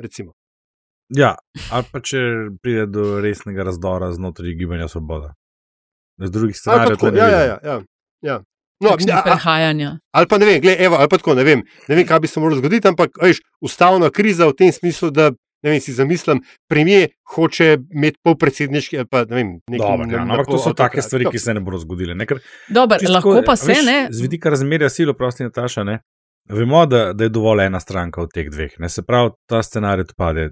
ja, 1.16 1.34
ali 1.72 1.84
pa 1.92 2.00
če 2.00 2.18
pride 2.62 2.86
do 2.86 3.20
resnega 3.20 3.64
razdora 3.64 4.12
znotraj 4.12 4.55
gibanja 4.55 4.88
Svoboda. 4.88 5.34
Z 6.18 6.30
drugih 6.30 6.57
strani 6.57 6.92
je 6.92 6.96
to 6.96 7.11
nekaj. 7.11 7.30
Ja, 7.30 7.40
ja, 7.40 7.59
ja, 7.64 7.80
ja. 8.22 8.40
No, 8.78 8.94
prehajanja. 8.94 9.96
Ali 10.14 10.28
pa 10.30 10.38
ne 10.38 10.46
vem, 10.46 10.60
gled, 10.62 10.80
evo, 10.80 11.00
ali 11.02 11.10
pa 11.10 11.18
tako, 11.18 11.34
ne, 11.34 11.42
vem 11.44 11.64
ne 11.88 11.96
vem, 11.98 12.06
kaj 12.06 12.20
bi 12.22 12.30
se 12.30 12.40
moralo 12.40 12.60
zgoditi, 12.60 12.86
ampak 12.88 13.18
veš, 13.22 13.40
ustavna 13.60 14.10
kriza 14.14 14.46
v 14.46 14.54
tem 14.54 14.72
smislu, 14.72 15.10
da 15.10 15.32
Ne 15.62 15.72
vem, 15.72 15.80
si 15.82 15.92
zamislim, 15.92 16.38
premijer 16.70 17.08
hoče 17.34 17.72
imeti 17.90 18.20
polpredsedniški 18.22 18.98
ali 18.98 19.08
pa 19.10 19.24
ne 19.24 19.34
vem, 19.34 19.48
nekaj 19.66 19.88
Dobar, 19.90 20.12
ja, 20.12 20.20
no, 20.24 20.36
ampak 20.36 20.52
to 20.52 20.58
so 20.62 20.70
take 20.78 21.02
stvari, 21.02 21.26
ki 21.32 21.40
se 21.42 21.54
ne 21.54 21.62
bodo 21.66 21.80
zgodile. 21.82 22.14
Ne, 22.14 22.28
ker, 22.30 22.38
Dobar, 22.70 23.02
čisto 23.02 23.16
lahko 23.16 23.40
pa 23.46 23.56
a 23.56 23.58
se, 23.58 23.72
veš, 23.72 23.82
ne? 23.88 23.96
Z 24.14 24.22
vidika 24.22 24.52
razmerja 24.54 24.90
sil, 24.94 25.10
prosti 25.18 25.48
Nataša, 25.48 25.84
ne. 25.88 25.98
Vemo, 26.48 26.84
da, 26.86 27.10
da 27.12 27.26
je 27.26 27.32
dovolj 27.34 27.66
ena 27.66 27.80
stranka 27.82 28.22
od 28.22 28.30
teh 28.32 28.46
dveh, 28.48 28.78
ne 28.80 28.88
se 28.88 29.02
pravi, 29.02 29.34
ta 29.50 29.58
scenarij 29.66 30.06
odpade. 30.06 30.46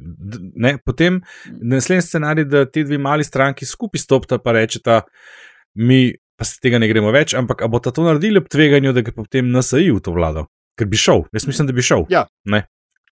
Ne, 0.58 0.74
potem 0.84 1.22
naslednji 1.46 2.02
scenarij, 2.04 2.50
da 2.50 2.66
ti 2.66 2.84
dve 2.84 2.98
mali 2.98 3.24
stranki 3.24 3.64
skupaj 3.64 4.02
stopita 4.02 4.42
in 4.42 4.58
rečeta, 4.58 5.00
mi 5.74 6.16
pa 6.36 6.44
se 6.44 6.58
tega 6.60 6.78
ne 6.78 6.88
gremo 6.88 7.10
več, 7.10 7.34
ampak 7.34 7.62
a 7.62 7.68
bosta 7.68 7.90
to 7.90 8.04
naredili 8.04 8.38
ob 8.38 8.48
tveganju, 8.48 8.92
da 8.92 9.00
gre 9.00 9.12
potem 9.12 9.48
NSI 9.48 9.90
v 9.90 10.00
to 10.00 10.12
vlado, 10.12 10.46
ker 10.78 10.86
bi 10.86 10.96
šel. 10.96 11.24
Jaz 11.32 11.46
mislim, 11.46 11.66
da 11.66 11.72
bi 11.72 11.82
šel. 11.82 12.04
Ja. 12.08 12.26
Ne. 12.44 12.66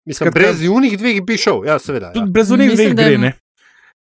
Mislim, 0.05 0.27
Skratka- 0.27 0.35
brez 0.35 0.63
junih 0.63 0.99
dveh 0.99 1.23
bi 1.25 1.37
šel, 1.37 1.65
ja, 1.65 1.79
seveda. 1.79 2.13
Ja. 2.15 2.27
Brez 2.27 2.51
unih 2.51 2.75
dveh 2.75 2.95
gre, 2.95 3.19
ne. 3.19 3.33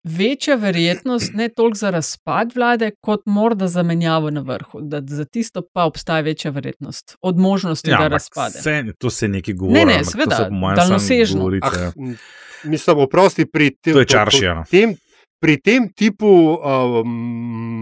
Večja 0.04 0.56
verjetnost 0.56 1.30
ne 1.34 1.48
toliko 1.48 1.78
za 1.78 1.90
razpad 1.90 2.52
vlade, 2.56 2.90
kot 3.00 3.22
morda 3.26 3.68
za 3.68 3.82
menjavo 3.82 4.30
na 4.30 4.40
vrhu. 4.40 4.80
Da 4.82 4.98
za 5.06 5.24
tisto 5.24 5.62
pa 5.72 5.84
obstaja 5.84 6.20
večja 6.20 6.50
verjetnost 6.50 7.16
od 7.20 7.38
možnosti, 7.38 7.90
Ja, 7.90 7.98
da 7.98 8.08
razpade. 8.08 8.58
Se, 8.58 8.84
to 8.98 9.10
se 9.10 9.28
nekaj 9.28 9.54
govori. 9.54 9.78
Ne, 9.78 9.84
ne, 9.86 10.04
seveda, 10.04 10.48
daljnosežno. 10.76 11.50
Ah, 11.62 11.70
ja. 11.78 11.92
m, 11.96 12.16
mislim, 12.64 12.98
oprosti, 12.98 13.46
pri 13.46 13.70
tem, 13.72 13.92
To 13.94 13.98
je 13.98 14.06
čaršija, 14.06 14.54
no. 14.54 14.64
tem, 14.70 14.96
pri 15.42 15.58
tem 15.58 15.88
tipu 15.90 16.54
um, 16.54 17.08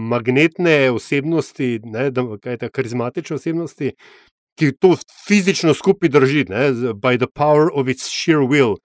magnetne 0.09 0.91
osebnosti, 0.91 1.79
ne, 1.85 2.09
da, 2.09 2.25
kaj 2.41 2.57
je 2.57 2.61
ta 2.65 2.69
karizmatične 2.73 3.37
osebnosti, 3.37 3.93
ki 4.57 4.71
to 4.81 4.95
fizično 5.27 5.75
skupaj 5.77 6.09
drži, 6.09 6.47
ne, 6.49 6.71
by 6.97 7.21
the 7.21 7.29
power 7.29 7.69
of 7.73 7.87
its 7.87 8.09
sheer 8.09 8.41
will. 8.41 8.81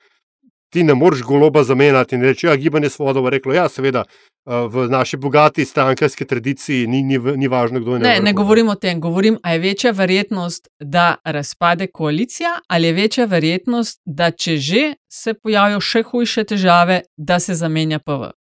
Ti 0.75 0.85
ne 0.85 0.95
moreš 0.95 1.23
goloba 1.25 1.65
zamenjati 1.65 2.19
in 2.19 2.23
reči, 2.23 2.47
ja, 2.47 2.57
gibanje 2.57 2.91
svoboda 2.93 3.21
bo 3.25 3.31
reklo, 3.31 3.55
ja, 3.57 3.69
seveda. 3.69 4.05
uh, 4.45 4.69
V 4.73 4.89
naši 4.93 5.17
bogati 5.17 5.65
strankarski 5.65 6.25
tradiciji 6.25 6.87
ni, 6.87 7.03
ni, 7.03 7.19
ni 7.19 7.49
važno, 7.49 7.81
kdo 7.81 7.95
je 7.95 7.99
na 7.99 8.09
Ne, 8.09 8.15
vrhu, 8.15 8.25
ne 8.25 8.33
govorim 8.33 8.69
o 8.69 8.75
tem, 8.75 9.01
govorim, 9.01 9.39
ali 9.43 9.55
je 9.55 9.59
večja 9.59 9.91
verjetnost, 9.91 10.69
da 10.81 11.15
razpade 11.25 11.87
koalicija, 11.87 12.59
ali 12.69 12.87
je 12.87 12.93
večja 12.93 13.25
verjetnost, 13.25 14.01
da 14.05 14.31
če 14.31 14.57
že 14.57 14.95
se 15.09 15.35
pojavijo 15.35 15.81
še 15.81 16.03
hujše 16.03 16.45
težave, 16.45 17.03
da 17.17 17.41
se 17.41 17.55
zamenja 17.55 17.99
PV. 17.99 18.37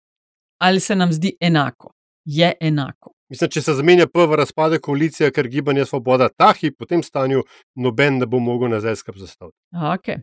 Ali 0.61 0.79
se 0.79 0.95
nam 0.95 1.13
zdi 1.13 1.35
enako? 1.39 1.93
Je 2.25 2.53
enako. 2.59 3.13
Mislim, 3.29 3.49
če 3.49 3.61
se 3.61 3.73
zamenja 3.73 4.05
prva 4.11 4.35
razpade 4.35 4.77
koalicija, 4.83 5.31
ker 5.31 5.47
gibanje 5.47 5.85
svoboda 5.87 6.27
ta 6.29 6.51
hip, 6.59 6.75
v 6.83 6.87
tem 6.89 7.03
stanju 7.03 7.45
noben 7.79 8.19
ne 8.19 8.27
bo 8.27 8.39
mogel 8.43 8.69
nazaj 8.69 8.97
skrb 8.99 9.21
zastaviti. 9.23 9.57
Okay. 9.71 10.19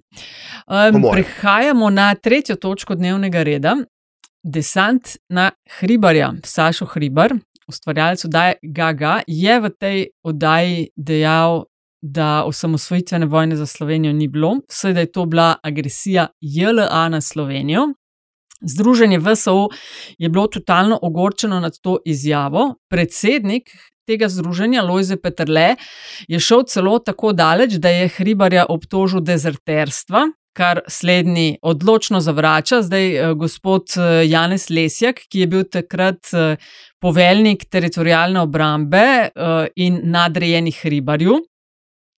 Po 0.67 0.99
Um, 0.99 1.07
prehajamo 1.13 1.91
na 1.91 2.13
tretjo 2.15 2.57
točko 2.57 2.95
dnevnega 2.95 3.43
reda. 3.43 3.77
Desant 4.45 5.17
na 5.29 5.51
Hribarja, 5.81 6.33
Sašo 6.45 6.87
Hribar, 6.87 7.33
ustvarjalec 7.69 8.25
oddaje 8.29 8.55
Gaga, 8.63 9.23
je 9.27 9.61
v 9.61 9.71
tej 9.71 10.07
oddaji 10.23 10.89
dejal, 10.97 11.65
da 12.03 12.45
osamosvojitvene 12.47 13.27
vojne 13.27 13.57
za 13.57 13.67
Slovenijo 13.67 14.13
ni 14.13 14.29
bilo, 14.29 14.61
vse 14.69 14.93
da 14.93 15.01
je 15.01 15.13
to 15.13 15.25
bila 15.27 15.57
agresija 15.63 16.29
JLA 16.41 17.09
na 17.09 17.21
Slovenijo. 17.21 17.89
Združenje 18.61 19.19
VSO 19.19 19.69
je 20.19 20.29
bilo 20.29 20.47
totalno 20.47 20.99
ogorčeno 21.03 21.61
nad 21.61 21.79
to 21.83 21.99
izjavo. 22.05 22.75
Predsednik 22.91 23.71
tega 24.09 24.29
združenja, 24.29 24.83
Lojze 24.83 25.17
Petrle, 25.21 25.77
je 26.29 26.41
šel 26.41 26.65
celo 26.69 26.99
tako 26.99 27.33
daleč, 27.33 27.77
da 27.83 27.93
je 27.93 28.09
Hribarja 28.17 28.67
obtožil 28.69 29.21
dezerterstva, 29.21 30.25
kar 30.57 30.81
slednji 30.89 31.59
odločno 31.63 32.21
zavrača. 32.25 32.83
Zdaj 32.83 33.09
eh, 33.17 33.35
gospod 33.35 33.95
eh, 33.97 34.25
Janez 34.27 34.71
Lesjak, 34.71 35.21
ki 35.31 35.45
je 35.45 35.51
bil 35.53 35.67
takrat 35.71 36.33
eh, 36.33 36.57
poveljnik 37.01 37.69
teritorijalne 37.71 38.41
obrambe 38.41 39.05
in 39.77 40.01
nadrejeni 40.11 40.73
Hribarju, 40.75 41.37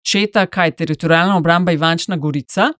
četa, 0.04 0.46
kaj 0.46 0.72
teritorijalna 0.72 1.38
obramba 1.38 1.72
Ivančna 1.72 2.18
Gorica. 2.18 2.72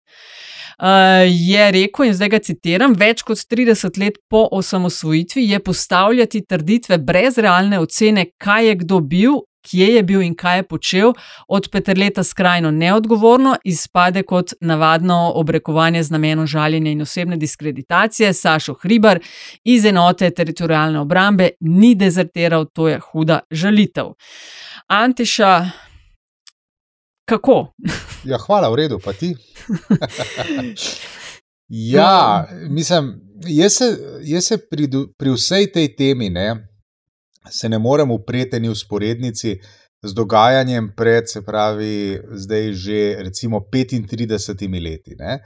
Uh, 0.80 0.86
je 1.28 1.72
rekel, 1.72 2.06
in 2.06 2.14
zdaj 2.16 2.30
ga 2.32 2.40
citiram: 2.40 2.94
Več 2.96 3.22
kot 3.28 3.38
30 3.52 4.00
let 4.00 4.22
po 4.32 4.46
osamosvojitvi 4.52 5.44
je 5.50 5.60
postavljati 5.60 6.46
trditve 6.48 6.98
brez 6.98 7.38
realne 7.38 7.80
ocene, 7.80 8.30
kaj 8.38 8.68
je 8.68 8.76
kdo 8.76 9.00
bil, 9.00 9.42
kje 9.62 9.88
je 9.96 10.04
bil 10.04 10.22
in 10.22 10.36
kaj 10.36 10.58
je 10.58 10.64
počel, 10.64 11.14
od 11.48 11.68
Petrleta 11.72 12.24
skrajno 12.24 12.72
neodgovorno, 12.72 13.58
izpade 13.64 14.24
kot 14.24 14.54
navadno 14.62 15.32
obrekovanje 15.36 16.04
z 16.04 16.12
namenom 16.12 16.48
žaljenja 16.48 16.92
in 16.92 17.02
osebne 17.02 17.38
diskreditacije. 17.38 18.34
Sašo 18.34 18.74
Hribar 18.74 19.20
iz 19.64 19.86
enote 19.86 20.30
teritorijalne 20.32 21.00
obrambe 21.00 21.50
ni 21.60 21.96
dezertiral, 21.96 22.66
to 22.66 22.88
je 22.88 23.00
huda 23.00 23.40
žalitev. 23.52 24.14
Antiša, 24.88 25.70
kako? 27.30 27.58
Ja, 28.26 28.38
hvala, 28.42 28.70
v 28.74 28.76
redu, 28.76 29.00
pa 29.04 29.14
ti. 29.14 29.36
ja, 31.96 32.48
mislim, 32.70 33.14
jaz 33.48 33.74
se, 33.74 33.98
jaz 34.24 34.50
se 34.52 34.58
pri, 34.58 34.90
pri 35.18 35.36
vsej 35.36 35.72
tej 35.72 35.96
temi 35.96 36.30
ne, 36.30 36.56
se 37.50 37.70
ne 37.70 37.80
morem 37.80 38.12
upreti 38.12 38.58
eni 38.58 38.70
usporednici 38.70 39.60
z 40.02 40.14
dogajanjem 40.14 40.94
pred, 40.96 41.30
se 41.30 41.42
pravi, 41.46 42.20
zdaj 42.32 42.74
že 42.74 43.16
recimo 43.20 43.60
35 43.60 44.84
leti. 44.84 45.16
Ne, 45.20 45.40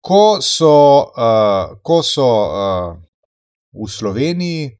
ko 0.00 0.40
so, 0.42 1.12
uh, 1.14 1.78
ko 1.82 2.02
so 2.02 2.26
uh, 2.26 2.96
v 3.70 3.86
Sloveniji 3.86 4.70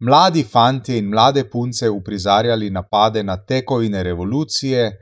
mladi 0.00 0.44
fanti 0.44 0.96
in 0.96 1.10
mlade 1.10 1.44
punce 1.44 1.90
uprizarjali 1.90 2.70
napade 2.70 3.22
na 3.22 3.36
tekovine 3.36 4.02
revolucije, 4.02 4.92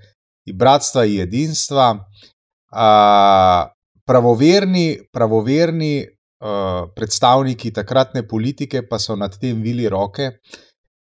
in 0.48 0.56
bratstva 0.56 1.04
in 1.04 1.20
jedinstva, 1.22 1.90
uh, 1.94 3.68
pravoverni, 4.08 4.86
pravoverni 5.12 5.94
uh, 6.04 6.88
predstavniki 6.94 7.72
takratne 7.72 8.24
politike 8.26 8.86
pa 8.88 8.98
so 8.98 9.16
nad 9.16 9.36
tem 9.38 9.62
vili 9.62 9.88
roke 9.88 10.30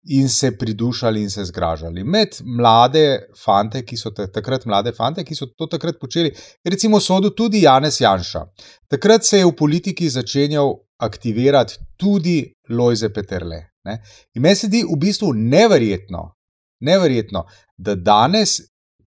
in 0.10 0.30
se 0.30 0.58
pridušali 0.58 1.22
in 1.22 1.30
se 1.30 1.46
zgražali. 1.46 2.04
Med 2.04 2.38
mlade 2.44 3.28
fante, 3.44 3.84
ki 3.86 3.98
so 3.98 4.12
ta- 4.12 4.28
takrat 4.32 4.66
mlade 4.66 4.94
fante, 4.96 5.24
ki 5.24 5.36
so 5.36 5.50
to 5.58 5.68
takrat 5.68 6.00
počeli, 6.00 6.32
recimo 6.64 7.00
sodel 7.00 7.34
tudi 7.36 7.62
Janez 7.62 8.00
Janša. 8.02 8.46
Takrat 8.88 9.26
se 9.26 9.38
je 9.38 9.46
v 9.46 9.56
politiki 9.56 10.10
začenjal 10.10 10.74
aktivirati 11.04 11.76
tudi 11.98 12.54
Lojze 12.70 13.10
Peterle. 13.14 13.60
Ne? 13.86 14.02
In 14.36 14.42
meni 14.42 14.56
se 14.56 14.68
zdi 14.68 14.84
v 14.84 14.98
bistvu 15.00 15.34
neverjetno, 15.34 16.24
neverjetno, 16.84 17.44
da 17.78 17.96
danes 17.96 18.62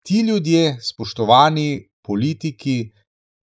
ti 0.07 0.21
ljudje, 0.21 0.77
spoštovani 0.81 1.89
politiki, 2.07 2.91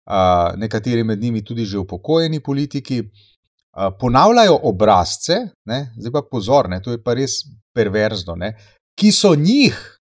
uh, 0.08 0.56
nekateri 0.60 1.04
med 1.04 1.22
njimi 1.22 1.44
tudi 1.46 1.66
že 1.66 1.78
upokojeni 1.80 2.40
politiki, 2.40 3.02
uh, 3.04 3.92
ponavljajo 4.00 4.60
obrazce, 4.64 5.40
ne, 5.66 5.94
zdaj 5.98 6.12
pa 6.12 6.22
pozor, 6.32 6.70
ne, 6.70 6.82
to 6.82 6.96
je 6.96 7.04
pa 7.04 7.18
res 7.20 7.42
perverzno, 7.76 8.36
ne, 8.40 8.54
ki 9.00 9.12
so 9.12 9.36
njih 9.36 9.76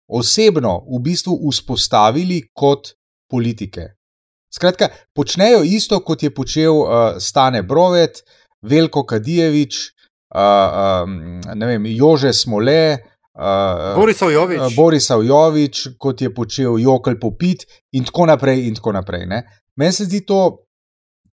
osebno 0.08 0.82
v 0.84 1.00
bistvu 1.00 1.38
vzpostavili 1.50 2.42
kot 2.52 2.92
politike. 3.30 3.94
Skratka, 4.54 4.88
počnejo 5.16 5.64
isto, 5.64 5.98
kot 6.04 6.22
je 6.22 6.30
počel 6.34 6.76
uh, 6.76 7.16
Stane 7.18 7.62
Brovet, 7.62 8.20
Veljko 8.62 9.02
Kadijevič, 9.06 9.80
uh, 10.34 11.02
um, 11.08 11.40
vem, 11.58 11.86
Jože 11.86 12.32
Smole. 12.32 12.78
Uh, 12.92 13.13
Borisov 13.96 14.30
Jovič. 14.32 14.60
uh, 14.60 14.74
Borisov 14.76 15.24
Jovič, 15.26 15.88
kot 15.98 16.22
je 16.22 16.30
počel 16.34 16.78
Jokal 16.78 17.18
Popit, 17.20 17.66
in 17.92 18.04
tako 18.04 18.26
naprej. 18.30 18.68
In 18.68 18.78
tako 18.78 18.92
naprej 18.94 19.26
ne. 19.26 19.42
Meni 19.76 19.92
se 19.92 20.06
zdi 20.06 20.22
to 20.26 20.66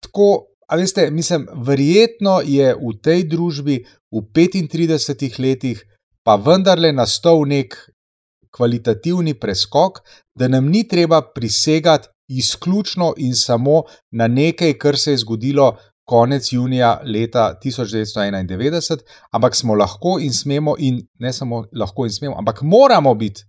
tako, 0.02 0.48
a 0.68 0.76
veste, 0.76 1.12
mislim, 1.12 1.46
verjetno 1.68 2.42
je 2.46 2.74
v 2.74 2.94
tej 3.04 3.28
družbi 3.30 3.84
v 4.12 4.22
35 4.34 5.40
letih 5.40 5.86
pa 6.24 6.38
vendarle 6.38 6.92
nastal 6.94 7.44
nek 7.50 7.76
kvalitativni 8.52 9.34
preskok, 9.40 10.02
da 10.36 10.48
nam 10.48 10.68
ni 10.70 10.84
treba 10.88 11.22
prisegati 11.36 12.10
izključno 12.32 13.14
in 13.18 13.36
samo 13.36 13.84
na 14.12 14.28
nekaj, 14.28 14.74
kar 14.78 14.98
se 14.98 15.12
je 15.12 15.18
zgodilo 15.18 15.78
konec 16.12 16.50
junija 16.52 16.92
leta 17.06 17.54
1991, 17.66 19.00
ampak 19.32 19.56
smo 19.56 19.76
lahko 19.80 20.18
in 20.20 20.34
smemo, 20.34 20.76
in 20.80 21.00
ne 21.20 21.32
samo 21.34 21.64
lahko 21.72 22.06
in 22.06 22.12
smemo, 22.12 22.36
ampak 22.40 22.62
moramo 22.62 23.14
biti 23.16 23.46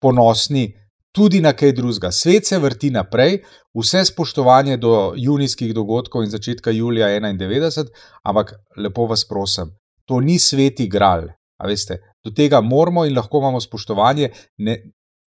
ponosni 0.00 0.64
tudi 1.12 1.40
na 1.44 1.52
kaj 1.52 1.74
drugega. 1.76 2.12
Svet 2.12 2.46
se 2.48 2.58
vrti 2.58 2.90
naprej, 2.90 3.42
vse 3.76 4.04
spoštovanje 4.08 4.78
do 4.80 5.12
junijskih 5.16 5.74
dogodkov 5.74 6.24
in 6.24 6.32
začetka 6.32 6.70
julija 6.70 7.08
91, 7.20 7.92
ampak 8.24 8.54
lepo 8.76 9.06
vas 9.10 9.26
prosim, 9.28 9.74
to 10.08 10.20
ni 10.20 10.38
sveti 10.38 10.88
gral. 10.88 11.28
Veste, 11.66 11.98
do 12.24 12.32
tega 12.32 12.62
moramo 12.64 13.04
in 13.04 13.16
lahko 13.16 13.44
imamo 13.44 13.60
spoštovanje, 13.60 14.30
ne, 14.64 14.78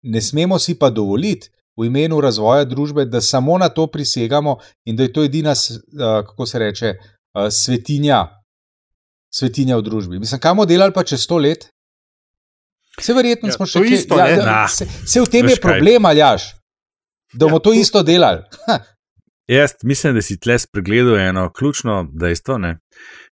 ne 0.04 0.22
smemo 0.22 0.60
si 0.60 0.78
pa 0.80 0.90
dovoliti, 0.90 1.52
v 1.78 1.86
imenu 1.86 2.22
razvoja 2.22 2.66
družbe, 2.66 3.06
da 3.06 3.22
samo 3.22 3.58
na 3.58 3.70
to 3.70 3.88
prisegamo 3.88 4.58
in 4.86 4.96
da 4.96 5.04
je 5.04 5.14
to 5.14 5.24
edina, 5.24 5.54
kako 6.26 6.46
se 6.46 6.60
reče, 6.60 6.94
svetinja, 7.52 8.28
svetinja 9.30 9.78
v 9.78 9.82
družbi. 9.82 10.20
Mislim, 10.20 10.40
kaj 10.40 10.52
bomo 10.52 10.66
delali 10.66 10.94
pa 10.94 11.04
čez 11.04 11.22
sto 11.22 11.38
let? 11.38 11.70
Vse 12.98 13.14
verjetno 13.14 13.48
Ja, 13.48 13.54
smo 13.54 13.66
še 13.66 13.80
kje- 13.80 13.94
isto, 13.94 14.18
ja, 14.18 14.26
ne? 14.28 14.36
da- 14.38 14.68
se, 14.68 14.86
se 15.06 15.22
v 15.22 15.28
tem 15.28 15.46
Veš 15.46 15.54
je 15.54 15.62
problem, 15.62 16.06
aljaš. 16.06 16.50
Da 17.34 17.46
bomo 17.46 17.56
Ja, 17.56 17.60
to 17.60 17.70
to- 17.70 17.74
isto 17.76 18.04
delali. 18.04 18.44
Jaz 19.50 19.72
mislim, 19.84 20.16
da 20.16 20.22
si 20.22 20.38
tle 20.38 20.60
spregledal 20.60 21.18
eno 21.20 21.50
ključno 21.50 22.08
dejstvo, 22.14 22.58
ne? 22.58 22.78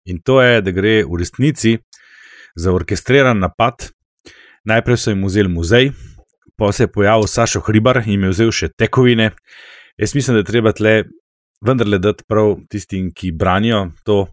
in 0.06 0.22
to 0.22 0.42
je, 0.42 0.62
da 0.62 0.72
gre 0.72 1.04
v 1.04 1.18
resnici 1.18 1.78
za 2.56 2.72
orkestriran 2.72 3.40
napad. 3.40 3.90
Najprej 4.64 4.98
so 4.98 5.12
jim 5.12 5.26
vzeli 5.26 5.50
muzej, 5.50 5.92
pa 6.58 6.72
se 6.72 6.84
je 6.84 6.91
pojavil 6.91 7.28
Sašo 7.28 7.62
Hribar 7.66 8.01
in 8.05 8.24
je 8.24 8.34
vzel 8.34 8.51
še 8.51 8.70
tekovine. 8.78 9.32
Jaz 9.97 10.16
mislim, 10.16 10.38
da 10.38 10.43
je 10.43 10.51
treba 10.51 10.74
tle 10.74 11.03
vendarle 11.66 11.99
dati 11.99 12.26
prav 12.28 12.55
tistim, 12.70 13.12
ki 13.14 13.32
branijo 13.32 13.88
to. 14.05 14.26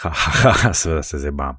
Ha, 0.00 0.10
ha, 0.10 0.32
ha, 0.42 0.52
ha 0.64 0.72
seveda 0.74 1.02
se 1.02 1.18
zdaj 1.18 1.56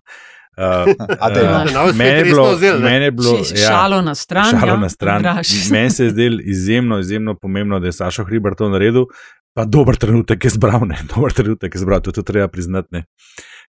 Uh, 0.57 0.85
no. 0.99 1.29
Da 1.33 1.63
nas 1.63 1.95
meni 1.95 2.17
je 2.17 2.23
bilo, 2.23 2.55
vzeli, 2.55 2.79
ne? 2.79 2.89
meni 2.89 3.05
je 3.05 3.11
bilo, 3.11 3.37
ja, 3.37 3.67
Šalo 3.67 4.01
na 4.01 4.15
stran. 4.15 4.49
Šalo 4.51 4.73
ja, 4.73 4.77
na 4.77 4.89
stran. 4.89 5.23
Meni 5.71 5.89
se 5.89 6.03
je 6.03 6.09
zdelo 6.09 6.37
izjemno, 6.43 6.99
izjemno 6.99 7.35
pomembno, 7.35 7.79
da 7.79 7.87
je 7.87 7.93
Sašo 7.93 8.23
Hribar 8.23 8.55
to 8.55 8.69
naredil. 8.69 9.05
Pa 9.53 9.65
dober 9.65 9.95
trenutek 9.95 10.43
je 10.43 10.49
zbral, 10.49 10.83
ne, 10.87 10.97
dober 11.15 11.33
trenutek 11.33 11.75
je 11.75 11.79
zbral, 11.79 12.01
to 12.01 12.09
je 12.09 12.13
to 12.13 12.21
treba 12.21 12.47
priznati. 12.47 12.87
Ne. 12.91 13.03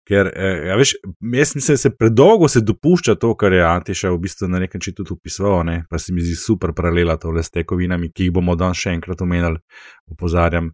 Ker, 0.09 0.26
eh, 0.34 0.66
ja, 0.66 0.76
veš, 0.76 0.96
jaz 1.20 1.55
mislim, 1.55 1.74
da 1.74 1.76
se 1.78 1.90
predolgo 1.96 2.48
se 2.48 2.61
dopušča 2.61 3.14
to, 3.14 3.36
kar 3.38 3.53
je 3.53 3.62
Antiša 3.62 4.11
v 4.11 4.18
bistvu 4.18 4.48
na 4.50 4.59
nek 4.59 4.74
način 4.74 4.96
tudi 4.98 5.14
opisoval, 5.14 5.62
ne, 5.66 5.84
pa 5.90 5.98
se 5.98 6.12
mi 6.12 6.24
zdi 6.24 6.34
super 6.36 6.72
paralela 6.76 7.16
tole 7.22 7.42
s 7.42 7.55
tekovinami, 7.55 8.11
ki 8.11 8.26
jih 8.26 8.34
bomo 8.34 8.57
danes 8.59 8.82
še 8.82 8.96
enkrat 8.96 9.22
omenjali, 9.22 9.62
opozarjam. 10.11 10.72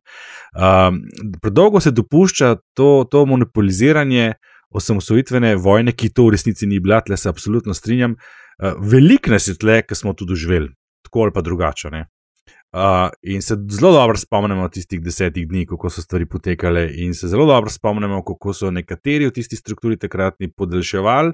Um, 0.57 1.03
predolgo 1.43 1.81
se 1.81 1.93
dopušča 1.93 2.55
to, 2.75 3.05
to 3.11 3.27
monopoliziranje 3.29 4.33
osamosvojitvene 4.73 5.55
vojne, 5.61 5.93
ki 5.93 6.09
to 6.09 6.31
v 6.31 6.37
resnici 6.37 6.67
ni 6.67 6.81
bila, 6.81 7.03
tle 7.05 7.17
se 7.17 7.29
absolutno 7.29 7.77
strinjam. 7.77 8.17
Uh, 8.57 8.81
Veliko 8.81 9.37
nas 9.37 9.49
je 9.49 9.59
tle, 9.61 9.83
ki 9.85 9.97
smo 9.97 10.17
to 10.17 10.25
doživeli, 10.25 10.73
tako 11.05 11.29
ali 11.29 11.37
pa 11.37 11.45
drugače. 11.45 11.93
ne. 11.93 12.07
Uh, 12.73 13.09
in 13.23 13.43
se 13.43 13.57
zelo 13.71 13.93
dobro 13.93 14.17
spomnimo 14.17 14.69
tistih 14.69 15.01
desetih 15.01 15.49
dni, 15.49 15.67
kako 15.67 15.91
so 15.91 16.03
stvari 16.03 16.27
potekale, 16.27 16.91
in 16.95 17.15
se 17.15 17.29
zelo 17.29 17.47
dobro 17.47 17.71
spomnimo, 17.71 18.21
kako 18.25 18.53
so 18.53 18.71
nekateri 18.71 19.27
v 19.27 19.33
tisti 19.33 19.57
strukturi 19.57 19.97
takratni 19.97 20.51
podaljševali 20.53 21.33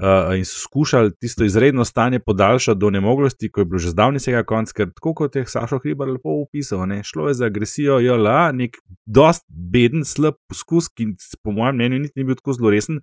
uh, 0.00 0.36
in 0.36 0.44
so 0.44 0.60
skušali 0.62 1.10
tisto 1.20 1.44
izredno 1.44 1.84
stanje 1.84 2.20
podaljšati 2.20 2.78
do 2.78 2.90
nemoglosti, 2.90 3.50
ko 3.50 3.60
je 3.60 3.64
bilo 3.64 3.78
že 3.78 3.90
zdavni 3.90 4.22
vsega 4.22 4.44
konc, 4.44 4.72
ker 4.72 4.92
tako 4.94 5.14
kot 5.14 5.36
je 5.36 5.46
Sašo 5.46 5.78
Hribar 5.78 6.08
lepo 6.08 6.36
opisal, 6.42 6.86
ne, 6.86 7.02
šlo 7.04 7.28
je 7.28 7.34
za 7.34 7.46
agresijo 7.46 7.98
JLA, 7.98 8.52
nek 8.52 8.78
dost 9.06 9.44
beden, 9.48 10.04
slab 10.04 10.38
poskus, 10.48 10.88
ki 10.88 11.16
po 11.42 11.50
mojem 11.50 11.74
mnenju 11.74 11.98
niti 11.98 12.20
ni 12.20 12.24
bil 12.24 12.38
tako 12.38 12.52
zelo 12.52 12.70
resen. 12.70 13.00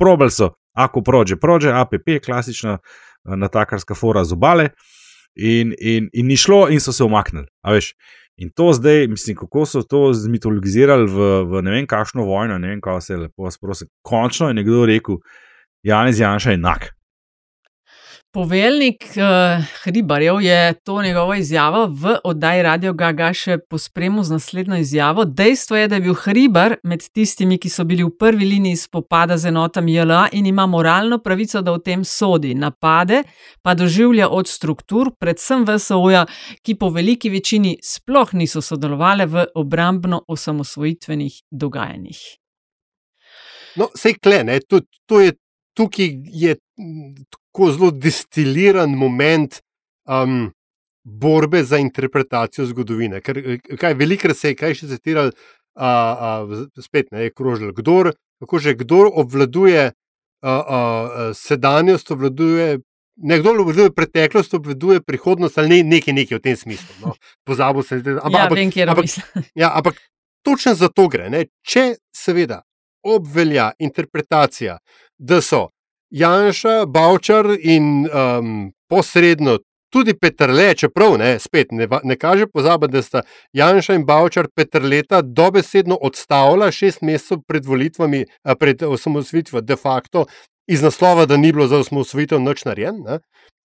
Probali 0.00 0.30
so, 0.30 0.54
ako 0.72 1.02
prođe, 1.02 1.36
prođe, 1.36 1.72
APP, 1.72 2.24
klasična 2.24 2.78
uh, 2.78 3.36
natakarska 3.36 3.94
fora 3.94 4.24
z 4.24 4.32
obale. 4.32 4.70
In, 5.36 5.74
in, 5.78 6.08
in 6.12 6.26
ni 6.26 6.36
šlo, 6.36 6.68
in 6.68 6.80
so 6.80 6.92
se 6.92 7.04
umaknili. 7.04 7.46
In 8.40 8.50
to 8.56 8.72
zdaj, 8.72 9.06
mislim, 9.06 9.36
kako 9.36 9.66
so 9.66 9.82
to 9.82 10.12
zmitologizirali 10.16 11.06
v, 11.06 11.28
v 11.44 11.62
ne 11.62 11.70
vem, 11.70 11.86
kakšno 11.86 12.24
vojno, 12.24 12.58
ne 12.58 12.72
vem, 12.72 12.80
kaj 12.80 13.00
se 13.00 13.12
je 13.12 13.18
lepo, 13.26 13.44
vas 13.44 13.58
prosim. 13.58 13.88
Končno 14.02 14.48
je 14.48 14.56
nekdo 14.56 14.86
rekel, 14.88 15.20
Janez 15.82 16.20
Janša 16.20 16.50
je 16.50 16.60
enak. 16.60 16.88
Poveljnik 18.32 19.04
uh, 19.16 19.64
Hribarjev 19.82 20.40
je 20.40 20.74
to 20.84 21.02
njegovo 21.02 21.34
izjavo 21.34 21.86
v 21.86 22.16
oddaji 22.24 22.62
Radio 22.62 22.92
Gaga 22.92 23.32
še 23.34 23.56
pospremil 23.58 24.22
z 24.22 24.36
naslednjo 24.36 24.76
izjavo. 24.78 25.24
Dejstvo 25.24 25.76
je, 25.76 25.88
da 25.90 25.98
je 25.98 26.04
bil 26.04 26.14
Hribar 26.14 26.76
med 26.86 27.02
tistimi, 27.10 27.58
ki 27.58 27.66
so 27.68 27.82
bili 27.84 28.06
v 28.06 28.12
prvi 28.14 28.46
liniji 28.46 28.76
spopada 28.84 29.34
z 29.34 29.50
enotami 29.50 29.96
JLA 29.96 30.28
in 30.38 30.46
ima 30.46 30.68
moralno 30.70 31.18
pravico, 31.18 31.58
da 31.58 31.74
v 31.74 31.82
tem 31.82 32.04
sodi. 32.06 32.54
Napade 32.54 33.24
pa 33.66 33.74
doživlja 33.74 34.30
od 34.30 34.46
struktur, 34.48 35.10
predvsem 35.18 35.66
VSO-ja, 35.66 36.22
ki 36.62 36.78
po 36.78 36.94
veliki 36.94 37.34
večini 37.34 37.80
sploh 37.82 38.38
niso 38.38 38.62
sodelovali 38.62 39.26
v 39.26 39.46
obrambno-osamosvojitvenih 39.58 41.42
dogajanjih. 41.50 42.22
No, 43.74 43.90
sej 43.98 44.20
kle, 44.22 44.44
ne, 44.46 44.62
to, 44.62 44.84
to 45.10 45.18
je, 45.18 45.34
tukaj 45.80 46.10
je 46.28 46.56
tako 47.32 47.70
zelo 47.72 47.90
destiliran 47.90 48.92
moment 48.92 49.56
um, 50.04 50.50
borbe 51.04 51.62
za 51.64 51.78
interpretacijo 51.80 52.66
zgodovine. 52.68 53.20
Ker, 53.24 53.38
eh, 53.40 53.76
kaj, 53.80 53.96
velikrat 53.96 54.36
se 54.36 54.52
je 54.52 54.58
kaj 54.60 54.76
še 54.82 54.90
citirali, 54.92 55.32
a, 55.80 55.88
a, 55.88 56.28
z- 56.50 56.84
spet 56.84 57.08
ne 57.14 57.24
je 57.24 57.32
krožil, 57.32 57.72
kdor, 57.72 58.12
kako 58.42 58.58
že 58.60 58.76
kdor 58.76 59.08
obvladuje 59.08 59.88
a, 59.88 59.92
a, 60.44 60.52
a, 60.52 61.34
sedanjost, 61.34 62.10
obvladuje. 62.12 62.78
Nekdo 63.20 63.52
obvladuje 63.52 63.92
preteklost, 63.92 64.54
obvladuje 64.56 65.00
prihodnost, 65.04 65.58
ali 65.60 65.68
ne, 65.68 65.96
nekaj, 65.96 66.14
nekaj 66.16 66.38
v 66.38 66.44
tem 66.44 66.56
smislu. 66.56 66.94
No. 67.04 67.14
Pozabil 67.44 67.84
sem, 67.84 68.00
da 68.04 68.16
Ja, 68.32 68.46
vem, 68.48 68.70
kje 68.72 68.86
ampak, 68.88 69.04
misli. 69.04 69.44
Ja, 69.60 69.72
ampak 69.76 70.00
točno 70.46 70.72
za 70.74 70.88
to 70.88 71.08
gre. 71.08 71.28
Ne? 71.32 71.46
Če 71.60 71.98
seveda 72.16 72.62
obvelja 73.02 73.70
interpretacija, 73.78 74.78
da 75.18 75.40
so 75.40 75.68
Janša, 76.10 76.86
Bavčar 76.86 77.46
in 77.62 78.06
um, 78.06 78.72
posredno 78.88 79.58
tudi 79.90 80.14
Petrle, 80.14 80.74
čeprav 80.74 81.18
ne, 81.18 81.38
spet 81.38 81.72
ne, 81.72 81.88
ne 82.02 82.16
kaže 82.16 82.46
pozabiti, 82.46 82.92
da 82.92 83.02
sta 83.02 83.22
Janša 83.52 83.94
in 83.94 84.04
Bavčar 84.06 84.48
Petrleta 84.56 85.22
dobesedno 85.22 85.98
odstavila 86.00 86.70
šest 86.70 87.02
mesecev 87.02 87.42
pred 87.46 87.66
volitvami, 87.66 88.24
a, 88.42 88.54
pred 88.54 88.82
osamosvojitvijo, 88.82 89.60
de 89.60 89.76
facto 89.76 90.24
iz 90.70 90.82
naslova, 90.82 91.26
da 91.26 91.36
ni 91.36 91.52
bilo 91.52 91.66
za 91.66 91.78
osamosvojitev 91.78 92.40
nič 92.40 92.64
narejen. 92.64 93.02
Ne? 93.06 93.18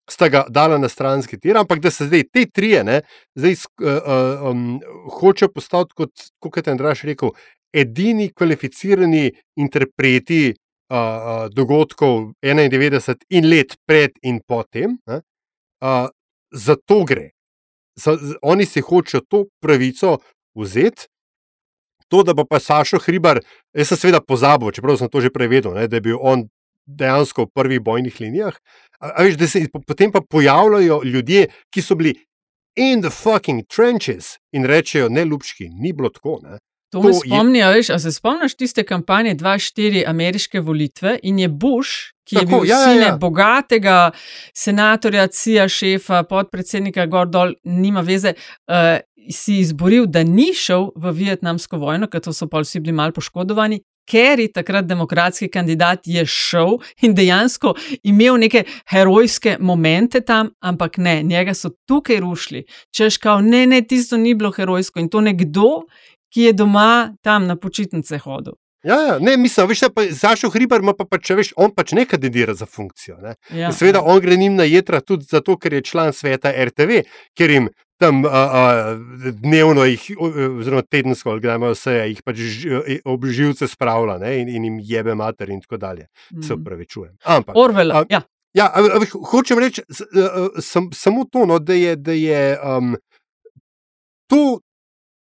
Sta 0.10 0.30
ga 0.30 0.44
dala 0.50 0.78
na 0.78 0.90
stranski 0.90 1.38
tir, 1.40 1.58
ampak 1.58 1.80
da 1.82 1.92
se 1.92 2.06
zdaj 2.06 2.24
te 2.34 2.46
trije, 2.54 2.84
ne, 2.84 3.00
zdaj 3.36 3.56
uh, 3.82 4.50
um, 4.52 4.80
hoče 5.20 5.48
postati, 5.50 5.96
kot, 5.98 6.12
kot 6.40 6.68
je 6.68 6.72
Andraš 6.72 7.02
rekel, 7.10 7.32
edini 7.76 8.30
kvalificirani 8.34 9.32
interpreti 9.60 10.44
uh, 10.50 10.98
uh, 10.98 11.48
dogodkov 11.54 12.32
91 12.42 13.26
in 13.30 13.50
let 13.50 13.76
pred 13.86 14.12
in 14.24 14.40
potem. 14.48 14.98
Ne, 15.08 15.22
uh, 15.84 16.08
za 16.52 16.76
to 16.86 17.04
gre. 17.04 17.32
Za, 17.96 18.18
oni 18.42 18.66
si 18.66 18.82
hočejo 18.82 19.22
to 19.28 19.46
pravico 19.60 20.18
vzeti. 20.56 21.08
To, 22.08 22.22
da 22.24 22.36
pa, 22.38 22.60
Sašo 22.60 23.00
Hribar, 23.02 23.40
jaz 23.74 23.90
sem 23.90 23.98
seveda 23.98 24.22
pozabil, 24.22 24.70
čeprav 24.72 25.00
sem 25.00 25.10
to 25.10 25.24
že 25.26 25.34
prevedel, 25.34 25.74
ne, 25.74 25.88
da 25.90 25.98
je 25.98 26.06
bil 26.06 26.20
on 26.22 26.46
dejansko 26.86 27.48
v 27.48 27.52
prvih 27.56 27.82
bojnih 27.82 28.20
linijah. 28.22 28.54
A, 29.00 29.10
a 29.10 29.26
veš, 29.26 29.40
da 29.42 29.48
se 29.50 29.64
po- 29.74 29.82
potem 29.82 30.12
pa 30.14 30.22
pojavljajo 30.22 31.02
ljudje, 31.04 31.48
ki 31.74 31.82
so 31.82 31.98
bili 31.98 32.14
in 32.78 33.02
the 33.02 33.10
fucking 33.10 33.66
trenches 33.68 34.38
in 34.54 34.70
rečejo, 34.70 35.10
ne, 35.10 35.26
ljubčki, 35.26 35.70
ni 35.70 35.94
bilo 35.94 36.10
tako. 36.14 36.40
Ne. 36.44 36.60
To 36.96 37.02
me 37.02 37.12
To 37.12 37.18
je- 37.18 37.22
spomni, 37.26 37.60
a 37.60 37.70
veš, 37.70 37.90
a 37.92 38.00
se 38.00 38.12
spomniš 38.12 38.56
tiste 38.56 38.84
kampanje 38.84 39.36
2-4 39.36 40.04
ameriške 40.08 40.60
volitve 40.60 41.18
in 41.24 41.40
je 41.40 41.50
Bush, 41.50 42.14
ki 42.24 42.36
je 42.36 42.46
Tako, 42.46 42.62
bil 42.62 42.70
ja, 42.70 42.78
ja, 42.80 42.86
sin 42.88 43.02
ja. 43.02 43.18
bogatega 43.18 44.12
senatorja, 44.54 45.28
CIA 45.28 45.68
šefa, 45.68 46.24
podpredsednika 46.24 47.06
Gordol, 47.06 47.54
nima 47.64 48.02
veze, 48.02 48.34
uh, 48.68 48.98
si 49.30 49.60
izboril, 49.60 50.06
da 50.08 50.24
ni 50.24 50.54
šel 50.54 50.92
v 50.96 51.12
vietnamsko 51.12 51.78
vojno, 51.78 52.08
ker 52.08 52.22
so 52.32 52.48
pa 52.48 52.62
vsi 52.62 52.80
bili 52.80 52.94
mal 52.94 53.12
poškodovani. 53.12 53.82
Kerry, 54.06 54.52
takrat 54.54 54.86
demokratski 54.86 55.48
kandidat, 55.50 56.06
je 56.06 56.22
šel 56.30 56.76
in 57.02 57.16
dejansko 57.18 57.72
imel 58.06 58.38
neke 58.38 58.62
herojske 58.92 59.56
momente 59.60 60.22
tam, 60.22 60.52
ampak 60.62 60.98
ne, 61.02 61.24
njega 61.24 61.54
so 61.58 61.72
tukaj 61.90 62.20
rušili. 62.22 62.64
Češ, 62.94 63.18
kao, 63.18 63.42
ne, 63.42 63.66
ne, 63.66 63.82
tisto 63.82 64.18
ni 64.18 64.36
bilo 64.38 64.52
herojsko 64.54 65.00
in 65.02 65.10
to 65.10 65.22
nekdo, 65.26 65.88
ki 66.36 66.42
je 66.42 66.54
doma 66.56 66.90
tam 67.22 67.48
na 67.48 67.56
počitnice 67.56 68.18
hodil. 68.20 68.54
Ja, 68.84 68.96
ja, 69.02 69.14
ne, 69.20 69.34
mislim, 69.36 69.66
veš, 69.68 69.80
pa 69.90 70.04
Zašo 70.12 70.50
Hribar 70.50 70.84
ima 70.84 70.92
pa, 70.94 71.06
pa 71.06 71.18
če 71.18 71.36
veš, 71.36 71.54
on 71.58 71.72
pač 71.72 71.94
ne 71.94 72.04
kandidira 72.06 72.54
za 72.54 72.68
funkcijo. 72.68 73.16
Ne. 73.18 73.32
Ja. 73.52 73.72
Seveda, 73.72 74.04
on 74.04 74.20
gre 74.20 74.36
njim 74.36 74.56
na 74.56 74.64
jedra 74.66 75.00
tudi 75.02 75.26
zato, 75.26 75.56
ker 75.58 75.74
je 75.74 75.82
član 75.84 76.14
sveta 76.14 76.52
RTV, 76.52 77.00
ker 77.34 77.50
jim 77.50 77.70
tam 77.98 78.20
a, 78.26 78.30
a, 78.30 78.64
dnevno, 79.34 79.86
jih, 79.86 80.04
oziroma 80.20 80.84
tedensko, 80.84 81.32
ali 81.32 81.42
kdaj 81.42 81.56
imajo 81.56 81.74
vse, 81.74 81.96
jih 82.04 82.22
pač 82.22 82.38
ž- 82.38 82.84
ob 83.06 83.26
živce 83.28 83.66
spravlja 83.68 84.20
ne, 84.20 84.36
in, 84.42 84.50
in 84.52 84.66
jim 84.66 84.78
jebe 84.84 85.16
mater 85.16 85.50
in 85.50 85.62
tako 85.62 85.78
dalje. 85.80 86.06
Se 86.36 86.52
Mhm. 86.52 86.62
upravičujem. 86.62 87.14
Ampak. 87.24 87.56
Orwell, 87.58 87.92
a, 87.92 88.04
ja. 88.10 88.22
Ja, 88.54 88.66
a, 88.68 88.86
a, 88.92 89.00
hočem 89.26 89.60
reči 89.60 89.82
sam, 90.62 90.92
samo 90.94 91.26
to, 91.26 91.46
no, 91.46 91.58
da 91.60 91.74
je, 91.74 91.96
da 91.98 92.12
je 92.14 92.44
um, 92.62 92.94
to, 94.28 94.60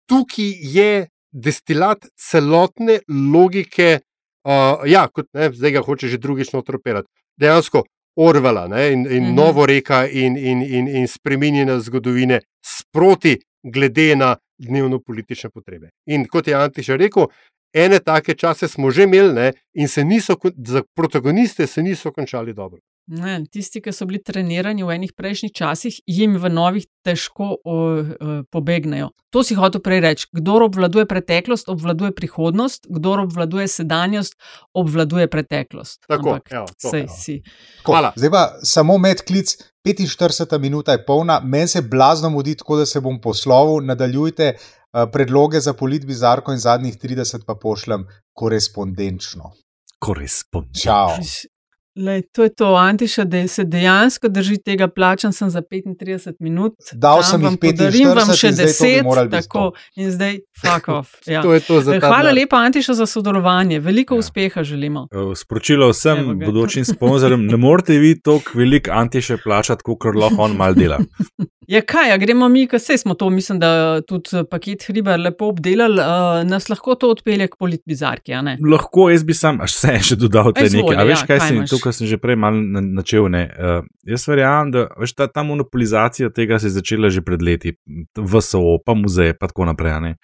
tukaj 0.10 0.52
je 0.76 1.08
destilat 1.32 2.06
celotne 2.18 3.00
logike, 3.34 4.00
uh, 4.46 4.84
ja, 4.86 5.08
kot 5.08 5.28
ne, 5.34 5.50
zdaj 5.54 5.72
ga 5.72 5.82
hoče 5.82 6.08
že 6.08 6.18
drugič 6.18 6.54
notroperati. 6.54 7.10
Dejansko 7.40 7.84
Orvela 8.16 8.68
ne, 8.68 8.92
in, 8.94 9.08
in 9.10 9.24
Mhm. 9.24 9.36
novo 9.36 9.66
reka 9.66 10.06
in, 10.08 10.38
in, 10.38 10.62
in, 10.62 10.88
in 10.88 11.08
spreminjanje 11.08 11.80
zgodovine 11.80 12.42
sproti, 12.66 13.40
glede 13.64 14.16
na 14.16 14.36
dnevno 14.58 15.00
politične 15.00 15.50
potrebe. 15.50 15.90
In 16.06 16.28
kot 16.28 16.48
je 16.48 16.54
Antiš 16.54 16.88
rekel, 16.88 17.26
ene 17.74 18.00
take 18.00 18.36
čase 18.36 18.68
smo 18.68 18.92
že 18.92 19.04
imeli 19.04 19.34
ne, 19.34 19.52
in 19.74 19.88
se 19.88 20.04
niso, 20.04 20.36
za 20.58 20.84
protagoniste 20.96 21.68
se 21.68 21.82
niso 21.84 22.12
končali 22.12 22.54
dobro. 22.54 22.80
Ne, 23.12 23.42
tisti, 23.52 23.82
ki 23.84 23.92
so 23.92 24.06
bili 24.08 24.22
trenirani 24.24 24.86
v 24.88 24.94
enih 24.96 25.12
prejšnjih 25.18 25.52
časih, 25.52 25.98
jim 26.08 26.38
v 26.40 26.48
novih 26.48 26.86
težko 27.04 27.50
o, 27.52 27.74
o, 27.76 28.36
pobegnejo. 28.48 29.10
To 29.36 29.44
si 29.44 29.58
hotel 29.60 29.84
prej 29.84 30.00
reči. 30.06 30.30
Kdor 30.32 30.64
obvladuje 30.70 31.04
preteklost, 31.10 31.68
obvladuje 31.68 32.14
prihodnost, 32.16 32.88
kdor 32.88 33.26
obvladuje 33.26 33.68
sedanjost, 33.68 34.38
obvladuje 34.72 35.28
preteklost. 35.28 36.00
Tako, 36.08 36.38
Ampak, 36.38 36.54
evo, 36.56 36.68
to, 36.72 36.94
sej 36.94 37.04
evo. 37.04 37.18
si. 37.20 37.36
Tako, 37.44 37.92
Hvala. 37.92 38.14
Zdaj 38.16 38.32
pa 38.32 38.44
samo 38.64 38.98
med 38.98 39.26
klic, 39.28 39.58
45 39.84 40.60
minuta 40.64 40.96
je 40.96 41.04
polna, 41.04 41.42
meni 41.44 41.68
se 41.68 41.82
blazno 41.84 42.32
mudi, 42.32 42.56
tako 42.56 42.80
da 42.80 42.86
se 42.88 43.04
bom 43.04 43.20
poslovil. 43.22 43.84
Nadaljujte 43.84 44.54
uh, 44.56 45.04
predloge 45.12 45.60
za 45.60 45.74
polit 45.76 46.06
bizarko 46.08 46.56
in 46.56 46.64
zadnjih 46.64 46.96
30 46.96 47.44
pa 47.44 47.60
pošljem 47.60 48.08
korespondenčno. 48.32 49.52
Korespondent. 50.00 51.52
Lej, 51.96 52.22
to 52.32 52.44
je 52.44 52.50
to, 52.50 52.76
Antiša, 52.76 53.24
da 53.24 53.48
se 53.48 53.64
dejansko 53.64 54.28
drži 54.30 54.58
tega, 54.58 54.88
plačan 54.88 55.34
sem 55.34 55.50
za 55.50 55.62
35 55.62 56.34
minut. 56.40 56.74
Dal 56.94 57.22
tam 57.22 57.30
sem 57.30 57.42
jih 57.42 57.46
vam 57.46 57.58
podarim 57.58 58.08
vam 58.08 58.32
45 58.34 58.40
še 58.40 58.48
in 58.48 58.54
zdaj 58.54 58.74
to 58.74 58.84
bi 58.84 58.90
10, 58.90 59.04
moralo 59.04 59.30
biti 59.30 59.48
tako 59.48 59.72
in 59.96 60.12
zdaj 60.12 60.40
fuck 60.62 60.88
off. 60.90 61.14
Ja. 61.34 61.42
To 61.42 61.60
to 61.60 61.82
Hvala 61.82 62.18
denar. 62.18 62.34
lepa, 62.34 62.58
Antiša, 62.58 62.94
za 62.94 63.06
sodelovanje. 63.06 63.80
Veliko 63.80 64.16
Ja. 64.16 64.18
ja. 64.18 64.20
uspeha 64.20 64.64
želimo. 64.64 65.08
Eh, 65.12 65.36
Sporočilo 65.36 65.90
vsem 65.90 66.40
bodočim 66.40 66.86
sponzorjem, 66.96 67.46
ne 67.46 67.58
morete 67.58 67.98
vi 67.98 68.20
toliko 68.22 68.58
velik 68.58 68.90
antiše 68.90 69.38
plačati, 69.44 69.84
kot 69.84 70.16
lahko 70.16 70.42
on 70.42 70.58
mal 70.58 70.74
dela. 70.74 70.98
Ja, 71.68 71.80
kaj, 71.82 72.12
a 72.12 72.18
gremo 72.20 72.48
mi, 72.52 72.66
ker 72.68 72.80
se 72.80 72.98
smo 72.98 73.14
to, 73.16 73.30
mislim, 73.30 73.60
da 73.60 74.02
tudi 74.08 74.36
eh, 74.36 74.44
paket 74.50 74.84
Hriber 74.88 75.20
lepo 75.20 75.48
obdelali, 75.54 76.02
uh, 76.02 76.42
nas 76.48 76.68
lahko 76.70 76.96
to 77.00 77.10
odpelje 77.14 77.48
k 77.48 77.56
politbizarki, 77.60 78.34
a 78.36 78.42
ne? 78.42 78.58
Lahko 78.72 79.08
jaz 79.10 79.24
bi 79.24 79.36
sam, 79.38 79.62
až 79.64 79.76
se 79.78 79.94
še 80.12 80.18
dodal 80.20 80.52
te 80.54 80.66
nekaj. 80.68 80.98
A 81.00 81.06
veš, 81.08 81.24
ja, 81.24 81.28
kaj 81.30 81.40
kaj 81.40 81.48
sem, 81.48 81.62
imaš? 81.62 81.72
to, 81.72 81.80
kar 81.84 81.94
sem 81.94 82.08
že 82.08 82.18
prej 82.18 82.36
mal 82.36 82.56
na- 82.56 82.82
načel. 82.82 83.28
Ne? 83.28 83.44
Uh, 83.52 83.84
jaz 84.06 84.24
verjamem, 84.26 84.72
da 84.72 84.88
veš, 84.96 85.14
ta, 85.14 85.28
ta 85.28 85.44
monopolizacija 85.44 86.30
tega 86.32 86.56
se 86.58 86.68
je 86.68 86.78
začela 86.80 87.10
že 87.10 87.22
pred 87.22 87.42
leti, 87.42 87.76
VSO, 88.16 88.64
pa 88.80 88.94
muzeje, 88.94 89.34
pa 89.34 89.48
tako 89.48 89.66
naprej. 89.66 90.00
ne. 90.02 90.16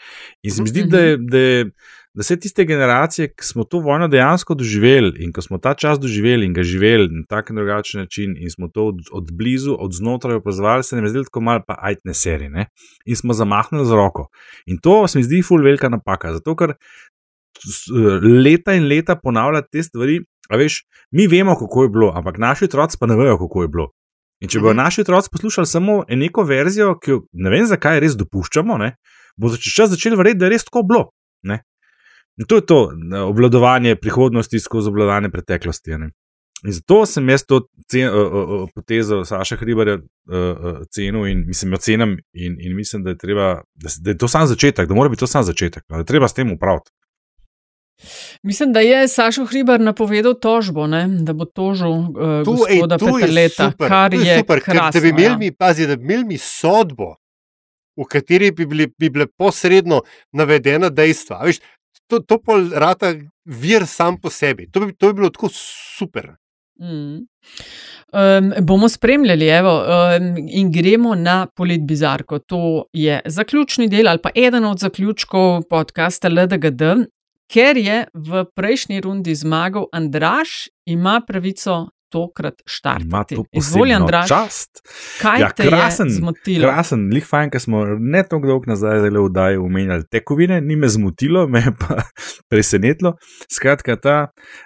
In 0.42 0.52
se 0.52 0.62
mi 0.62 0.68
zdi, 0.68 0.82
Mhm. 0.82 0.90
da, 0.90 1.00
je- 1.00 1.18
da, 1.20 1.38
je- 1.40 1.66
da 2.10 2.22
vse 2.22 2.36
tiste 2.38 2.66
generacije, 2.66 3.28
ki 3.30 3.44
smo 3.44 3.64
to 3.64 3.80
vojno 3.80 4.08
dejansko 4.08 4.56
doživeli 4.56 5.20
in 5.20 5.32
ko 5.32 5.42
smo 5.42 5.58
ta 5.58 5.74
čas 5.74 6.00
doživeli 6.00 6.46
in 6.46 6.54
ga 6.54 6.64
živeli 6.64 7.08
na 7.08 7.24
tak 7.26 7.50
in 7.50 7.56
drugačen 7.56 8.02
način 8.02 8.34
in 8.36 8.50
smo 8.50 8.68
to 8.68 8.88
od, 8.88 8.96
od 9.12 9.30
blizu, 9.32 9.76
od 9.76 9.92
znotraj 9.94 10.36
opazovali, 10.36 10.84
se 10.84 10.96
nam 10.96 11.06
je 11.06 11.10
zdelo 11.10 11.24
tako 11.26 11.42
malo 11.42 11.62
pa 11.68 11.76
ajtne 11.80 12.14
serije. 12.14 12.50
Ne? 12.50 12.66
In 13.06 13.16
smo 13.16 13.34
zamahnili 13.34 13.86
z 13.86 13.92
roko. 13.92 14.28
In 14.66 14.78
to 14.78 15.08
se 15.08 15.18
mi 15.18 15.24
zdi 15.24 15.42
ful 15.42 15.62
velika 15.62 15.90
napaka, 15.90 16.34
zato 16.34 16.56
ker 16.56 16.74
leta 18.36 18.74
in 18.74 18.84
leta 18.86 19.16
ponavljati 19.16 19.68
te 19.72 19.84
stvari. 19.84 20.20
A 20.50 20.58
veš, 20.58 20.84
mi 21.12 21.28
vemo, 21.28 21.56
kako 21.56 21.84
je 21.84 21.90
bilo, 21.90 22.12
ampak 22.16 22.38
naši 22.38 22.66
otroci 22.66 22.98
pa 23.00 23.06
ne 23.08 23.16
vejo, 23.16 23.38
kako 23.38 23.62
je 23.62 23.68
bilo. 23.68 23.88
In 24.42 24.50
če 24.50 24.60
bodo 24.60 24.74
Mhm. 24.74 24.78
naši 24.84 25.02
otroci 25.02 25.30
poslušali 25.32 25.68
samo 25.68 26.04
neko 26.10 26.44
verzijo, 26.44 27.00
ki 27.00 27.12
jo 27.12 27.22
ne 27.34 27.50
vem, 27.50 27.66
zakaj 27.66 28.00
res 28.00 28.16
dopuščamo, 28.16 28.78
ne, 28.78 28.96
bodo 29.38 29.58
čez 29.58 29.74
čas 29.74 29.90
začeli 29.90 30.16
verjeti, 30.18 30.40
da 30.40 30.46
je 30.46 30.50
res 30.50 30.64
tako 30.66 30.84
bilo. 30.84 31.10
Ne. 31.44 31.60
In 32.40 32.46
to 32.48 32.56
je 32.56 32.66
to 32.66 32.92
obvladovanje 33.28 33.96
prihodnosti 33.96 34.60
skozi 34.60 34.90
obvladovanje 34.90 35.30
preteklosti. 35.30 35.98
Ne. 35.98 36.10
In 36.66 36.72
zato 36.72 37.06
sem 37.06 37.30
jaz 37.30 37.46
to 37.48 37.62
cen, 37.88 38.08
uh, 38.08 38.16
uh, 38.16 38.70
potezo 38.76 39.26
Saša 39.26 39.56
Hribarja 39.56 39.96
uh, 39.96 40.04
uh, 40.36 40.80
cenil 40.92 41.28
in 41.28 41.44
mislim, 41.48 41.72
jo 41.72 41.78
cenim 41.78 42.18
in, 42.34 42.58
in 42.60 42.76
mislim, 42.76 43.04
da 43.04 43.10
je, 43.10 43.18
treba, 43.18 43.62
da, 43.76 43.90
da 44.04 44.12
je 44.12 44.18
to 44.18 44.28
sam 44.28 44.48
začetek, 44.48 44.88
da 44.88 44.94
mora 44.96 45.10
biti 45.10 45.20
to 45.20 45.28
sam 45.28 45.44
začetek, 45.44 45.84
da 45.90 46.04
treba 46.04 46.28
s 46.28 46.34
tem 46.34 46.52
upraviti. 46.52 46.92
Mislim, 48.44 48.74
da 48.74 48.80
je 48.80 49.08
Sašo 49.08 49.46
Hriber 49.46 49.80
napovedal 49.80 50.34
tožbo, 50.34 50.88
ne? 50.88 51.08
da 51.08 51.34
bo 51.34 51.46
tožil 51.46 51.90
uh, 51.92 52.44
Tu, 52.46 52.56
ej, 52.70 52.80
gospoda 52.80 52.98
tu 52.98 53.08
je 53.08 53.14
Peterleta, 53.14 53.72
super, 53.72 53.90
kar 53.90 54.12
tu 54.12 54.22
je, 54.22 54.38
super, 54.40 54.62
ker 54.64 54.74
krasno. 54.74 54.92
da 54.92 55.04
bi 55.04 55.10
imeli 55.10 55.26
ja. 55.26 55.38
mi, 55.38 55.52
pazi, 55.52 55.88
da 55.88 55.96
bi 55.96 56.04
imeli 56.04 56.26
mi 56.26 56.38
sodbo, 56.38 57.16
v 58.00 58.08
kateri 58.08 58.52
bi, 58.52 58.66
bili, 58.66 58.88
bi 58.98 59.10
bile 59.10 59.28
posredno 59.28 60.02
navedena 60.32 60.90
dejstva. 60.90 61.42
Veš, 61.46 61.60
to, 62.08 62.20
to 62.20 62.40
pol 62.40 62.70
rata 62.72 63.14
vir 63.46 63.86
sam 63.88 64.18
po 64.22 64.30
sebi. 64.30 64.70
To 64.72 64.86
bi, 64.86 64.94
to 64.94 65.12
bi 65.12 65.20
bilo 65.22 65.30
tako 65.30 65.50
super. 65.54 66.32
Mm. 66.80 67.28
Um, 68.14 68.54
bomo 68.66 68.90
spremljali 68.90 69.48
evo, 69.48 69.74
um, 69.84 70.38
in 70.48 70.72
gremo 70.72 71.16
na 71.16 71.46
politbizarko. 71.56 72.40
To 72.40 72.86
je 72.94 73.20
zaključni 73.26 73.88
del 73.88 74.08
ali 74.08 74.22
pa 74.24 74.30
eden 74.36 74.66
od 74.66 74.80
zaključkov 74.80 75.62
podcasta 75.70 76.30
LDGD, 76.30 76.82
ker 77.52 77.78
je 77.78 78.06
v 78.14 78.46
prejšnji 78.56 79.02
rundi 79.02 79.36
zmagal 79.36 79.90
Andraš, 79.94 80.70
ima 80.86 81.22
pravico 81.28 81.90
tokrat 82.10 82.62
štartati. 82.66 83.38
posebno 83.54 83.96
Andraš, 83.96 84.28
čast. 84.28 84.82
kaj 85.22 85.42
Ja, 85.42 85.50
te 85.50 85.68
krasen, 85.68 86.08
je 86.08 86.14
zmotilo? 86.14 86.70
Krasen, 86.70 87.10
lih 87.14 87.26
fajn, 87.26 87.52
ker 87.54 87.62
smo 87.62 87.84
ne 88.00 88.24
tako 88.24 88.48
dolgo 88.48 88.72
nazaj 88.72 89.04
zelo 89.06 89.28
vdaji 89.28 89.58
omenjali 89.58 90.08
tekovine, 90.12 90.62
ni 90.62 90.76
me 90.76 90.90
zmotilo, 90.90 91.48
me 91.48 91.60
je 91.60 91.76
pa 91.80 92.02
presenetilo. 92.52 93.14
Skratka, 93.54 93.96
ta 93.96 94.18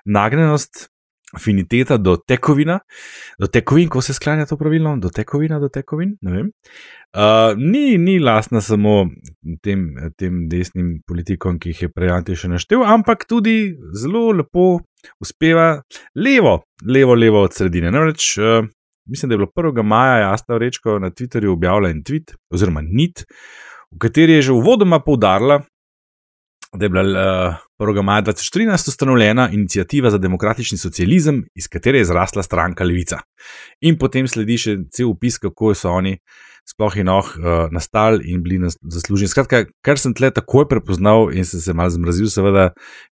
nagnjenost, 0.06 0.88
afiniteta 1.34 1.98
do 1.98 2.16
tekovina, 2.18 2.80
do 3.40 3.48
tekovin, 3.48 3.90
ko 3.90 4.02
se 4.02 4.14
sklanja 4.14 4.46
to 4.46 4.58
pravilno, 4.58 4.98
do 4.98 5.10
tekovina, 5.10 5.60
do 5.60 5.70
tekovin. 5.70 6.16
Uh, 6.22 7.54
ni, 7.58 7.98
ni 7.98 8.20
lastna 8.20 8.62
samo 8.62 9.08
tem, 9.62 9.90
tem 10.18 10.46
desnim 10.50 10.96
politikom, 11.08 11.60
ki 11.60 11.74
jih 11.74 11.82
je 11.86 11.92
prej 11.94 12.14
Ante 12.16 12.38
še 12.38 12.52
naštel, 12.54 12.86
ampak 12.86 13.28
tudi 13.30 13.74
zelo 13.98 14.30
lepo 14.34 14.80
uspeva 15.22 15.84
levo, 16.16 16.62
levo, 16.86 17.18
levo 17.18 17.44
od 17.48 17.58
sredine. 17.58 17.92
Namreč, 17.94 18.34
uh, 18.38 18.66
mislim, 19.10 19.30
da 19.30 19.38
je 19.38 19.44
bilo 19.44 19.52
1. 19.56 19.84
maja 19.84 20.24
Jasna 20.28 20.58
Rečko 20.58 20.98
na 21.00 21.12
Twitterju 21.12 21.54
objavila 21.54 21.92
en 21.94 22.02
tweet, 22.06 22.38
oziroma 22.54 22.82
nit, 22.86 23.26
v 23.94 24.02
kateri 24.02 24.40
je 24.40 24.50
že 24.50 24.58
uvodoma 24.58 25.02
poudarila, 25.06 25.62
da 26.74 26.86
je 26.86 26.90
bila 26.90 27.04
uh, 27.80 27.88
1. 27.88 28.02
maja 28.02 28.22
2013 28.22 28.90
ustanovljena 28.90 29.50
inicijativa 29.50 30.10
za 30.10 30.18
demokratični 30.18 30.78
socializem, 30.78 31.44
iz 31.56 31.68
katere 31.68 31.98
je 31.98 32.06
zrasla 32.06 32.44
stranka 32.44 32.84
Levica. 32.84 33.20
In 33.82 33.98
potem 33.98 34.28
sledi 34.28 34.58
še 34.58 34.78
cel 34.92 35.12
opis, 35.12 35.38
kako 35.38 35.74
so 35.78 35.92
oni 35.92 36.18
sploh 36.70 36.96
in 36.98 37.10
oh 37.12 37.28
uh, 37.38 37.68
nastali 37.72 38.32
in 38.32 38.44
bili 38.44 38.70
zasluženi. 38.82 39.28
Skratka, 39.28 39.66
kar 39.84 40.00
sem 40.00 40.14
tle 40.16 40.32
takoj 40.32 40.68
prepoznal 40.70 41.30
in 41.36 41.46
sem 41.46 41.60
se 41.60 41.74
mal 41.76 41.92
zmrazil, 41.92 42.30
seveda, 42.32 42.70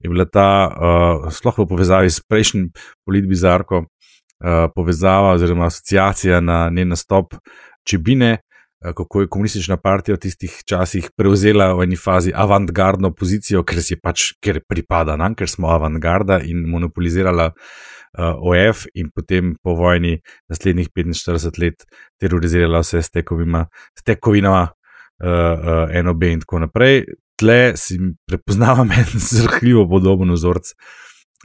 je 0.04 0.12
bila 0.12 0.28
ta, 0.28 0.50
uh, 0.68 1.30
sploh 1.32 1.64
v 1.64 1.68
povezavi 1.70 2.12
s 2.12 2.22
prejšnjim 2.28 2.70
politbizarko, 3.08 3.86
uh, 3.86 4.68
povezava 4.76 5.38
oziroma 5.38 5.72
asociacija 5.72 6.42
na 6.44 6.68
njen 6.70 6.92
nastop 6.92 7.40
Čebine, 7.88 8.42
kako 8.82 9.22
je 9.22 9.28
komunistična 9.28 9.78
partija 9.78 10.16
v 10.16 10.20
tistih 10.22 10.62
časih 10.66 11.10
prevzela 11.18 11.72
v 11.74 11.84
eni 11.88 11.98
fazi 11.98 12.32
avantgardno 12.36 13.12
pozicijo, 13.16 13.64
ker 13.66 13.82
si 13.84 13.98
pač, 13.98 14.34
ker 14.44 14.62
pripada 14.68 15.18
nam, 15.18 15.36
ker 15.36 15.50
smo 15.50 15.72
avantgarda 15.74 16.40
in 16.46 16.62
monopolizirala 16.70 17.50
uh, 17.52 18.36
OF 18.38 18.86
in 18.94 19.10
potem 19.16 19.56
po 19.64 19.74
vojni 19.78 20.20
naslednjih 20.50 20.90
45 20.94 21.62
let 21.62 21.88
terorizirala 22.22 22.84
vse 22.86 23.02
s 23.02 23.10
tekovima, 23.10 23.66
s 23.98 24.06
tekovinama 24.06 24.68
uh, 24.68 25.30
uh, 25.30 26.04
NOB 26.04 26.24
in 26.24 26.46
tako 26.46 26.62
naprej. 26.68 27.06
Tle 27.38 27.74
si 27.78 27.98
prepoznavam 28.30 28.92
en 29.00 29.10
zrhljivo 29.14 29.88
podoben 29.90 30.34
vzorc 30.34 30.74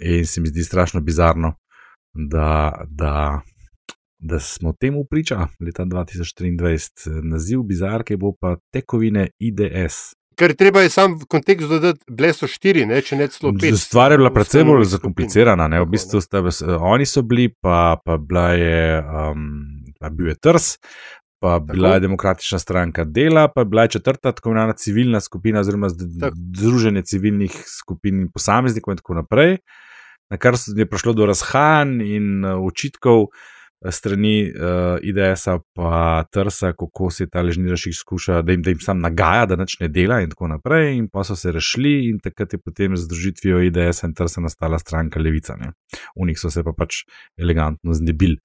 in 0.00 0.26
se 0.26 0.40
mi 0.40 0.48
zdi 0.48 0.64
strašno 0.64 1.00
bizarno, 1.00 1.54
da, 2.12 2.84
da, 2.88 3.40
da 4.22 4.40
smo 4.40 4.72
temu 4.72 5.04
priča 5.10 5.46
leta 5.60 5.84
2023. 5.84 7.22
Naziv 7.22 7.62
bizarke 7.62 8.16
bo 8.16 8.32
pa 8.40 8.56
tekovine 8.72 9.28
IDS. 9.38 10.14
Ker 10.38 10.54
treba 10.56 10.80
je 10.80 10.90
sam 10.90 11.14
v 11.20 11.26
kontekst 11.28 11.68
dodati, 11.68 12.00
bile 12.10 12.30
so 12.32 12.46
štiri, 12.48 12.86
ne, 12.88 13.02
če 13.04 13.18
ne 13.20 13.26
celo 13.28 13.52
pet. 13.60 13.74
Stvar 13.78 14.14
je 14.14 14.18
bila 14.22 14.30
precej 14.32 14.64
bolj 14.64 14.86
zakomplicirana. 14.94 15.66
Ne? 15.68 15.82
V 15.82 15.84
Tako, 15.84 15.92
bistvu 15.92 16.22
sta, 16.24 16.40
eh, 16.40 16.76
oni 16.78 17.06
so 17.06 17.22
bili, 17.22 17.50
pa, 17.52 17.98
pa, 18.04 18.46
je, 18.56 19.02
um, 19.02 19.44
pa 20.00 20.08
bil 20.08 20.32
je 20.32 20.38
Trs, 20.40 20.70
pa 21.42 21.58
bila 21.58 21.96
je 21.98 22.04
demokratična 22.06 22.58
stranka 22.62 23.04
dela, 23.04 23.48
pa 23.52 23.64
bila 23.64 23.84
je 23.84 23.98
četrta 23.98 24.32
tako 24.32 24.50
imenovana 24.54 24.78
civilna 24.78 25.20
skupina, 25.20 25.60
oziroma 25.60 25.90
zd- 25.92 26.32
združenje 26.56 27.02
civilnih 27.02 27.58
skupin 27.66 28.22
in 28.22 28.28
posameznikov 28.32 28.94
in 28.94 29.02
tako 29.02 29.18
naprej. 29.20 29.56
Na 30.30 30.38
kar 30.40 30.56
je 30.76 30.86
prišlo 30.88 31.12
do 31.12 31.26
razhajanj 31.28 32.00
in 32.00 32.44
uh, 32.44 32.56
očitkov, 32.64 33.26
strani 33.90 34.50
uh, 34.50 34.98
IDS-a, 35.02 35.58
pa 35.74 36.24
Trsa, 36.30 36.72
kako 36.78 37.10
se 37.10 37.26
ta 37.26 37.42
ležniraš 37.42 37.86
jih 37.86 37.96
skuša, 37.96 38.42
da 38.42 38.52
jim, 38.52 38.62
da 38.62 38.70
jim 38.70 38.80
sam 38.80 39.00
nagaja, 39.00 39.46
da 39.46 39.56
nič 39.56 39.78
ne 39.80 39.88
dela 39.88 40.20
in 40.22 40.30
tako 40.30 40.48
naprej. 40.52 40.94
In 40.98 41.08
pa 41.12 41.24
so 41.24 41.36
se 41.36 41.52
rešili 41.52 42.10
in 42.10 42.20
takrat 42.22 42.52
je 42.52 42.60
potem 42.62 42.96
z 42.96 43.06
združitvijo 43.08 43.62
IDS-a 43.68 44.06
in 44.06 44.14
Trsa 44.14 44.44
nastala 44.44 44.78
stranka 44.78 45.20
Levica. 45.20 45.56
Ne. 45.58 45.72
V 46.16 46.28
njih 46.28 46.38
so 46.38 46.50
se 46.50 46.62
pa 46.64 46.74
pač 46.76 47.02
elegantno 47.40 47.94
zdebili. 47.94 48.38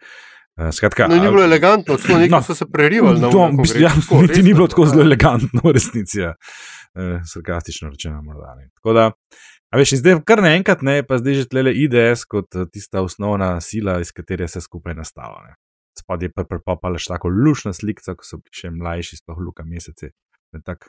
Uh, 0.58 0.72
skratka, 0.74 1.06
no, 1.08 1.16
ni 1.16 1.30
bilo 1.30 1.44
elegantno, 1.44 1.98
celo 2.02 2.18
nekaj 2.24 2.40
no, 2.40 2.44
so 2.44 2.56
se 2.56 2.66
prerivali. 2.66 3.22
Na 3.22 3.30
to, 3.30 3.52
mislim, 3.52 3.84
ja, 3.84 3.92
niti 4.22 4.42
ni 4.44 4.54
bilo 4.54 4.68
tako 4.68 4.88
zelo 4.90 5.06
elegantno, 5.06 5.62
v 5.64 5.76
resnici. 5.78 6.20
Ja. 6.20 6.34
Uh, 6.98 7.22
sarkastično 7.26 7.90
rečeno, 7.94 8.24
morda. 8.26 8.56
Ne. 8.58 8.70
Tako 8.80 8.94
da, 8.94 9.12
a 9.72 9.80
veš, 9.80 9.98
zdaj 10.02 10.22
kar 10.28 10.42
naenkrat 10.44 10.84
ne, 10.86 11.02
pa 11.08 11.20
zdaj 11.22 11.42
že 11.42 11.48
tle 11.52 11.74
IDS 11.74 12.28
kot 12.30 12.56
uh, 12.56 12.68
tista 12.72 13.04
osnovna 13.06 13.58
sila, 13.62 14.00
iz 14.02 14.14
katere 14.16 14.48
se 14.48 14.62
skupaj 14.64 14.96
nastavlja. 14.98 15.58
Spod 15.98 16.24
je 16.24 16.30
prepopala 16.30 17.00
še 17.02 17.16
tako 17.16 17.32
lušna 17.34 17.74
slika, 17.74 18.14
ko 18.14 18.26
so 18.26 18.38
bili 18.38 18.54
še 18.54 18.72
mlajši, 18.72 19.22
sploh 19.24 19.40
luka 19.42 19.66
mesece. 19.66 20.14
Tak, 20.66 20.88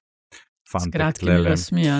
Skratka, 0.68 1.26
le 1.26 1.56
smijo. 1.56 1.94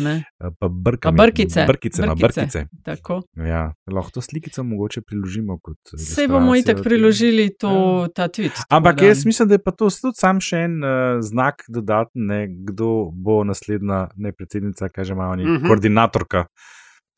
Pa, 0.59 0.69
brkami, 0.69 1.17
pa 1.17 1.23
brkice. 1.25 1.65
Brkice, 1.67 2.07
no, 2.07 2.15
brkice. 2.15 2.41
brkice. 2.41 2.67
Tako. 2.85 3.23
Ja, 3.37 3.73
lahko 3.93 4.11
to 4.11 4.21
slikico 4.21 4.63
mogoče 4.63 5.01
priložimo. 5.01 5.59
Vse 5.93 6.29
bomo 6.29 6.57
itak 6.57 6.83
priložili 6.85 7.49
to, 7.59 7.73
ja. 8.03 8.09
ta 8.09 8.29
tweet. 8.29 8.61
Ampak 8.69 9.03
jaz 9.03 9.25
mislim, 9.27 9.49
da 9.49 9.55
je 9.55 9.63
pa 9.65 9.73
to 9.73 9.89
tudi 9.91 10.21
sam 10.21 10.41
še 10.41 10.65
en 10.69 10.79
uh, 10.85 11.23
znak 11.25 11.65
dodaten, 11.69 12.27
ne, 12.29 12.45
kdo 12.69 13.09
bo 13.13 13.41
naslednja 13.45 14.09
ne 14.17 14.33
predsednica, 14.33 14.89
kaže 14.89 15.15
malo, 15.15 15.43
uh 15.43 15.49
-huh. 15.49 15.67
koordinatorka 15.67 16.47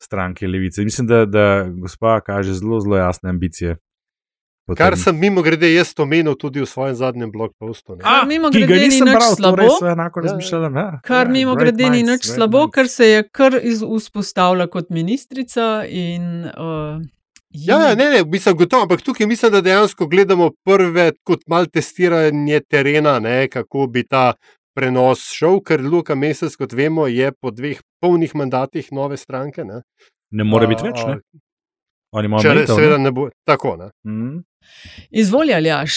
stranke 0.03 0.47
Levice. 0.47 0.83
Mislim, 0.83 1.07
da, 1.07 1.25
da 1.25 1.67
gospa 1.69 2.21
kaže 2.21 2.53
zelo, 2.53 2.79
zelo 2.79 2.97
jasne 2.97 3.29
ambicije. 3.29 3.77
Potem... 4.65 4.77
Kar 4.85 4.97
sem 4.97 5.17
mimo 5.17 5.41
grede 5.41 5.67
jaz 5.73 5.93
omenil 5.99 6.35
tudi 6.39 6.61
v 6.61 6.67
svojem 6.69 6.95
zadnjem 6.95 7.31
blog 7.31 7.51
postu. 7.59 7.97
Kar 7.99 8.27
mimo 8.29 8.51
grede 8.53 8.77
ni 8.77 8.89
nič 8.93 9.01
bral, 9.01 9.33
slabo. 9.35 9.67
Torej 9.79 9.91
enako 9.91 10.21
razmišljam. 10.21 10.75
Ja. 10.75 10.99
Kar 11.03 11.25
ja, 11.27 11.31
mimo 11.33 11.55
grede 11.55 11.89
ni 11.89 12.03
nič 12.05 12.29
slabo, 12.29 12.67
ker 12.69 12.87
se 12.87 13.09
je 13.09 13.23
kar 13.25 13.57
vzpostavila 13.57 14.69
kot 14.69 14.93
ministrica. 14.93 15.81
In, 15.89 16.45
uh, 16.45 17.01
ja, 17.49 17.81
ja, 17.89 17.95
ne, 17.97 18.09
ne, 18.13 18.23
mislim, 18.23 18.55
gotovo, 18.61 18.85
ampak 18.85 19.01
tukaj 19.01 19.27
mislim, 19.27 19.51
da 19.51 19.65
dejansko 19.65 20.07
gledamo 20.07 20.51
prve 20.63 21.11
kot 21.25 21.43
mal 21.49 21.65
testiranje 21.65 22.61
terena, 22.69 23.19
ne, 23.19 23.47
kako 23.49 23.89
bi 23.89 24.05
ta 24.07 24.33
prenos 24.77 25.25
šel, 25.33 25.59
ker 25.65 25.81
Luka 25.81 26.15
Mesec, 26.15 26.55
kot 26.55 26.73
vemo, 26.77 27.09
je 27.09 27.33
po 27.33 27.51
dveh 27.51 27.81
polnih 27.99 28.37
mandatih 28.37 28.93
nove 28.93 29.17
stranke. 29.17 29.65
Ne, 29.65 29.81
ne 30.31 30.45
more 30.45 30.69
biti 30.69 30.85
več. 30.85 31.01
Ne? 31.09 31.19
Oni 32.11 32.27
imajo 32.27 32.43
Če, 32.43 32.55
metal, 32.55 32.75
seveda 32.75 32.97
ne, 32.97 33.03
ne 33.03 33.11
bo 33.15 33.29
tako. 33.47 33.75
Ne? 33.79 33.91
Mm. 34.07 34.41
Izvolj, 35.11 35.53
Aljaš, 35.55 35.95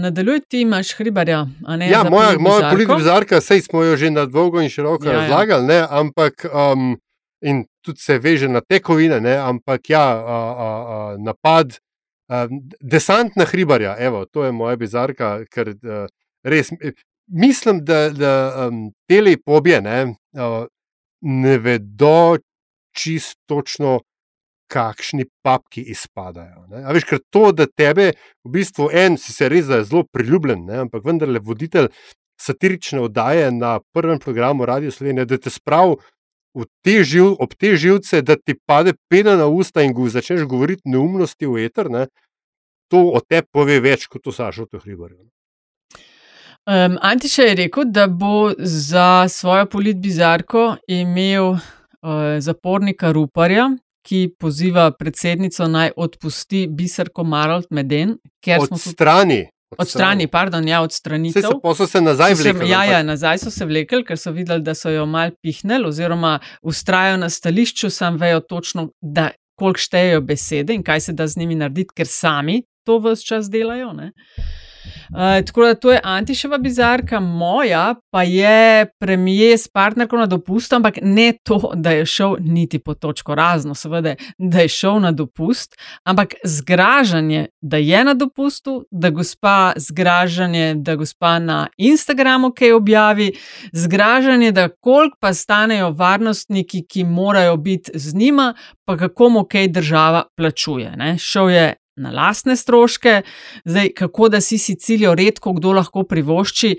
nadaljuj 0.00 0.40
ti, 0.48 0.60
imaš 0.60 0.94
hribarja. 0.98 1.44
Ne, 1.68 1.90
ja, 1.90 2.02
moja, 2.10 2.32
moja 2.38 2.70
politika 2.70 2.96
bizarka, 2.96 3.40
sej 3.40 3.62
smo 3.68 3.84
jo 3.84 3.96
že 3.96 4.10
na 4.10 4.26
dolgo 4.26 4.60
in 4.60 4.72
široko 4.72 5.06
ja, 5.08 5.20
razlagali, 5.20 5.66
ne, 5.66 5.78
ampak 5.90 6.46
um, 6.48 6.96
in 7.40 7.64
tudi 7.84 8.00
se 8.00 8.18
veže 8.18 8.48
na 8.48 8.60
tekovine, 8.60 9.20
ne, 9.20 9.36
ampak 9.36 9.90
ja, 9.90 10.02
a, 10.02 10.40
a, 10.40 10.68
a, 10.96 10.98
napad, 11.20 11.78
a, 12.28 12.46
desant 12.80 13.36
na 13.36 13.44
hribarja, 13.48 13.94
evo, 13.98 14.24
to 14.24 14.44
je 14.44 14.52
moja 14.52 14.76
bizarka, 14.80 15.38
ker 15.52 15.72
a, 15.76 16.04
res 16.44 16.72
mislim, 17.30 17.84
da, 17.84 18.08
da 18.10 18.34
um, 18.66 18.90
te 19.08 19.20
lepobje 19.22 19.80
ne, 19.80 19.98
a, 20.36 20.52
ne 21.20 21.58
vedo 21.58 22.38
čisto 22.96 23.40
točno 23.46 24.00
kakšni 24.70 25.26
papki 25.42 25.82
izpadajo. 25.92 26.68
A 26.84 26.94
veš, 26.94 27.08
ker 27.08 27.20
to, 27.34 27.50
da 27.56 27.66
tebe, 27.66 28.12
v 28.46 28.54
bistvu, 28.54 28.88
en 28.94 29.18
si 29.18 29.34
se 29.34 29.50
res 29.50 29.66
zelo 29.66 30.04
priljubljen, 30.12 30.64
ne? 30.68 30.84
ampak 30.86 31.04
vendarle 31.04 31.42
voditelj 31.42 31.90
satirične 32.40 33.02
oddaje 33.04 33.50
na 33.52 33.78
prvem 33.92 34.18
programu 34.18 34.66
Radio 34.66 34.90
Slovenije, 34.90 35.26
da 35.28 35.38
te 35.38 35.50
spravi 35.50 35.98
te 36.82 37.02
živ, 37.04 37.36
ob 37.38 37.54
te 37.54 37.76
živce, 37.76 38.22
da 38.22 38.36
ti 38.36 38.56
pade 38.66 38.94
pena 39.08 39.36
na 39.36 39.46
usta 39.46 39.82
in 39.82 39.92
go, 39.94 40.08
začneš 40.08 40.48
govoriti 40.50 40.88
neumnosti 40.90 41.46
v 41.46 41.66
eter, 41.66 41.90
ne? 41.90 42.06
to 42.90 42.98
o 43.14 43.20
tebi 43.22 43.46
pove 43.52 43.76
več 43.80 44.08
kot 44.10 44.24
to 44.24 44.32
sašo 44.34 44.66
to 44.66 44.80
hribarjo. 44.82 45.22
Um, 46.66 46.98
Antiša 47.00 47.44
je 47.46 47.54
rekel, 47.54 47.86
da 47.86 48.06
bo 48.06 48.50
za 48.58 49.28
svojo 49.28 49.68
politbizarko 49.70 50.64
imel 50.90 51.52
uh, 51.54 51.60
zapornika 52.38 53.12
Ruparja, 53.12 53.70
ki 54.06 54.34
poziva 54.38 54.90
predsednico 54.90 55.68
naj 55.68 55.92
odpusti 55.96 56.66
Biserko 56.70 57.24
Maralt 57.24 57.70
Meden. 57.70 58.16
Od 58.60 58.80
strani. 58.80 59.46
Od 59.78 59.88
strani, 59.88 60.26
pardon, 60.26 60.68
ja, 60.68 60.80
od 60.82 60.92
strani. 60.92 61.32
Pa 61.62 61.74
so 61.74 61.86
se 61.86 62.00
nazaj 62.00 62.34
vlekli. 62.34 62.70
Ja, 62.70 62.84
ja, 62.84 63.02
nazaj 63.02 63.38
so 63.38 63.50
se 63.54 63.66
vlekli, 63.66 64.02
ker 64.04 64.18
so 64.18 64.32
videli, 64.34 64.64
da 64.66 64.74
so 64.74 64.90
jo 64.90 65.04
mal 65.06 65.30
pihnili, 65.42 65.86
oziroma 65.86 66.38
ustrajajo 66.62 67.20
na 67.22 67.28
stališču, 67.30 67.90
sam 67.90 68.16
vejo 68.18 68.40
točno, 68.40 68.88
da 69.00 69.30
koliko 69.58 69.78
štejejo 69.78 70.20
besede 70.20 70.74
in 70.74 70.82
kaj 70.82 71.00
se 71.00 71.12
da 71.12 71.26
z 71.26 71.38
njimi 71.38 71.54
narediti, 71.54 71.94
ker 71.96 72.08
sami 72.08 72.62
to 72.86 72.98
vse 72.98 73.26
čas 73.26 73.50
delajo. 73.50 73.92
Ne? 73.92 74.12
Uh, 75.10 75.46
tako 75.46 75.64
da 75.64 75.74
to 75.74 75.92
je 75.92 76.00
Antiševa 76.04 76.58
bizarka, 76.58 77.20
moja 77.20 77.94
pa 78.10 78.22
je 78.22 78.86
premijer 78.98 79.58
s 79.58 79.68
partnerko 79.68 80.16
na 80.16 80.26
dopust, 80.26 80.72
ampak 80.72 80.98
ne 81.02 81.32
to, 81.42 81.72
da 81.74 81.90
je 81.90 82.06
šel 82.06 82.36
niti 82.40 82.78
po 82.78 82.94
točko 82.94 83.34
razno, 83.34 83.74
seveda, 83.74 84.14
da 84.38 84.60
je 84.60 84.68
šel 84.68 85.00
na 85.00 85.12
dopust, 85.12 85.76
ampak 86.04 86.34
zgražanje, 86.44 87.46
da 87.60 87.76
je 87.76 88.04
na 88.04 88.14
dopustu, 88.14 88.84
da 88.90 89.10
gospa 89.10 89.72
zgražanje, 89.76 90.74
da 90.74 90.96
gospa 90.96 91.38
na 91.38 91.68
Instagramu 91.76 92.52
kaj 92.56 92.72
objavi, 92.72 93.32
zgražanje, 93.72 94.52
da 94.52 94.68
koliko 94.68 95.16
pa 95.20 95.34
stanejo 95.34 95.90
varnostniki, 95.90 96.86
ki 96.88 97.04
morajo 97.04 97.56
biti 97.56 97.90
z 97.94 98.14
njima, 98.14 98.54
pa 98.84 98.96
kako 98.96 99.28
mu 99.28 99.44
kaj 99.44 99.68
država 99.68 100.22
plačuje. 100.36 100.96
Ne? 100.96 101.18
Šel 101.18 101.50
je 101.50 101.74
na 102.00 102.10
lastne 102.10 102.56
stroške. 102.56 103.22
Zdaj, 103.64 103.92
kako 103.96 104.28
da 104.28 104.40
si 104.40 104.58
Sicilijo 104.58 105.14
redko 105.14 105.52
kdo 105.52 105.72
lahko 105.78 106.04
privošči, 106.08 106.76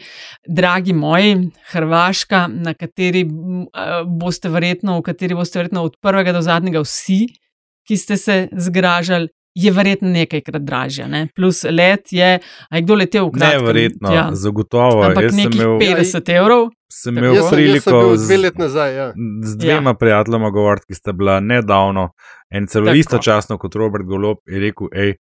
dragi 0.48 0.94
moji, 0.94 1.50
Hrvaška, 1.72 2.48
na 2.48 2.74
kateri 2.74 3.26
boste 4.08 4.50
verjetno, 4.50 5.00
v 5.00 5.06
kateri 5.12 5.38
boste 5.38 5.60
verjetno 5.60 5.84
od 5.84 5.98
prvega 6.02 6.34
do 6.34 6.42
zadnjega 6.42 6.84
vsi, 6.86 7.26
ki 7.88 7.98
ste 7.98 8.18
se 8.18 8.48
zgražali. 8.52 9.30
Je 9.56 9.72
verjetno 9.72 10.10
nekajkrat 10.10 10.64
dražja, 10.64 11.08
ne? 11.12 11.26
plus 11.36 11.66
let 11.68 12.14
je, 12.16 12.38
aj 12.70 12.84
kdo 12.86 12.96
letel 12.96 13.26
v 13.28 13.32
Kratkem. 13.36 13.62
Neverjetno, 13.62 14.14
ja. 14.14 14.30
zagotovo. 14.32 15.02
Ampak 15.04 15.34
nekih 15.36 15.60
imel, 15.60 15.80
50 15.82 16.32
evrov. 16.36 16.70
Sem 16.92 17.18
imel 17.18 17.36
priliko 17.52 18.16
z, 18.16 18.52
nazaj, 18.56 18.96
ja. 18.96 19.08
z 19.44 19.58
dvema 19.60 19.92
ja. 19.92 20.00
prijateljema 20.00 20.50
govoriti, 20.56 20.92
ki 20.92 21.00
sta 21.00 21.12
bila 21.12 21.40
nedavno 21.40 22.10
En 22.52 22.68
celo 22.68 22.94
istočasno 22.94 23.58
kot 23.58 23.76
Robert 23.76 24.06
Golop 24.06 24.44
je 24.48 24.60
rekel, 24.60 24.90
hej, 24.94 25.16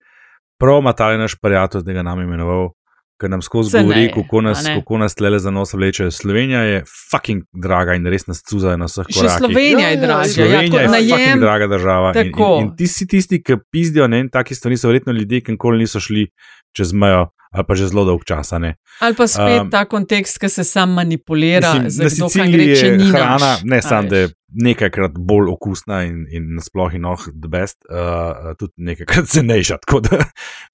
prav 0.58 0.80
ima 0.82 0.92
ta 0.92 1.12
naš 1.16 1.36
prijatelj, 1.42 1.84
da 1.86 1.92
ga 1.92 2.02
nam 2.02 2.20
imenoval, 2.20 2.72
ker 3.20 3.30
nam 3.30 3.42
skozi 3.42 3.78
govori, 3.78 4.08
kako 4.14 4.40
nas, 4.40 4.64
kako 4.74 4.98
nas 4.98 5.14
tle 5.14 5.38
za 5.38 5.50
nos 5.50 5.72
vlečejo. 5.72 6.10
Slovenija 6.10 6.60
je 6.62 6.84
fucking 7.10 7.42
draga 7.52 7.94
in 7.94 8.06
res 8.06 8.26
nas 8.26 8.42
cuzajo 8.50 8.76
na 8.80 8.88
vseh 8.88 9.06
korakih. 9.14 9.38
Slovenija 9.38 9.88
je 9.88 9.96
draga. 9.96 10.22
Ja, 10.22 10.34
Slovenija 10.34 10.82
ja, 10.82 10.98
je 10.98 11.10
fucking 11.10 11.40
draga 11.40 11.66
država. 11.66 12.12
In, 12.16 12.32
in, 12.32 12.62
in 12.62 12.70
ti 12.76 12.86
si 12.86 13.06
tisti, 13.06 13.42
ki 13.42 13.60
pizdijo, 13.70 14.08
ne, 14.08 14.24
in 14.24 14.30
taki 14.32 14.54
stvari 14.54 14.76
so 14.76 14.88
verjetno 14.88 15.12
ljudje, 15.12 15.44
ki 15.44 15.58
nikoli 15.58 15.84
niso 15.84 16.00
šli 16.00 16.30
čez 16.76 16.92
mejo 16.92 17.28
ali 17.50 17.64
pa 17.66 17.74
že 17.74 17.88
zelo 17.88 18.04
dolg 18.04 18.24
čas. 18.24 18.52
Ali 18.52 19.14
pa 19.16 19.26
spet 19.26 19.62
um, 19.62 19.70
ta 19.70 19.84
kontekst, 19.84 20.38
ki 20.38 20.48
se 20.48 20.64
sam 20.64 20.94
manipulira, 20.94 21.74
da 21.82 21.90
se 21.90 22.22
lahko 22.22 23.10
hrana, 23.10 23.56
ne 23.64 23.82
samo 23.82 24.08
da 24.08 24.16
je 24.16 24.28
nekajkrat 24.50 25.14
bolj 25.18 25.50
okusna 25.52 26.02
in, 26.08 26.24
in 26.30 26.48
nasploh 26.54 26.94
in 26.94 27.04
oh, 27.06 27.22
the 27.42 27.48
best, 27.48 27.78
uh, 27.90 28.50
tudi 28.58 28.72
nekajkrat 28.76 29.28
cenejša. 29.34 29.78
Da, 30.10 30.24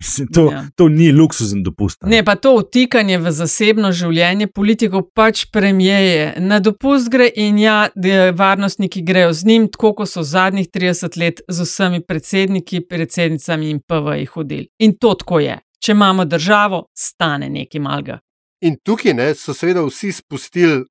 mislim, 0.00 0.28
to, 0.34 0.46
ja. 0.52 0.64
to 0.76 0.88
ni 0.88 1.10
luksuzen 1.12 1.62
dopust. 1.62 2.02
Ne, 2.04 2.22
pa 2.24 2.36
to 2.40 2.56
vtikanje 2.60 3.18
v 3.18 3.32
zasebno 3.32 3.92
življenje 3.92 4.48
politikov 4.52 5.08
pač 5.16 5.46
premijeje. 5.52 6.34
Na 6.40 6.60
dopust 6.60 7.10
gre 7.12 7.28
in 7.28 7.60
ja, 7.60 7.88
varnostniki 8.36 9.04
grejo 9.04 9.32
z 9.36 9.48
njim, 9.48 9.68
tako 9.72 9.92
kot 10.00 10.12
so 10.12 10.24
zadnjih 10.24 10.68
30 10.72 11.20
let 11.20 11.44
z 11.48 11.68
vsemi 11.68 12.00
predsedniki, 12.04 12.80
predsednicami 12.88 13.70
in 13.74 13.80
PV-ji 13.84 14.32
hodili. 14.32 14.68
In 14.80 14.96
to 15.00 15.14
tako 15.20 15.40
je 15.44 15.60
če 15.82 15.92
imamo 15.92 16.24
državo, 16.24 16.86
stane 16.96 17.48
nekaj 17.50 17.80
malga. 17.80 18.18
In 18.64 18.78
tukaj 18.84 19.14
ne, 19.14 19.34
so 19.34 19.54
seveda 19.54 19.84
vsi 19.84 20.12
spustili 20.12 20.84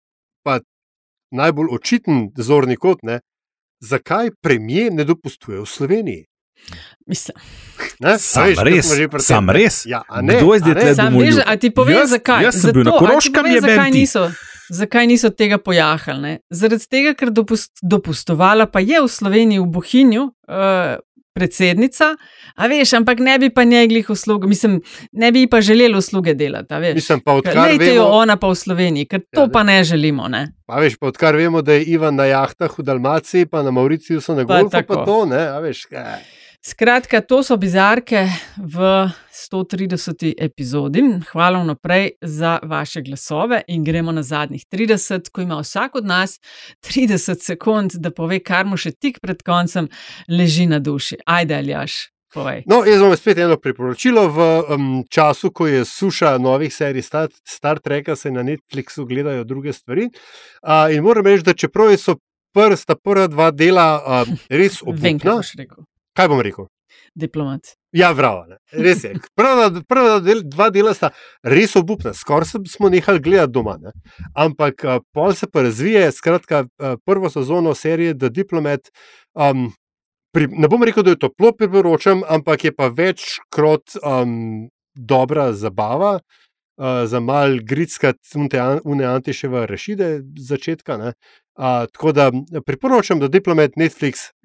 najbolj 1.35 1.67
očiten 1.71 2.29
zorni 2.37 2.77
kot, 2.79 3.03
ne, 3.03 3.19
zakaj 3.83 4.31
premije 4.41 4.91
ne 4.91 5.03
dopustuje 5.03 5.59
v 5.59 5.65
Sloveniji. 5.65 6.25
Mislim, 7.07 7.37
da 7.99 8.15
je 8.15 8.55
res, 8.63 8.89
sam 9.27 9.49
res. 9.49 9.83
Ja, 9.85 10.01
ne, 10.21 10.39
Kdo 10.39 10.53
je 10.53 10.59
zdaj 10.59 10.73
tukaj? 10.73 10.95
Sam 10.95 11.17
veš, 11.19 11.39
a 11.45 11.55
ti 11.59 11.69
povem, 11.69 11.97
jaz, 11.99 12.13
zakaj? 12.15 12.45
Jaz 12.47 12.59
sem 12.61 12.69
Zato, 12.69 12.77
bil 12.77 12.87
na 12.87 12.93
Koroškem, 12.99 13.49
je 13.51 13.61
zakaj 13.61 13.91
niso, 13.93 14.23
zakaj 14.69 15.09
niso 15.11 15.29
tega 15.29 15.59
pojahali? 15.61 16.21
Ne? 16.21 16.33
Zaradi 16.49 16.87
tega, 16.89 17.13
ker 17.17 17.33
dopust, 17.35 17.75
dopustovala 17.83 18.69
pa 18.71 18.81
je 18.81 19.03
v 19.03 19.11
Sloveniji, 19.11 19.61
v 19.61 19.67
Bohinju, 19.75 20.23
uh, 20.47 20.95
predsednica, 21.35 22.13
a 22.55 22.67
veš, 22.71 22.93
ampak 22.95 23.19
ne 23.19 23.35
bi 23.39 23.49
pa 23.51 23.63
njeglih 23.67 24.09
uslug, 24.09 24.45
mislim, 24.47 24.79
ne 25.11 25.31
bi 25.35 25.47
pa 25.51 25.59
želeli 25.61 25.97
usluge 25.97 26.33
delati, 26.33 26.73
veš. 26.79 26.95
Mislim 26.95 27.19
pa, 27.19 27.33
odkar 27.33 27.57
Lejte 27.57 27.91
jo 27.91 28.05
vemo, 28.05 28.15
ona 28.23 28.37
pa 28.39 28.47
v 28.47 28.55
Sloveniji, 28.55 29.09
ker 29.11 29.19
to 29.33 29.41
Ja, 29.41 29.51
pa 29.53 29.63
ne 29.63 29.83
želimo, 29.83 30.27
ne. 30.31 30.47
a 30.67 30.79
veš, 30.79 30.95
pa 30.97 31.07
odkar 31.11 31.35
vemo, 31.35 31.61
da 31.61 31.75
je 31.75 31.83
Ivan 31.91 32.15
na 32.15 32.25
jahtah 32.25 32.79
v 32.79 32.83
Dalmaciji, 32.87 33.45
pa 33.51 33.63
na 33.63 33.71
Mauriciusu 33.75 34.35
na 34.35 34.47
Pa 34.47 34.61
golfu, 34.61 34.71
pa, 34.71 34.81
tako. 34.81 35.03
to, 35.05 35.19
ne, 35.25 35.43
a 35.51 35.59
veš, 35.59 35.85
kaj. 35.91 36.23
Skratka, 36.65 37.21
to 37.21 37.43
so 37.45 37.57
bizarke 37.61 38.23
v 38.57 38.77
130. 39.29 40.33
epizodi. 40.33 41.03
Hvala 41.29 41.61
vnaprej 41.61 42.09
za 42.21 42.59
vaše 42.63 43.03
glasove 43.05 43.61
in 43.67 43.83
gremo 43.83 44.11
na 44.11 44.23
zadnjih 44.23 44.65
30, 44.73 45.29
ko 45.29 45.41
ima 45.41 45.59
vsak 45.59 45.95
od 45.95 46.05
nas 46.05 46.39
30 46.81 47.45
sekund, 47.45 47.91
da 48.01 48.09
pove, 48.09 48.39
kar 48.41 48.65
mu 48.65 48.81
še 48.81 48.95
tik 48.97 49.21
pred 49.21 49.45
koncem 49.45 49.91
leži 50.25 50.65
na 50.65 50.81
duši. 50.81 51.21
Ajde, 51.25 51.59
Aljaš, 51.61 52.09
povej. 52.33 52.63
No, 52.65 52.81
jaz 52.81 53.05
vam 53.05 53.13
spet 53.13 53.45
eno 53.45 53.61
priporočilo. 53.61 54.27
V 54.33 54.51
um, 54.65 54.91
času, 55.05 55.53
ko 55.53 55.69
je 55.69 55.85
suša 55.85 56.39
novih 56.41 56.73
serij 56.73 57.05
Star, 57.05 57.29
Star 57.45 57.77
Treka, 57.77 58.15
se 58.15 58.33
na 58.33 58.41
Netflixu 58.41 59.05
gledajo 59.05 59.45
druge 59.45 59.73
stvari. 59.73 60.09
Uh, 60.65 60.89
in 60.89 61.05
moram 61.05 61.29
reči, 61.29 61.45
da 61.45 61.53
čeprav 61.53 61.93
so 61.93 62.17
pr, 62.57 62.73
sta 62.73 62.97
prva 62.97 63.29
dva 63.29 63.53
dela 63.53 63.91
uh, 64.01 64.39
res 64.49 64.81
Vem, 64.87 65.19
kaj 65.21 65.29
obupna, 65.29 65.43
boš 65.43 65.59
rekel. 65.61 65.85
Kaj 66.15 66.31
bom 66.31 66.41
rekel? 66.41 66.69
Diplomat. 67.15 67.75
Ja, 67.95 68.13
bravo, 68.13 68.43
ne. 68.45 68.57
res 68.71 69.03
je. 69.03 69.13
Prva, 69.39 69.69
prva 69.87 70.19
del, 70.23 70.43
dva 70.43 70.67
dela 70.73 70.93
sta 70.95 71.11
res 71.43 71.75
obupna, 71.79 72.13
skoraj 72.15 72.57
smo 72.71 72.91
nehali 72.91 73.21
gledati 73.23 73.53
doma. 73.55 73.77
Ne. 73.81 73.93
Ampak 74.35 74.83
uh, 74.83 74.99
pol 75.15 75.35
se 75.35 75.47
pa 75.51 75.63
razvije, 75.65 76.11
skratka, 76.11 76.65
uh, 76.65 76.95
prvo 77.05 77.31
sezono 77.31 77.75
serije 77.75 78.17
The 78.17 78.29
Diplomat. 78.29 78.91
Um, 79.33 79.69
pri, 80.35 80.49
ne 80.51 80.67
bom 80.67 80.83
rekel, 80.83 81.05
da 81.07 81.15
je 81.15 81.21
toplo 81.23 81.53
priporočam, 81.55 82.23
ampak 82.27 82.67
je 82.67 82.75
pa 82.75 82.89
večkrat 82.91 83.95
um, 84.03 84.67
dobra 84.95 85.53
zabava. 85.53 86.19
Uh, 86.75 87.05
za 87.07 87.21
mal 87.23 87.55
gritskati 87.63 88.35
une 88.83 89.05
antiševa 89.07 89.63
rešide 89.65 90.19
začetka. 90.35 90.97
ne. 90.97 91.13
Uh, 91.55 91.87
tako 91.87 92.11
da 92.11 92.31
priporočam, 92.65 93.19
da 93.19 93.31
Diplomat 93.31 93.79
Netflix 93.79 94.35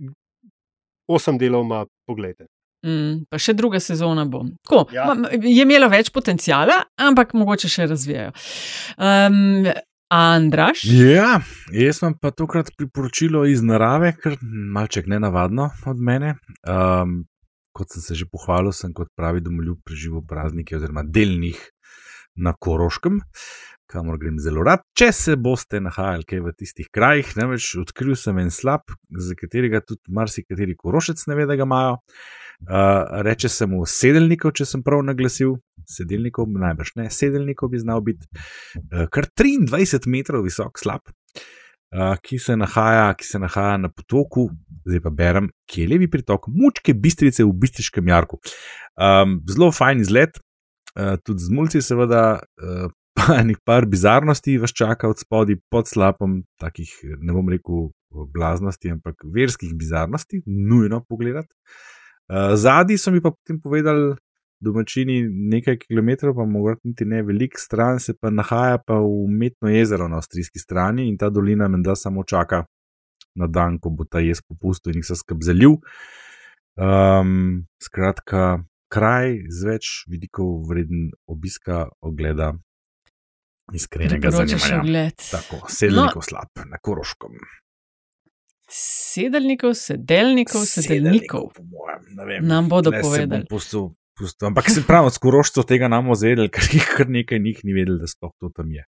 osem 1.11 1.39
delov 1.39 1.65
ima, 1.65 1.83
pogledajte. 2.07 2.47
Mm, 2.81 3.27
pa 3.29 3.37
še 3.37 3.53
druga 3.53 3.77
sezona 3.79 4.25
bo. 4.25 4.41
Tako, 4.65 4.87
Ja. 4.91 5.05
ma- 5.05 5.15
ma- 5.17 5.31
je 5.35 5.63
imela 5.63 5.87
več 5.87 6.09
potencijala, 6.11 6.79
ampak 6.99 7.35
mogoče 7.35 7.69
še 7.69 7.87
razvijajo. 7.87 8.33
Um, 8.97 9.67
Andraš, 10.11 10.81
Ja, 10.85 11.37
jaz 11.71 12.01
imam 12.03 12.17
pa 12.19 12.33
tokrat 12.33 12.73
priporočilo 12.75 13.45
iz 13.47 13.61
narave, 13.63 14.11
ker 14.17 14.35
malček 14.43 15.07
nenavadno 15.07 15.69
od 15.87 16.01
mene. 16.01 16.33
Um, 16.67 17.21
kot 17.73 17.93
sem 17.93 18.03
se 18.03 18.15
že 18.15 18.27
pohvalil, 18.27 18.73
sem 18.73 18.91
kot 18.93 19.07
pravi 19.15 19.39
domoljub 19.41 19.79
preživel 19.85 20.25
praznike 20.27 20.75
oziroma 20.75 21.05
delnih 21.07 21.61
na 22.37 22.51
Koroškem, 22.55 23.21
kamor 23.91 24.19
grem 24.21 24.39
zelo 24.43 24.65
rad. 24.67 24.85
Če 24.97 25.11
se 25.17 25.37
boste 25.41 25.81
nahajali 25.83 26.27
kaj 26.29 26.45
v 26.45 26.53
tistih 26.57 26.91
krajih, 26.95 27.33
namreč 27.39 27.73
odkril 27.81 28.17
sem 28.19 28.39
en 28.43 28.53
slab, 28.55 28.93
za 29.11 29.37
katerega 29.39 29.83
tudi 29.85 30.15
marsikateri 30.15 30.77
korošec 30.79 31.27
ne 31.31 31.39
ve, 31.39 31.49
da 31.51 31.59
ga 31.59 31.67
imajo. 31.69 31.99
Uh, 32.61 33.23
reče 33.25 33.49
se 33.49 33.65
mu 33.67 33.87
sedeljnikov, 33.89 34.53
če 34.59 34.67
sem 34.69 34.83
prav 34.85 35.01
naglasil, 35.01 35.55
sedeljnikov, 35.89 36.45
najbrž 36.61 36.91
ne, 37.01 37.07
sedeljnikov 37.09 37.71
bi 37.73 37.81
znal 37.81 38.03
biti, 38.05 38.29
uh, 38.77 39.07
kar 39.09 39.31
23 39.33 40.05
metrov 40.13 40.45
visok 40.45 40.77
slab, 40.77 41.09
uh, 41.09 42.13
ki, 42.21 42.37
se 42.37 42.59
nahaja, 42.61 43.07
ki 43.17 43.25
se 43.25 43.41
nahaja 43.41 43.79
na 43.81 43.89
potoku, 43.89 44.51
zdaj 44.85 45.01
pa 45.07 45.15
berem, 45.23 45.49
ki 45.65 45.87
je 45.87 45.93
levi 45.95 46.11
pritok 46.13 46.51
Mučke 46.53 46.93
Bistrice 46.93 47.49
v 47.49 47.57
Bistriškem 47.65 48.13
jarku. 48.13 48.43
Um, 49.01 49.39
zelo 49.49 49.71
fajn 49.73 50.05
izlet, 50.05 50.37
uh, 50.93 51.17
tudi 51.25 51.49
z 51.49 51.57
mulci, 51.57 51.81
seveda, 51.87 52.25
uh, 52.61 52.93
enih 53.41 53.59
par 53.65 53.87
bizarnosti 53.87 54.59
vas 54.59 54.73
čaka 54.73 55.09
od 55.09 55.19
spodaj 55.19 55.57
pod 55.71 55.89
slapom, 55.89 56.43
takih 56.61 56.91
ne 57.19 57.33
bom 57.33 57.49
rekel 57.49 57.91
blaznosti, 58.11 58.91
ampak 58.91 59.23
verskih 59.35 59.75
bizarnosti, 59.79 60.43
nujno 60.47 61.05
pogledati. 61.09 61.55
Uh, 62.31 62.55
Zadnji 62.55 62.99
so 62.99 63.11
mi 63.11 63.23
pa 63.23 63.31
potem 63.31 63.61
povedali, 63.61 64.15
domačini 64.61 65.23
nekaj 65.29 65.79
kilometrov, 65.87 66.35
pa 66.37 66.45
mogoče 66.45 66.81
niti 66.85 67.05
ne 67.05 67.23
velik 67.23 67.59
stran, 67.59 67.99
se 67.99 68.15
pa 68.21 68.31
nahaja 68.31 68.79
pa 68.87 69.01
umetno 69.01 69.69
jezero 69.69 70.09
na 70.09 70.17
avstrijski 70.17 70.59
strani 70.59 71.09
in 71.09 71.17
ta 71.19 71.31
dolina 71.31 71.69
menda 71.69 71.97
samo 71.97 72.25
čaka 72.25 72.65
na 73.35 73.47
dan, 73.47 73.79
ko 73.79 73.91
bo 73.91 74.05
ta 74.05 74.21
jez 74.21 74.43
popustil 74.43 74.93
in 74.93 75.01
jih 75.01 75.07
se 75.07 75.17
skrb 75.17 75.43
zalil. 75.43 75.79
Um, 76.77 77.65
skratka, 77.83 78.63
kraj 78.93 79.39
z 79.49 79.71
več 79.71 79.93
vidikov 80.11 80.69
vreden 80.69 81.11
obiska, 81.27 81.89
ogleda. 82.01 82.53
Iskrenega 83.75 84.31
zanimanja. 84.31 85.11
Tako, 85.31 85.67
sedemnikov 85.69 86.23
no. 86.23 86.29
slab 86.29 86.65
na 86.71 86.79
Koroškem. 86.83 87.39
sedeljnikov, 88.71 89.75
sedeljnikov, 89.75 90.65
sedeljnikov. 90.65 91.49
mojem, 91.59 92.05
ne. 92.29 92.41
Nam 92.49 92.69
bodo 92.69 92.91
bom 92.91 93.03
povedali. 93.03 93.47
Pustil, 93.51 93.91
pustil. 94.19 94.47
Ampak 94.47 94.71
se 94.71 94.83
pravi, 94.87 95.07
od 95.07 95.15
skorošcev 95.15 95.67
tega 95.67 95.89
nam 95.89 96.11
ozvedeli, 96.11 96.51
ker 96.55 96.69
jih 96.73 96.87
kar 96.97 97.09
nekaj 97.09 97.39
njih 97.39 97.61
ni 97.65 97.75
vedeli, 97.75 97.99
da 97.99 98.07
sploh 98.07 98.33
to 98.39 98.51
tam 98.55 98.73
je. 98.73 98.85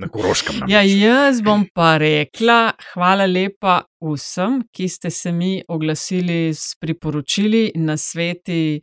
Na 0.00 0.08
Koroškem. 0.08 0.62
Ja, 0.68 0.82
jaz 0.82 1.40
bom 1.44 1.66
pa 1.74 1.96
rekla, 2.00 2.74
hvala 2.92 3.26
lepa 3.26 3.80
vsem, 4.04 4.60
ki 4.74 4.88
ste 4.88 5.10
se 5.10 5.32
mi 5.32 5.62
oglasili 5.68 6.54
s 6.54 6.74
priporočili 6.80 7.72
na 7.74 7.96
sveti 7.96 8.80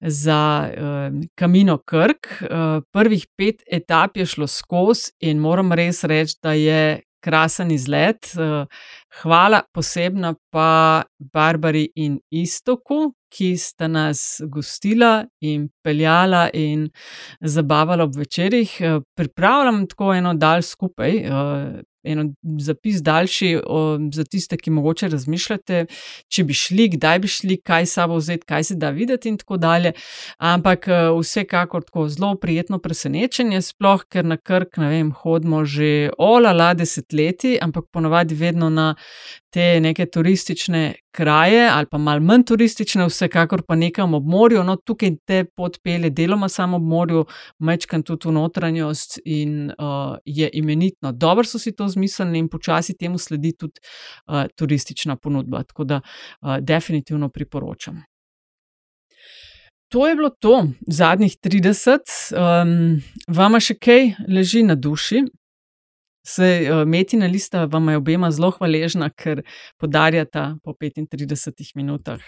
za 0.00 0.40
uh, 0.68 1.20
Kamino 1.34 1.78
Krk. 1.78 2.26
Uh, 2.42 2.82
prvih 2.92 3.26
pet 3.36 3.62
etap 3.66 4.16
je 4.16 4.26
šlo 4.26 4.46
skozi 4.46 5.12
in 5.20 5.38
moram 5.38 5.72
res 5.72 6.04
reči, 6.04 6.38
da 6.42 6.52
je 6.52 7.00
krasen 7.24 7.70
izlet. 7.70 8.32
Uh, 8.36 8.66
hvala 9.22 9.62
posebno 9.74 10.34
pa 10.50 11.02
Barbari 11.18 11.88
in 11.96 12.18
Istoku, 12.30 13.12
ki 13.30 13.56
sta 13.56 13.88
nas 13.88 14.40
gostila 14.48 15.26
in 15.40 15.68
peljala 15.84 16.48
in 16.54 16.88
zabavala 17.40 18.04
ob 18.04 18.16
večerjih. 18.16 18.76
Eh, 18.80 19.00
Pripravljam 19.16 19.86
tako 19.88 20.14
eno 20.14 20.34
dalj 20.34 20.62
skupaj, 20.62 21.16
eh, 21.16 21.82
eno 22.08 22.24
zapis 22.60 23.02
daljši 23.02 23.50
o, 23.66 23.82
za 24.12 24.24
tiste, 24.24 24.56
ki 24.56 24.70
mogoče 24.70 25.08
razmišljate, 25.12 25.84
če 26.28 26.44
bi 26.44 26.56
šli, 26.56 26.88
kdaj 26.96 27.18
bi 27.24 27.28
šli, 27.28 27.58
kaj 27.64 27.86
sabo 27.86 28.18
vzeti, 28.18 28.46
kaj 28.48 28.64
se 28.70 28.78
da 28.80 28.90
videti 28.90 29.28
in 29.28 29.38
tako 29.38 29.56
dalje. 29.56 29.92
Ampak 30.38 30.88
eh, 30.88 31.08
vsekakor 31.20 31.84
tako 31.84 32.08
zelo 32.08 32.34
prijetno 32.40 32.78
presenečenje, 32.78 33.62
sploh 33.62 34.04
ker 34.08 34.24
na 34.24 34.36
Krk, 34.36 34.80
ne 34.82 34.88
vem, 34.88 35.12
hodimo 35.12 35.64
že 35.64 36.10
olala 36.18 36.72
desetletji, 36.74 37.58
ampak 37.62 37.90
ponovadi 37.92 38.34
vedno 38.34 38.70
na 38.70 38.94
te 39.50 39.80
neke 39.80 40.06
turistične 40.06 40.94
kraje 41.10 41.68
ali 41.72 41.86
pa 41.90 41.98
malo 41.98 42.20
manj 42.20 42.44
turistične, 42.46 43.06
vsekakor 43.08 43.62
pa 43.66 43.74
nekam 43.74 44.14
ob 44.14 44.26
morju. 44.26 44.62
No, 44.64 44.76
tukaj 44.76 45.16
te 45.26 45.44
pot 45.44 45.78
pelje 45.82 46.10
deloma 46.10 46.48
samo 46.48 46.76
ob 46.76 46.82
morju, 46.82 47.24
mečkam 47.58 48.02
tudi 48.02 48.28
v 48.28 48.32
notranjost 48.36 49.18
in 49.24 49.70
uh, 49.70 50.16
je 50.24 50.50
imenitno. 50.52 51.12
Dobro 51.12 51.44
so 51.44 51.58
si 51.58 51.72
to 51.72 51.88
zmislili 51.88 51.97
in 52.36 52.48
počasi 52.48 52.96
temu 52.96 53.18
sledi 53.18 53.52
tudi 53.56 53.80
uh, 54.26 54.44
turistična 54.56 55.16
ponudba. 55.16 55.62
Tako 55.62 55.84
da 55.84 56.00
uh, 56.00 56.58
definitivno 56.60 57.28
priporočam. 57.28 58.02
To 59.88 60.08
je 60.08 60.14
bilo 60.14 60.30
to, 60.30 60.66
zadnjih 60.86 61.36
30. 61.44 61.98
Um, 62.36 63.02
vama 63.28 63.60
še 63.60 63.74
kaj 63.74 64.14
leži 64.28 64.62
na 64.62 64.74
duši? 64.74 65.22
Se 66.28 66.48
uh, 66.68 66.84
Metina 66.84 67.26
lista 67.26 67.64
vam 67.64 67.88
je 67.88 67.96
obema 67.96 68.30
zelo 68.30 68.50
hvaležna, 68.50 69.08
ker 69.10 69.40
podarjata 69.80 70.58
po 70.62 70.74
35 70.76 71.72
minutah 71.74 72.20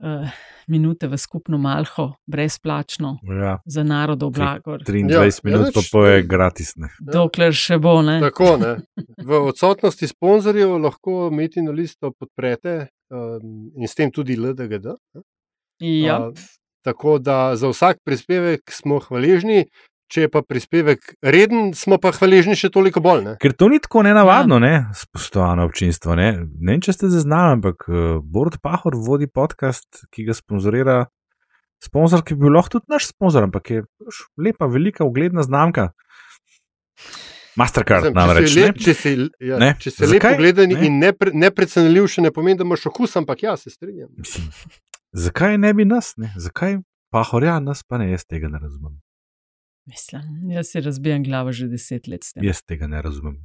uh, 0.00 0.28
minute 0.66 1.06
v 1.06 1.16
skupno 1.16 1.58
malho, 1.58 2.14
brezplačno 2.26 3.18
Ja. 3.22 3.58
za 3.66 3.82
narodov 3.82 4.30
blagor. 4.30 4.82
23 4.82 5.10
Ja, 5.10 5.20
minut 5.44 5.72
pa 5.72 5.80
nič, 5.80 5.90
po 5.90 6.04
je 6.04 6.22
to- 6.22 6.28
gratis. 6.28 6.76
Ne. 6.76 6.88
Dokler 7.00 7.52
še 7.52 7.78
bo, 7.78 8.02
ne? 8.02 8.20
Tako, 8.20 8.56
ne. 8.56 8.72
V 9.26 9.40
odsotnosti 9.42 10.06
sponzorjev 10.06 10.76
lahko 10.78 11.30
Metino 11.30 11.72
listo 11.72 12.12
podprete 12.12 12.88
um, 13.08 13.70
in 13.74 13.86
s 13.86 13.94
tem 13.94 14.10
tudi 14.10 14.36
LDGD. 14.36 14.86
Ja. 15.78 16.16
A, 16.16 16.32
tako 16.82 17.18
da 17.18 17.56
za 17.56 17.68
vsak 17.68 17.98
prispevek 18.04 18.70
smo 18.70 18.98
hvaležni, 18.98 19.66
Če 20.06 20.26
je 20.26 20.30
pa 20.30 20.38
prispevek 20.46 21.16
reden, 21.26 21.72
smo 21.74 21.98
pa 21.98 22.12
hvaležni 22.14 22.54
še 22.54 22.70
toliko 22.70 23.02
bolj. 23.02 23.24
Ne? 23.24 23.32
Ker 23.42 23.56
to 23.58 23.66
ni 23.72 23.80
tako 23.82 24.04
nenavadno, 24.06 24.60
ja. 24.60 24.62
ne? 24.62 24.74
spoštovano 24.94 25.66
občinstvo. 25.66 26.14
Ne? 26.14 26.28
ne 26.46 26.76
vem, 26.76 26.82
če 26.84 26.94
ste 26.94 27.10
zaznali, 27.10 27.58
ampak 27.58 27.88
eh, 27.90 28.04
Borod 28.22 28.60
Pahor 28.62 28.94
vodi 28.94 29.26
podcast, 29.26 30.06
ki 30.14 30.28
ga 30.28 30.36
sponzorira 30.38 31.00
sponzor, 31.82 32.22
ki 32.24 32.36
bi 32.36 32.46
bil 32.46 32.56
lahko 32.56 32.76
tudi 32.76 32.92
naš 32.92 33.10
sponzor, 33.10 33.46
ampak 33.48 33.70
je 33.72 33.84
pač 33.84 34.20
lepa, 34.40 34.68
velika, 34.70 35.04
ugledna 35.06 35.44
znamka. 35.46 35.90
Mastercard, 37.56 38.10
Zem, 38.10 38.16
namreč. 38.16 38.50
Če 38.50 38.52
si, 38.52 38.62
lep, 38.62 38.80
če 38.84 38.94
si, 38.94 39.12
ja, 39.48 39.58
ne? 39.60 39.70
Če 39.80 39.92
si 39.92 40.08
lep, 40.10 40.26
ugleden 40.36 40.74
ne? 40.74 40.82
in 40.88 40.98
nepre, 41.00 41.32
neprecenljiv, 41.32 42.08
še 42.12 42.26
ne 42.26 42.32
pomeni, 42.34 42.58
da 42.60 42.66
imaš 42.68 42.84
okus, 42.90 43.16
ampak 43.20 43.46
ja, 43.46 43.56
se 43.60 43.72
strinjam. 43.72 44.12
Zakaj 45.16 45.56
ne 45.62 45.72
bi 45.76 45.88
nas, 45.88 46.12
ne? 46.20 46.34
zakaj 46.36 46.78
pa 47.14 47.22
horja 47.24 47.56
nas, 47.64 47.80
pa 47.86 48.00
ne 48.02 48.10
jaz 48.10 48.26
tega 48.28 48.50
ne 48.52 48.60
razumem. 48.60 48.98
Mislim, 49.86 50.50
jaz 50.50 50.66
si 50.72 50.80
razbijam 50.80 51.24
glavo 51.24 51.52
že 51.52 51.68
deset 51.68 52.06
let 52.06 52.24
s 52.24 52.32
tem. 52.32 52.44
Jaz 52.44 52.62
tega 52.62 52.86
ne 52.86 53.02
razumem. 53.02 53.44